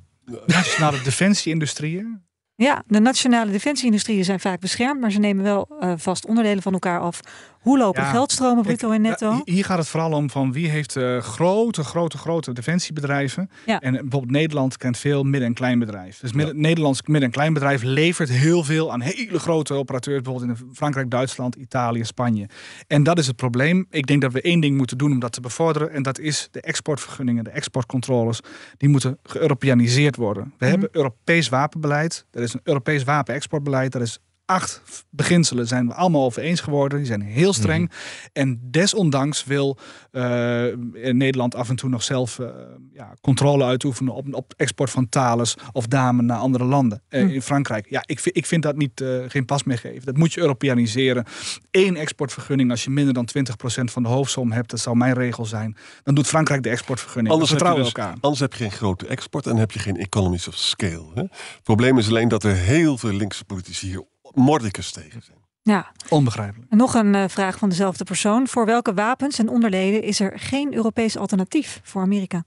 Nationale 0.45 1.01
defensie-industrieën. 1.01 2.21
Ja, 2.62 2.84
de 2.88 3.00
nationale 3.00 3.52
defensieindustrieën 3.52 4.24
zijn 4.24 4.39
vaak 4.39 4.60
beschermd, 4.60 5.02
maar 5.02 5.12
ze 5.12 5.19
nemen 5.19 5.43
wel 5.43 5.67
eh, 5.80 5.93
vast 5.97 6.26
onderdelen 6.26 6.62
van 6.62 6.74
elkaar 6.74 7.00
af. 7.00 7.19
Hoe 7.62 7.78
lopen 7.78 8.02
Ja, 8.04 8.10
geldstromen, 8.12 8.63
bruto 8.63 8.91
en 8.91 9.02
netto? 9.02 9.30
ja, 9.32 9.41
Hier 9.45 9.65
gaat 9.65 9.78
het 9.78 9.88
vooral 9.88 10.12
om 10.12 10.30
van 10.30 10.52
wie 10.52 10.69
heeft 10.69 10.95
eh, 10.95 11.17
grote, 11.17 11.84
grote, 11.84 12.17
grote 12.17 12.54
defensiebedrijven. 12.54 13.50
Ja. 13.65 13.80
En 13.80 13.93
eh, 13.95 14.02
bijvoorbeeld 14.02 14.32
Nederland 14.32 14.78
kent 14.78 14.97
veel 14.97 15.24
midden- 15.24 15.47
en 15.50 15.54
kleinbedrijf. 15.54 16.19
Dus 16.19 16.34
midden, 16.34 16.62
Nederlands 16.62 17.02
midden- 17.02 17.24
en 17.24 17.32
kleinbedrijf 17.32 17.84
levert 17.84 18.30
heel 18.30 18.63
veel 18.63 18.91
aan 18.91 19.02
hele 19.02 19.39
grote 19.39 19.74
operateurs. 19.74 20.21
Bijvoorbeeld 20.21 20.60
in 20.60 20.67
Frankrijk, 20.74 21.10
Duitsland, 21.10 21.56
Italië, 21.56 22.04
Spanje. 22.06 22.50
En 22.88 23.04
dat 23.04 23.17
is 23.19 23.28
het 23.28 23.36
probleem. 23.36 23.86
Ik 23.89 24.08
denk 24.08 24.21
dat 24.21 24.32
we 24.34 24.41
één 24.41 24.60
ding 24.60 24.78
moeten 24.78 24.97
doen 24.97 25.12
om 25.12 25.19
dat 25.19 25.32
te 25.32 25.41
bevorderen. 25.41 25.91
En 25.91 26.04
dat 26.04 26.19
is 26.19 26.47
de 26.52 26.62
exportvergunningen, 26.62 27.43
de 27.43 27.50
exportcontroles. 27.50 28.39
Die 28.78 28.89
moeten 28.89 29.17
geëuropeaniseerd 29.24 30.15
worden. 30.15 30.54
We 30.58 30.65
hebben 30.65 30.89
Europees 30.91 31.50
wapenbeleid. 31.50 32.26
Er 32.32 32.41
is 32.41 32.54
een 32.54 32.62
Europees 32.63 33.04
wapenexportbeleid. 33.04 33.91
Dat 33.91 34.02
is 34.02 34.19
acht 34.51 34.81
beginselen 35.09 35.67
zijn 35.67 35.87
we 35.87 35.93
allemaal 35.93 36.23
over 36.23 36.41
eens 36.41 36.59
geworden. 36.59 36.97
Die 36.97 37.07
zijn 37.07 37.21
heel 37.21 37.53
streng. 37.53 37.91
En 38.33 38.59
desondanks 38.63 39.43
wil 39.45 39.77
eh, 40.11 40.67
in 40.93 41.17
Nederland 41.17 41.55
af 41.55 41.69
en 41.69 41.75
toe 41.75 41.89
nog 41.89 42.03
zelf 42.03 42.39
eh, 42.39 42.47
ja, 42.93 43.13
controle 43.21 43.63
uitoefenen 43.63 44.13
op, 44.13 44.33
op 44.33 44.53
export 44.57 44.89
van 44.89 45.09
talens 45.09 45.55
of 45.71 45.87
damen 45.87 46.25
naar 46.25 46.37
andere 46.37 46.63
landen. 46.63 47.01
Eh, 47.07 47.21
In 47.33 47.41
Frankrijk. 47.41 47.89
Ja, 47.89 48.03
ik, 48.05 48.19
vind- 48.19 48.37
ik 48.37 48.45
vind 48.45 48.63
dat 48.63 48.75
niet, 48.75 49.03
geen 49.27 49.45
pas 49.45 49.63
meer 49.63 49.77
geven. 49.77 50.05
Dat 50.05 50.17
moet 50.17 50.33
je 50.33 50.39
Europeaniseren. 50.41 51.25
Eén 51.71 51.95
exportvergunning 51.97 52.71
als 52.71 52.83
je 52.83 52.89
minder 52.89 53.13
dan 53.13 53.27
20% 53.37 53.83
van 53.83 54.03
de 54.03 54.09
hoofdsom 54.09 54.51
hebt. 54.51 54.69
Dat 54.69 54.79
zou 54.79 54.95
mijn 54.97 55.13
regel 55.13 55.45
zijn. 55.45 55.77
Dan 56.03 56.15
doet 56.15 56.27
Frankrijk 56.27 56.63
de 56.63 56.69
exportvergunning. 56.69 57.33
Anders 57.33 57.49
heb, 57.51 57.59
je 57.59 57.65
vertrouwen 57.65 57.93
dus, 57.95 58.03
elkaar. 58.03 58.21
anders 58.21 58.41
heb 58.41 58.53
je 58.53 58.57
geen 58.63 58.71
grote 58.71 59.07
export 59.07 59.47
en 59.47 59.57
heb 59.57 59.71
je 59.71 59.79
geen 59.79 59.97
economies 59.97 60.47
of 60.47 60.55
scale. 60.55 61.05
Hè? 61.13 61.21
Het 61.21 61.63
probleem 61.63 61.97
is 61.97 62.07
alleen 62.07 62.27
dat 62.27 62.43
er 62.43 62.55
heel 62.55 62.97
veel 62.97 63.13
linkse 63.13 63.45
politici 63.45 63.87
hier 63.87 64.03
mordicus 64.34 64.91
tegen 64.91 65.22
zijn. 65.22 65.38
Ja. 65.62 65.91
Onbegrijpelijk. 66.10 66.72
En 66.72 66.78
nog 66.78 66.94
een 66.94 67.13
uh, 67.13 67.24
vraag 67.28 67.58
van 67.58 67.70
dezelfde 67.70 68.04
persoon. 68.04 68.48
Voor 68.48 68.65
welke 68.65 68.94
wapens 68.94 69.39
en 69.39 69.50
onderleden 69.50 70.04
is 70.04 70.20
er 70.20 70.39
geen 70.39 70.74
Europees 70.74 71.17
alternatief 71.17 71.80
voor 71.84 72.02
Amerika? 72.02 72.44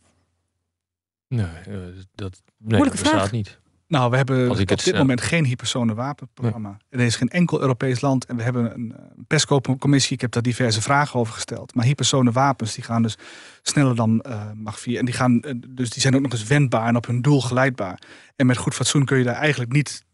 Nee, 1.29 1.47
uh, 1.69 1.77
dat 2.15 2.43
nee, 2.59 2.79
Moeilijke 2.79 3.03
bestaat 3.03 3.13
vraag. 3.13 3.33
niet. 3.33 3.59
Nou, 3.95 4.11
we 4.11 4.17
hebben 4.17 4.49
Als 4.49 4.61
op 4.61 4.67
dit 4.67 4.87
eh, 4.87 4.99
moment 4.99 5.21
geen 5.21 5.45
hypersone 5.45 5.95
wapenprogramma. 5.95 6.77
Er 6.89 7.01
is 7.01 7.17
geen 7.17 7.29
enkel 7.29 7.61
Europees 7.61 8.01
land 8.01 8.25
en 8.25 8.37
we 8.37 8.43
hebben 8.43 8.75
een 8.75 8.93
eh, 8.97 9.05
PESCO-commissie. 9.27 10.15
Ik 10.15 10.21
heb 10.21 10.31
daar 10.31 10.43
diverse 10.43 10.83
vragen 10.83 11.21
over 11.21 11.35
gesteld. 11.35 11.75
Maar 11.75 11.85
hypersone 11.85 12.33
wapens 12.33 12.75
die 12.75 12.85
gaan 12.85 13.03
dus 13.03 13.17
sneller 13.63 13.97
dan 13.97 14.21
eh 14.21 14.51
Mach 14.55 14.81
4. 14.81 14.99
En 14.99 15.05
die, 15.05 15.15
gaan, 15.15 15.41
eh, 15.41 15.55
dus 15.69 15.91
die 15.91 16.03
zijn 16.03 16.15
ook 16.15 16.23
nog 16.23 16.33
eens 16.33 16.45
wendbaar 16.45 16.87
en 16.87 16.97
op 16.97 17.07
hun 17.07 17.23
doel 17.23 17.41
geleidbaar. 17.41 18.01
En 18.37 18.47
met 18.47 18.57
goed 18.57 18.75
fatsoen 18.75 19.05
kun 19.05 19.19
je 19.19 19.25
daar 19.25 19.35
eigenlijk 19.35 19.73
niet 19.73 20.05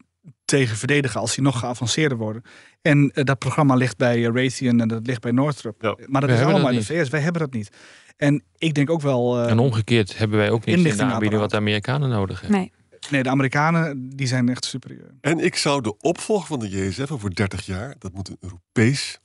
tegen 0.51 0.77
verdedigen 0.77 1.21
als 1.21 1.35
die 1.35 1.45
nog 1.45 1.59
geavanceerder 1.59 2.19
worden. 2.19 2.43
En 2.83 3.11
eh, 3.15 3.25
dat 3.25 3.39
programma 3.39 3.75
ligt 3.75 3.97
bij 3.97 4.27
eh, 4.27 4.33
Raytheon 4.35 4.81
en 4.81 4.89
dat 4.89 5.07
ligt 5.07 5.21
bij 5.21 5.31
Northrop. 5.31 5.83
Ja. 5.83 5.97
Maar 6.07 6.21
dat 6.21 6.31
We 6.31 6.37
is 6.37 6.43
allemaal 6.43 6.71
in 6.71 6.79
de 6.79 6.85
VS. 6.85 7.09
Wij 7.09 7.21
hebben 7.21 7.41
dat 7.41 7.53
niet. 7.53 7.71
En 8.17 8.43
ik 8.59 8.75
denk 8.75 8.91
ook 8.91 9.01
wel... 9.01 9.43
eh, 9.43 9.51
En 9.51 9.59
omgekeerd 9.59 10.19
hebben 10.19 10.39
wij 10.39 10.51
ook 10.51 10.65
niet 10.65 10.77
in 10.77 10.97
de 10.97 11.03
aanbieding 11.03 11.41
wat 11.41 11.51
de 11.51 11.57
Amerikanen 11.57 12.09
nodig 12.09 12.41
hebben. 12.41 12.59
Nee. 12.59 12.73
nee, 13.11 13.23
de 13.23 13.29
Amerikanen 13.29 14.09
die 14.17 14.27
zijn 14.27 14.49
echt 14.49 14.65
superieur. 14.65 15.15
En 15.21 15.39
ik 15.39 15.57
zou 15.57 15.83
de 15.83 15.97
opvolger 15.99 16.47
van 16.47 16.59
de 16.59 16.69
JSF 16.69 17.11
over 17.11 17.35
30 17.35 17.67
jaar, 17.67 17.95
dat 17.99 18.13
moet 18.13 18.29
een 18.29 18.37
Europees 18.41 19.21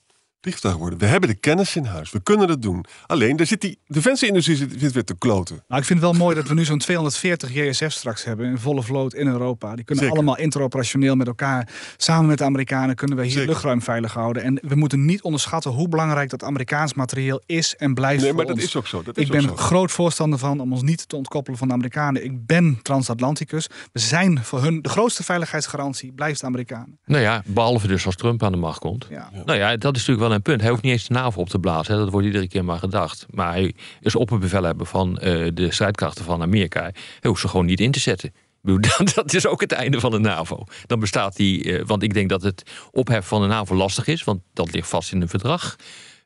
vliegtuig 0.45 0.75
worden. 0.75 0.99
We 0.99 1.05
hebben 1.05 1.29
de 1.29 1.35
kennis 1.35 1.75
in 1.75 1.85
huis. 1.85 2.11
We 2.11 2.23
kunnen 2.23 2.49
het 2.49 2.61
doen. 2.61 2.85
Alleen, 3.07 3.35
daar 3.37 3.45
zit 3.45 3.61
die 3.61 3.79
defensieindustrie 3.87 4.57
zit, 4.57 4.73
zit 4.77 4.91
weer 4.91 5.03
te 5.03 5.17
kloten. 5.17 5.63
Nou, 5.67 5.81
ik 5.81 5.87
vind 5.87 6.01
het 6.01 6.09
wel 6.09 6.19
mooi 6.19 6.35
dat 6.35 6.47
we 6.47 6.53
nu 6.53 6.65
zo'n 6.65 6.77
240 6.77 7.53
JSF 7.53 7.91
straks 7.91 8.23
hebben 8.23 8.45
in 8.45 8.57
volle 8.57 8.83
vloot 8.83 9.13
in 9.13 9.27
Europa. 9.27 9.75
Die 9.75 9.85
kunnen 9.85 10.03
Zeker. 10.03 10.17
allemaal 10.19 10.37
interoperationeel 10.37 11.15
met 11.15 11.27
elkaar. 11.27 11.69
Samen 11.97 12.25
met 12.27 12.37
de 12.37 12.43
Amerikanen 12.43 12.95
kunnen 12.95 13.17
we 13.17 13.23
hier 13.23 13.31
Zeker. 13.31 13.47
luchtruim 13.47 13.81
veilig 13.81 14.13
houden. 14.13 14.43
En 14.43 14.59
we 14.67 14.75
moeten 14.75 15.05
niet 15.05 15.21
onderschatten 15.21 15.71
hoe 15.71 15.89
belangrijk 15.89 16.29
dat 16.29 16.43
Amerikaans 16.43 16.93
materieel 16.93 17.41
is 17.45 17.75
en 17.75 17.93
blijft 17.93 18.17
Nee, 18.21 18.27
voor 18.27 18.37
maar 18.37 18.45
dat 18.45 18.55
ons. 18.55 18.65
is 18.65 18.75
ook 18.75 18.87
zo. 18.87 19.03
Dat 19.03 19.17
is 19.17 19.23
Ik 19.23 19.31
ben 19.31 19.49
ook 19.49 19.57
zo. 19.59 19.63
groot 19.65 19.91
voorstander 19.91 20.39
van 20.39 20.59
om 20.59 20.71
ons 20.71 20.81
niet 20.81 21.09
te 21.09 21.15
ontkoppelen 21.15 21.57
van 21.59 21.67
de 21.67 21.73
Amerikanen. 21.73 22.23
Ik 22.23 22.45
ben 22.45 22.79
transatlanticus. 22.81 23.67
We 23.91 23.99
zijn 23.99 24.43
voor 24.43 24.61
hun 24.63 24.81
de 24.81 24.89
grootste 24.89 25.23
veiligheidsgarantie 25.23 26.11
blijft 26.11 26.39
de 26.39 26.45
Amerikanen. 26.45 26.99
Nou 27.05 27.21
ja, 27.21 27.43
behalve 27.45 27.87
dus 27.87 28.05
als 28.05 28.15
Trump 28.15 28.43
aan 28.43 28.51
de 28.51 28.57
macht 28.57 28.79
komt. 28.79 29.07
Ja. 29.09 29.29
Nou 29.45 29.57
ja, 29.59 29.77
dat 29.77 29.95
is 29.95 29.99
natuurlijk 29.99 30.27
wel 30.27 30.34
een 30.34 30.34
punt. 30.41 30.61
Hij 30.61 30.69
hoeft 30.69 30.81
niet 30.81 30.91
eens 30.91 31.07
de 31.07 31.13
NAVO 31.13 31.41
op 31.41 31.49
te 31.49 31.59
blazen. 31.59 31.93
Hè. 31.93 31.99
Dat 31.99 32.09
wordt 32.09 32.27
iedere 32.27 32.47
keer 32.47 32.65
maar 32.65 32.79
gedacht. 32.79 33.25
Maar 33.29 33.51
hij 33.51 33.73
is 34.01 34.15
opperbevelhebber 34.15 34.85
van 34.85 35.17
eh, 35.17 35.47
de 35.53 35.71
strijdkrachten 35.71 36.25
van 36.25 36.41
Amerika. 36.41 36.81
Hij 36.81 36.93
hoeft 37.21 37.41
ze 37.41 37.47
gewoon 37.47 37.65
niet 37.65 37.79
in 37.79 37.91
te 37.91 37.99
zetten. 37.99 38.33
Dat, 39.15 39.33
is 39.33 39.47
ook 39.47 39.61
het 39.61 39.71
einde 39.71 39.99
van 39.99 40.11
de 40.11 40.19
NAVO. 40.19 40.63
Dan 40.85 40.99
bestaat 40.99 41.35
die, 41.35 41.77
eh, 41.77 41.85
want 41.85 42.03
ik 42.03 42.13
denk 42.13 42.29
dat 42.29 42.41
het 42.41 42.63
opheffen 42.91 43.27
van 43.27 43.41
de 43.41 43.47
NAVO 43.47 43.75
lastig 43.75 44.07
is, 44.07 44.23
want 44.23 44.41
dat 44.53 44.73
ligt 44.73 44.89
vast 44.89 45.11
in 45.11 45.21
een 45.21 45.27
verdrag. 45.27 45.75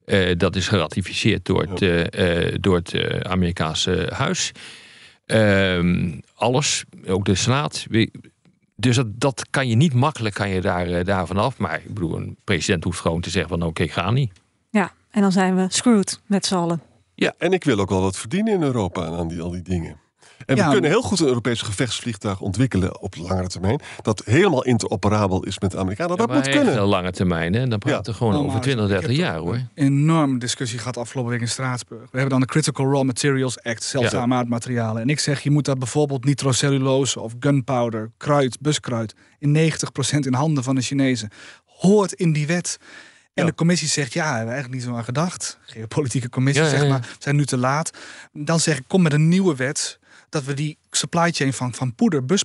Eh, 0.06 0.38
dat 0.38 0.56
is 0.56 0.67
geratificeerd 0.67 1.45
door 1.45 1.67
het, 1.69 2.62
door 2.62 2.76
het 2.76 3.24
Amerikaanse 3.24 4.10
huis. 4.13 4.52
Ehm, 5.26 6.19
alles, 6.36 6.84
ook 7.08 7.26
de 7.26 7.36
Senaat. 7.36 7.86
Dus 8.80 8.96
dat, 8.96 9.20
dat 9.20 9.46
kan 9.50 9.68
je 9.68 9.76
niet 9.76 9.94
makkelijk 9.94 10.36
kan 10.36 10.50
je 10.50 10.62
daar, 10.62 10.88
eh, 10.88 11.06
daar 11.06 11.28
vanaf. 11.28 11.58
Maar 11.58 11.82
ik 11.86 11.94
bedoel, 11.94 12.18
een 12.18 12.38
president 12.44 12.84
hoeft 12.84 13.00
gewoon 13.00 13.22
te 13.22 13.30
zeggen 13.30 13.60
van 13.60 13.68
oké, 13.68 13.88
ga 13.88 14.12
niet. 14.12 14.32
Ja, 14.70 14.92
en 15.12 15.22
dan 15.22 15.32
zijn 15.32 15.56
we 15.56 15.65
screwed 15.70 16.22
met 16.26 16.46
z'n 16.46 16.56
allen. 16.56 16.82
En 17.38 17.54
ik 17.54 17.63
wil 17.63 17.80
ook 17.80 17.89
wel 17.89 18.02
wat 18.02 18.18
verdienen 18.18 18.54
in 18.54 18.62
Europa 18.62 19.06
aan 19.06 19.28
die, 19.28 19.42
al 19.42 19.52
die 19.52 19.62
dingen. 19.62 19.98
En 20.45 20.56
Ja. 20.56 20.65
we 20.65 20.71
kunnen 20.71 20.89
heel 20.89 21.02
goed 21.02 21.19
een 21.19 21.28
Europees 21.28 21.62
gevechtsvliegtuig 21.62 22.41
ontwikkelen 22.41 22.99
op 23.02 23.15
langere 23.17 23.47
termijn. 23.47 23.80
Dat 24.02 24.21
helemaal 24.25 24.63
interoperabel 24.63 25.43
is 25.43 25.60
met 25.60 25.71
de 25.71 25.78
Amerikanen. 25.78 26.17
Dat 26.17 26.28
Ja, 26.28 26.34
moet 26.34 26.43
maar 26.43 26.54
echt 26.54 26.63
kunnen. 26.63 26.82
een 26.82 26.88
lange 26.88 27.12
termijn. 27.12 27.54
Hè? 27.54 27.67
Dan 27.67 27.80
praten 27.80 28.12
we 28.12 28.17
gewoon 28.17 28.34
over 28.36 28.52
maar 28.52 28.62
20, 28.62 28.84
ik 28.86 28.89
30 28.91 29.10
heb 29.10 29.17
jaar 29.19 29.38
hoor. 29.38 29.54
Een 29.56 29.69
enorme 29.75 30.39
discussie 30.39 30.80
gehad 30.80 30.97
afgelopen 30.97 31.32
week 31.32 31.41
in 31.41 31.47
Straatsburg. 31.47 32.02
We 32.02 32.08
hebben 32.12 32.30
dan 32.30 32.39
de 32.39 32.45
Critical 32.45 32.86
Raw 32.91 33.04
Materials 33.04 33.63
Act, 33.63 33.84
zeldzame 33.84 34.36
aardmaterialen. 34.36 35.02
En 35.02 35.10
ik 35.10 35.19
zeg, 35.19 35.41
je 35.41 35.52
moet 35.52 35.65
dat 35.65 35.80
bijvoorbeeld 35.80 36.25
nitrocellulose 36.25 37.19
of 37.19 37.34
gunpowder, 37.39 38.12
kruid, 38.17 38.58
buskruid, 38.62 39.13
in 39.39 39.52
90% 39.54 40.25
in 40.25 40.34
handen 40.34 40.63
van 40.63 40.75
de 40.75 40.82
Chinezen. 40.82 41.30
Hoort 41.65 42.13
in 42.13 42.34
die 42.34 42.47
wet. 42.47 42.78
En 43.34 43.45
Ja. 43.45 43.49
de 43.52 43.56
commissie 43.56 43.88
zegt, 43.88 44.13
ja, 44.13 44.23
hebben 44.25 44.45
we 44.45 44.52
eigenlijk 44.52 44.82
niet 44.82 44.89
zo 44.91 44.97
aan 44.97 45.04
gedacht. 45.04 45.58
Geopolitieke 45.62 46.30
commissie, 46.30 46.63
Ja, 46.63 46.69
ja, 46.69 46.75
zeg 46.75 46.86
ja. 46.86 46.91
maar, 46.91 47.02
we 47.02 47.08
zijn 47.19 47.36
nu 47.36 47.45
te 47.45 47.58
laat. 47.58 47.91
Dan 48.34 48.60
zeg 48.60 48.78
ik, 48.78 48.84
kom 48.88 49.02
met 49.02 49.13
een 49.13 49.28
nieuwe 49.28 49.56
wet. 49.56 49.99
Dat 50.30 50.44
we 50.44 50.54
die 50.54 50.78
supply 50.92 51.32
chain 51.32 51.54
van, 51.54 51.74
van 51.74 51.96
poeder, 51.96 52.26
bus, 52.26 52.44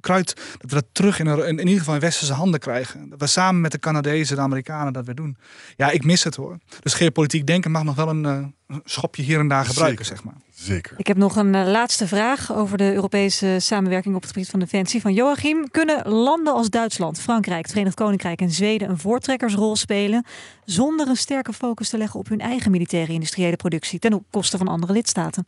kruid, 0.00 0.34
dat 0.58 0.70
we 0.70 0.74
dat 0.74 0.86
terug 0.92 1.18
in, 1.18 1.26
in, 1.26 1.46
in 1.46 1.58
ieder 1.58 1.78
geval 1.78 1.94
in 1.94 2.00
westerse 2.00 2.32
handen 2.32 2.60
krijgen. 2.60 3.08
Dat 3.08 3.20
we 3.20 3.26
samen 3.26 3.60
met 3.60 3.72
de 3.72 3.78
Canadezen, 3.78 4.36
de 4.36 4.42
Amerikanen 4.42 4.92
dat 4.92 5.06
weer 5.06 5.14
doen. 5.14 5.36
Ja, 5.76 5.90
ik 5.90 6.04
mis 6.04 6.24
het 6.24 6.36
hoor. 6.36 6.58
Dus 6.80 6.94
geopolitiek 6.94 7.46
denken 7.46 7.70
mag 7.70 7.82
nog 7.82 7.94
wel 7.94 8.08
een 8.08 8.24
eh, 8.24 8.76
schopje 8.84 9.22
hier 9.22 9.38
en 9.38 9.48
daar 9.48 9.64
gebruiken, 9.64 10.04
Zeker. 10.04 10.22
zeg 10.22 10.32
maar. 10.32 10.42
Zeker. 10.54 10.94
Ik 10.96 11.06
heb 11.06 11.16
nog 11.16 11.36
een 11.36 11.54
eh, 11.54 11.66
laatste 11.66 12.08
vraag 12.08 12.52
over 12.52 12.78
de 12.78 12.92
Europese 12.92 13.56
samenwerking 13.58 14.14
op 14.14 14.22
het 14.22 14.32
gebied 14.32 14.48
van 14.48 14.60
defensie 14.60 15.00
van 15.00 15.14
Joachim. 15.14 15.70
Kunnen 15.70 16.08
landen 16.08 16.52
als 16.52 16.70
Duitsland, 16.70 17.20
Frankrijk, 17.20 17.62
het 17.62 17.70
Verenigd 17.70 17.96
Koninkrijk 17.96 18.40
en 18.40 18.50
Zweden 18.50 18.90
een 18.90 18.98
voortrekkersrol 18.98 19.76
spelen 19.76 20.24
zonder 20.64 21.08
een 21.08 21.16
sterke 21.16 21.52
focus 21.52 21.88
te 21.88 21.98
leggen 21.98 22.20
op 22.20 22.28
hun 22.28 22.40
eigen 22.40 22.70
militaire 22.70 23.12
industriële 23.12 23.56
productie 23.56 23.98
ten 23.98 24.24
koste 24.30 24.58
van 24.58 24.68
andere 24.68 24.92
lidstaten? 24.92 25.46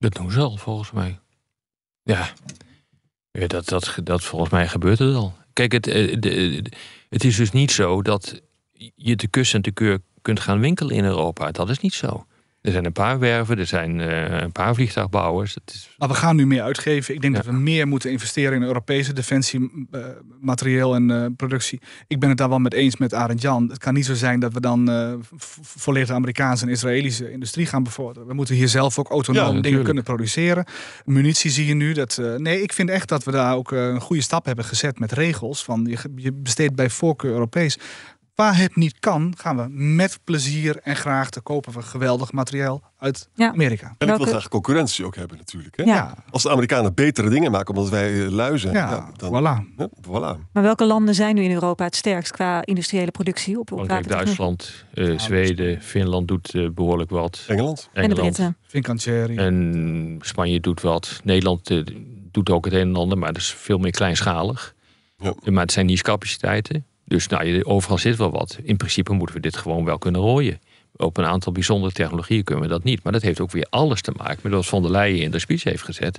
Dat 0.00 0.14
doen 0.14 0.30
ze 0.30 0.40
al, 0.40 0.56
volgens 0.56 0.90
mij. 0.90 1.18
Ja, 2.02 2.32
dat, 3.30 3.68
dat, 3.68 3.98
dat 4.04 4.22
volgens 4.22 4.50
mij 4.50 4.68
gebeurt 4.68 4.98
het 4.98 5.14
al. 5.14 5.34
Kijk, 5.52 5.72
het, 5.72 5.86
eh, 5.86 6.62
het 7.08 7.24
is 7.24 7.36
dus 7.36 7.50
niet 7.50 7.70
zo 7.70 8.02
dat 8.02 8.42
je 8.94 9.16
te 9.16 9.28
kus 9.28 9.54
en 9.54 9.62
te 9.62 9.70
keur 9.70 9.98
kunt 10.22 10.40
gaan 10.40 10.60
winkelen 10.60 10.96
in 10.96 11.04
Europa. 11.04 11.50
Dat 11.50 11.70
is 11.70 11.78
niet 11.78 11.94
zo. 11.94 12.26
Er 12.60 12.72
zijn 12.72 12.84
een 12.84 12.92
paar 12.92 13.18
werven, 13.18 13.58
er 13.58 13.66
zijn 13.66 14.00
eh, 14.00 14.40
een 14.40 14.52
paar 14.52 14.74
vliegtuigbouwers. 14.74 15.54
Het 15.54 15.74
is, 15.74 15.94
Maar 15.98 16.08
we 16.08 16.14
gaan 16.14 16.36
nu 16.36 16.46
meer 16.46 16.62
uitgeven. 16.62 17.14
Ik 17.14 17.20
denk 17.20 17.36
Ja. 17.36 17.42
dat 17.42 17.50
we 17.52 17.58
meer 17.58 17.88
moeten 17.88 18.10
investeren 18.10 18.52
in 18.56 18.62
Europese 18.62 19.12
defensie, 19.12 19.86
eh, 19.90 20.00
materieel 20.40 20.94
en 20.94 21.10
eh, 21.10 21.26
productie. 21.36 21.80
Ik 22.06 22.20
ben 22.20 22.28
het 22.28 22.38
daar 22.38 22.48
wel 22.48 22.58
met 22.58 22.72
eens 22.74 22.96
met 22.96 23.14
Arend 23.14 23.40
Jan. 23.40 23.68
Het 23.68 23.78
kan 23.78 23.94
niet 23.94 24.04
zo 24.06 24.14
zijn 24.14 24.40
dat 24.40 24.52
we 24.52 24.60
dan 24.60 24.90
eh, 24.90 25.12
volledig 25.62 26.10
Amerikaanse 26.10 26.64
en 26.64 26.70
Israëlische 26.70 27.32
industrie 27.32 27.66
gaan 27.66 27.82
bevorderen. 27.82 28.28
We 28.28 28.34
moeten 28.34 28.54
hier 28.54 28.68
zelf 28.68 28.98
ook 28.98 29.08
autonoom 29.10 29.54
Ja, 29.56 29.60
dingen 29.62 29.82
kunnen 29.84 30.02
produceren. 30.04 30.64
Munitie 31.04 31.50
zie 31.50 31.66
je 31.66 31.74
nu. 31.74 31.92
Dat, 31.92 32.20
nee, 32.36 32.62
ik 32.62 32.72
vind 32.72 32.90
echt 32.90 33.08
dat 33.08 33.24
we 33.24 33.30
daar 33.30 33.54
ook 33.54 33.70
een 33.70 34.00
goede 34.00 34.22
stap 34.22 34.44
hebben 34.44 34.64
gezet 34.64 34.98
met 34.98 35.12
regels. 35.12 35.64
Van 35.64 35.86
je, 35.90 35.98
je 36.16 36.32
besteedt 36.32 36.74
bij 36.74 36.90
voorkeur 36.90 37.30
Europees. 37.32 37.78
Waar 38.40 38.56
het 38.58 38.76
niet 38.76 38.98
kan, 38.98 39.34
gaan 39.36 39.56
we 39.56 39.66
met 39.68 40.18
plezier 40.24 40.76
en 40.82 40.96
graag 40.96 41.30
te 41.30 41.40
kopen 41.40 41.72
van 41.72 41.82
geweldig 41.84 42.32
materiaal 42.32 42.82
uit 42.98 43.28
Ja. 43.34 43.48
Amerika. 43.52 43.86
En 43.86 43.92
ik 43.98 44.06
Welke- 44.06 44.22
wil 44.22 44.32
graag 44.32 44.48
concurrentie 44.48 45.04
ook 45.04 45.16
hebben 45.16 45.36
natuurlijk. 45.36 45.76
Hè? 45.76 45.82
Ja. 45.82 45.94
Ja, 45.94 46.14
Als 46.30 46.42
de 46.42 46.50
Amerikanen 46.50 46.94
betere 46.94 47.28
dingen 47.28 47.50
maken 47.50 47.74
omdat 47.74 47.90
wij 47.90 48.24
eh, 48.24 48.30
lui 48.30 48.58
zijn. 48.58 48.74
ja, 48.74 49.10
dan, 49.16 49.30
voilà. 49.32 49.76
hè, 49.76 49.86
voilà. 50.02 50.50
Maar 50.52 50.62
welke 50.62 50.84
landen 50.84 51.14
zijn 51.14 51.34
nu 51.34 51.42
in 51.42 51.52
Europa 51.52 51.84
het 51.84 51.96
sterkst 51.96 52.32
qua 52.32 52.64
industriële 52.64 53.10
productie 53.10 53.58
op, 53.58 53.72
op? 53.72 53.88
Duitsland, 54.08 54.84
eh, 54.94 55.18
Zweden, 55.18 55.82
Finland 55.82 56.28
doet 56.28 56.54
eh, 56.54 56.68
behoorlijk 56.74 57.10
wat. 57.10 57.44
Engeland. 57.46 57.88
En 57.92 58.08
de. 58.08 58.14
Britten. 58.14 58.56
Fincantieri. 58.66 59.36
En 59.36 60.18
Spanje 60.20 60.60
doet 60.60 60.80
wat. 60.80 61.20
Nederland 61.24 61.70
doet 62.32 62.50
ook 62.50 62.64
het 62.64 62.74
een 62.74 62.80
en 62.88 62.96
ander, 62.96 63.18
maar 63.18 63.32
dat 63.32 63.42
is 63.42 63.54
veel 63.54 63.78
meer 63.78 63.90
kleinschalig. 63.90 64.74
Ja. 65.16 65.34
Maar 65.44 65.62
het 65.62 65.72
zijn 65.72 65.86
niche-capaciteiten. 65.86 66.84
Dus 67.10 67.26
nou, 67.26 67.64
overal 67.64 67.98
zit 67.98 68.16
wel 68.16 68.30
wat. 68.30 68.58
In 68.62 68.76
principe 68.76 69.12
moeten 69.12 69.36
we 69.36 69.42
dit 69.42 69.56
gewoon 69.56 69.84
wel 69.84 69.98
kunnen 69.98 70.20
rooien. 70.20 70.60
Op 70.96 71.16
een 71.16 71.24
aantal 71.24 71.52
bijzondere 71.52 71.92
technologieën 71.92 72.44
kunnen 72.44 72.64
we 72.64 72.70
dat 72.70 72.84
niet. 72.84 73.02
Maar 73.02 73.12
dat 73.12 73.22
heeft 73.22 73.40
ook 73.40 73.50
weer 73.50 73.66
alles 73.70 74.02
te 74.02 74.12
maken 74.16 74.38
met 74.42 74.52
wat 74.52 74.66
Von 74.66 74.82
der 74.82 74.90
Leyen 74.90 75.22
in 75.22 75.30
de 75.30 75.38
speech 75.38 75.64
heeft 75.64 75.82
gezet. 75.82 76.18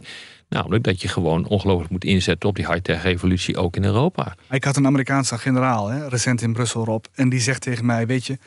Namelijk 0.49 0.83
dat 0.83 1.01
je 1.01 1.07
gewoon 1.07 1.47
ongelooflijk 1.47 1.91
moet 1.91 2.03
inzetten 2.03 2.49
op 2.49 2.55
die 2.55 2.67
high-tech 2.67 3.03
revolutie 3.03 3.57
ook 3.57 3.75
in 3.75 3.83
Europa. 3.83 4.35
Ik 4.49 4.63
had 4.63 4.75
een 4.75 4.85
Amerikaanse 4.85 5.37
generaal, 5.37 5.87
hè, 5.87 6.07
recent 6.07 6.41
in 6.41 6.53
Brussel, 6.53 6.85
Rob. 6.85 7.05
En 7.13 7.29
die 7.29 7.39
zegt 7.39 7.61
tegen 7.61 7.85
mij, 7.85 8.07
weet 8.07 8.25
je, 8.25 8.37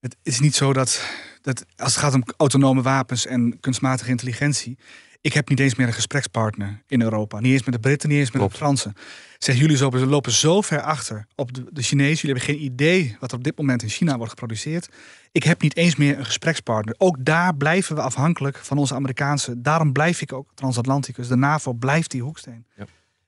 het 0.00 0.16
is 0.22 0.40
niet 0.40 0.54
zo 0.54 0.72
dat, 0.72 1.04
dat 1.42 1.64
als 1.76 1.94
het 1.94 2.02
gaat 2.04 2.14
om 2.14 2.24
autonome 2.36 2.82
wapens 2.82 3.26
en 3.26 3.60
kunstmatige 3.60 4.10
intelligentie... 4.10 4.78
Ik 5.24 5.32
heb 5.32 5.48
niet 5.48 5.60
eens 5.60 5.74
meer 5.74 5.86
een 5.86 5.92
gesprekspartner 5.92 6.82
in 6.86 7.02
Europa. 7.02 7.40
Niet 7.40 7.52
eens 7.52 7.64
met 7.64 7.74
de 7.74 7.80
Britten, 7.80 8.08
niet 8.08 8.18
eens 8.18 8.28
met 8.30 8.36
Klopt. 8.36 8.52
de 8.52 8.58
Fransen. 8.58 8.92
Zeg, 9.38 9.56
jullie 9.58 9.76
zo- 9.76 9.90
ze 9.90 10.06
lopen 10.06 10.32
zo 10.32 10.60
ver 10.60 10.80
achter 10.80 11.26
op 11.34 11.52
de, 11.54 11.64
de 11.70 11.82
Chinezen. 11.82 12.28
Jullie 12.28 12.42
hebben 12.42 12.54
geen 12.54 12.64
idee 12.72 13.16
wat 13.20 13.30
er 13.30 13.36
op 13.36 13.44
dit 13.44 13.58
moment 13.58 13.82
in 13.82 13.88
China 13.88 14.16
wordt 14.16 14.30
geproduceerd. 14.30 14.88
Ik 15.32 15.42
heb 15.42 15.60
niet 15.62 15.76
eens 15.76 15.96
meer 15.96 16.18
een 16.18 16.24
gesprekspartner. 16.24 16.94
Ook 16.98 17.16
daar 17.20 17.54
blijven 17.56 17.94
we 17.96 18.02
afhankelijk 18.02 18.56
van 18.56 18.78
onze 18.78 18.94
Amerikaanse. 18.94 19.60
Daarom 19.60 19.92
blijf 19.92 20.20
ik 20.20 20.32
ook 20.32 20.50
transatlanticus. 20.54 21.28
De 21.28 21.36
NAVO 21.36 21.72
blijft 21.72 22.10
die 22.10 22.22
hoeksteen. 22.22 22.66
Ja. 22.76 22.84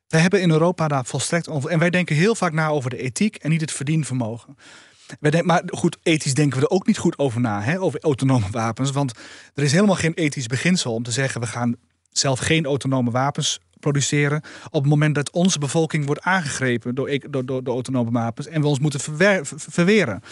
Wij 0.09 0.20
hebben 0.20 0.40
in 0.42 0.50
Europa 0.50 0.88
daar 0.88 1.04
volstrekt 1.04 1.48
over. 1.48 1.70
En 1.70 1.78
wij 1.78 1.90
denken 1.90 2.16
heel 2.16 2.35
vaak 2.35 2.52
na 2.52 2.68
over 2.68 2.90
de 2.90 2.96
ethiek 2.98 3.37
en 3.37 3.50
niet 3.50 3.61
het 3.61 3.72
verdienvermogen. 3.72 4.56
Wij 5.20 5.30
denken, 5.30 5.48
maar 5.48 5.62
goed, 5.66 5.96
ethisch 6.02 6.35
denken 6.35 6.59
we 6.61 6.64
er 6.66 6.70
ook 6.70 6.87
niet 6.87 6.98
goed 6.98 7.18
over 7.18 7.40
na, 7.40 7.62
hè, 7.62 7.80
over 7.80 8.00
autonome 8.02 8.46
wapens. 8.50 8.90
Want 8.90 9.12
er 9.54 9.62
is 9.62 9.72
helemaal 9.72 9.94
geen 9.94 10.14
ethisch 10.14 10.46
beginsel 10.46 10.94
om 10.94 11.02
te 11.02 11.11
zeggen: 11.11 11.40
we 11.40 11.46
gaan 11.46 11.74
zelf 12.18 12.38
geen 12.38 12.64
autonome 12.64 13.11
wapens 13.11 13.59
produceren. 13.81 14.42
Op 14.66 14.81
het 14.81 14.90
moment 14.90 15.14
dat 15.14 15.31
onze 15.31 15.59
bevolking 15.59 16.07
wordt 16.07 16.20
aangegrepen 16.22 16.94
door, 16.94 17.18
door, 17.31 17.44
door, 17.46 17.64
door 17.64 17.74
autonome 17.74 18.11
wapens 18.11 18.46
en 18.46 18.61
we 18.61 18.66
ons 18.66 18.79
moeten 18.79 19.00
verwer- 19.00 19.46
ver- 19.46 19.59
verweren. 19.61 20.22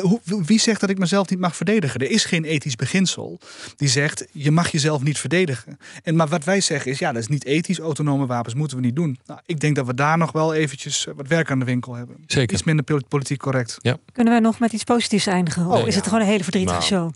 Hoe- 0.00 0.20
Wie 0.44 0.60
zegt 0.60 0.80
dat 0.80 0.90
ik 0.90 0.98
mezelf 0.98 1.28
niet 1.30 1.38
mag 1.38 1.56
verdedigen? 1.56 2.00
Er 2.00 2.10
is 2.10 2.24
geen 2.24 2.44
ethisch 2.44 2.76
beginsel 2.76 3.38
die 3.76 3.88
zegt 3.88 4.26
je 4.32 4.50
mag 4.50 4.68
jezelf 4.70 5.02
niet 5.02 5.18
verdedigen. 5.18 5.78
En 6.02 6.16
maar 6.16 6.26
wat 6.28 6.44
wij 6.44 6.60
zeggen 6.60 6.90
is 6.90 6.98
ja, 6.98 7.12
dat 7.12 7.22
is 7.22 7.28
niet 7.28 7.44
ethisch. 7.44 7.78
Autonome 7.78 8.26
wapens 8.26 8.54
moeten 8.54 8.76
we 8.76 8.82
niet 8.82 8.96
doen. 8.96 9.18
Nou, 9.26 9.40
ik 9.46 9.60
denk 9.60 9.76
dat 9.76 9.86
we 9.86 9.94
daar 9.94 10.18
nog 10.18 10.32
wel 10.32 10.54
eventjes 10.54 11.06
eh, 11.06 11.14
wat 11.16 11.26
werk 11.28 11.50
aan 11.50 11.58
de 11.58 11.64
winkel 11.64 11.94
hebben. 11.94 12.16
Zeker. 12.26 12.52
Iets 12.54 12.64
minder 12.64 12.84
pol- 12.84 13.02
politiek 13.08 13.38
correct. 13.38 13.78
Kunnen 14.12 14.34
we 14.34 14.40
nog 14.40 14.58
met 14.58 14.72
iets 14.72 14.84
positiefs 14.84 15.26
eindigen? 15.26 15.66
Of 15.66 15.80
Oh, 15.80 15.86
is 15.86 15.92
ja. 15.94 15.98
het 16.00 16.04
gewoon 16.08 16.20
een 16.22 16.30
hele 16.30 16.42
verdrietige 16.42 16.74
Nou. 16.78 16.86
show? 16.88 17.10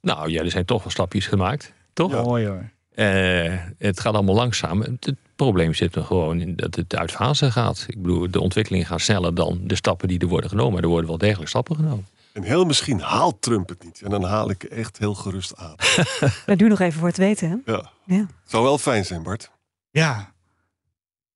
Nou 0.00 0.30
ja, 0.30 0.42
er 0.42 0.50
zijn 0.50 0.64
toch 0.64 0.82
wel 0.82 0.92
stapjes 0.92 1.26
gemaakt. 1.26 1.72
Toch? 1.92 2.12
Mooi 2.12 2.46
hoor. 2.46 2.70
Eh, 2.98 3.54
het 3.78 4.00
gaat 4.00 4.14
allemaal 4.14 4.34
langzaam. 4.34 4.80
Het, 4.80 5.04
het 5.04 5.16
probleem 5.36 5.74
zit 5.74 5.94
er 5.94 6.04
gewoon 6.04 6.40
in 6.40 6.56
dat 6.56 6.74
het 6.74 6.96
uit 6.96 7.12
fase 7.12 7.50
gaat. 7.50 7.84
Ik 7.88 8.02
bedoel, 8.02 8.30
de 8.30 8.40
ontwikkelingen 8.40 8.86
gaan 8.86 9.00
sneller 9.00 9.34
dan 9.34 9.60
de 9.62 9.74
stappen 9.74 10.08
die 10.08 10.18
er 10.18 10.26
worden 10.26 10.50
genomen. 10.50 10.82
Er 10.82 10.88
worden 10.88 11.08
wel 11.08 11.18
degelijk 11.18 11.48
stappen 11.48 11.76
genomen. 11.76 12.06
En 12.32 12.42
heel 12.42 12.64
misschien 12.64 13.00
haalt 13.00 13.42
Trump 13.42 13.68
het 13.68 13.84
niet. 13.84 14.00
En 14.02 14.10
dan 14.10 14.24
haal 14.24 14.50
ik 14.50 14.62
echt 14.62 14.98
heel 14.98 15.14
gerust 15.14 15.56
aan. 15.56 15.74
Dat 16.46 16.58
duurt 16.58 16.70
nog 16.70 16.80
even 16.80 16.98
voor 16.98 17.08
het 17.08 17.16
weten. 17.16 17.48
Hè? 17.48 17.72
Ja. 17.72 17.90
Ja. 18.04 18.26
Zou 18.44 18.64
wel 18.64 18.78
fijn 18.78 19.04
zijn, 19.04 19.22
Bart. 19.22 19.50
Ja. 19.90 20.32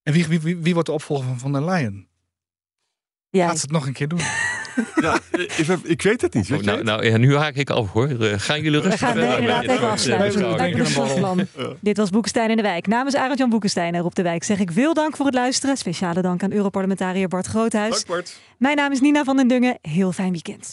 En 0.03 0.13
wie, 0.13 0.27
wie, 0.27 0.41
wie, 0.41 0.57
wie 0.57 0.73
wordt 0.73 0.89
de 0.89 0.95
opvolger 0.95 1.27
van 1.27 1.39
Van 1.39 1.53
der 1.53 1.65
Leyen? 1.65 2.07
Ja, 3.31 3.47
Gaat 3.47 3.57
ze 3.57 3.63
het 3.63 3.71
nog 3.71 3.87
een 3.87 3.93
keer 3.93 4.09
doen? 4.09 4.21
Ja, 5.01 5.18
ik, 5.57 5.66
heb- 5.66 5.85
ik 5.85 6.03
weet 6.03 6.20
het 6.20 6.35
niet. 6.35 6.49
Weet 6.49 6.64
nou, 6.64 6.83
nou 6.83 7.05
ja, 7.07 7.16
nu 7.16 7.37
haak 7.37 7.55
ik 7.55 7.70
af 7.70 7.91
hoor. 7.91 8.09
Eh, 8.09 8.33
gaan 8.37 8.62
jullie 8.62 8.81
we 8.81 8.89
rustig 8.89 9.09
gaan 9.09 9.16
nee, 9.16 9.27
met 9.29 9.39
inderdaad 9.39 9.61
dit 9.62 9.70
even 9.70 9.89
afsluiten. 9.91 11.49
Dit 11.81 11.97
was 11.97 12.11
Boekenstein 12.11 12.51
in 12.51 12.57
de 12.57 12.62
Wijk. 12.62 12.87
Namens 12.87 13.16
Arend-Jan 13.16 13.51
Boekenstein 13.51 13.95
er 13.95 14.05
op 14.05 14.14
de 14.14 14.23
Wijk 14.23 14.45
zeg 14.45 14.59
ik 14.59 14.73
veel 14.73 14.95
dank 14.95 15.16
voor 15.16 15.27
het 15.27 15.35
luisteren. 15.35 15.77
Speciale 15.77 16.23
dank 16.23 16.43
aan 16.43 16.53
Europarlementariër 16.53 17.29
Bart 17.29 17.47
Groothuis. 17.47 17.91
Dank, 17.95 18.07
Bart. 18.07 18.37
Mijn 18.57 18.77
naam 18.77 18.93
is 18.93 19.01
Nina 19.01 19.25
van 19.25 19.37
den 19.37 19.49
Dungen. 19.49 19.79
Heel 19.83 20.12
fijn 20.12 20.33
weekend. 20.33 20.73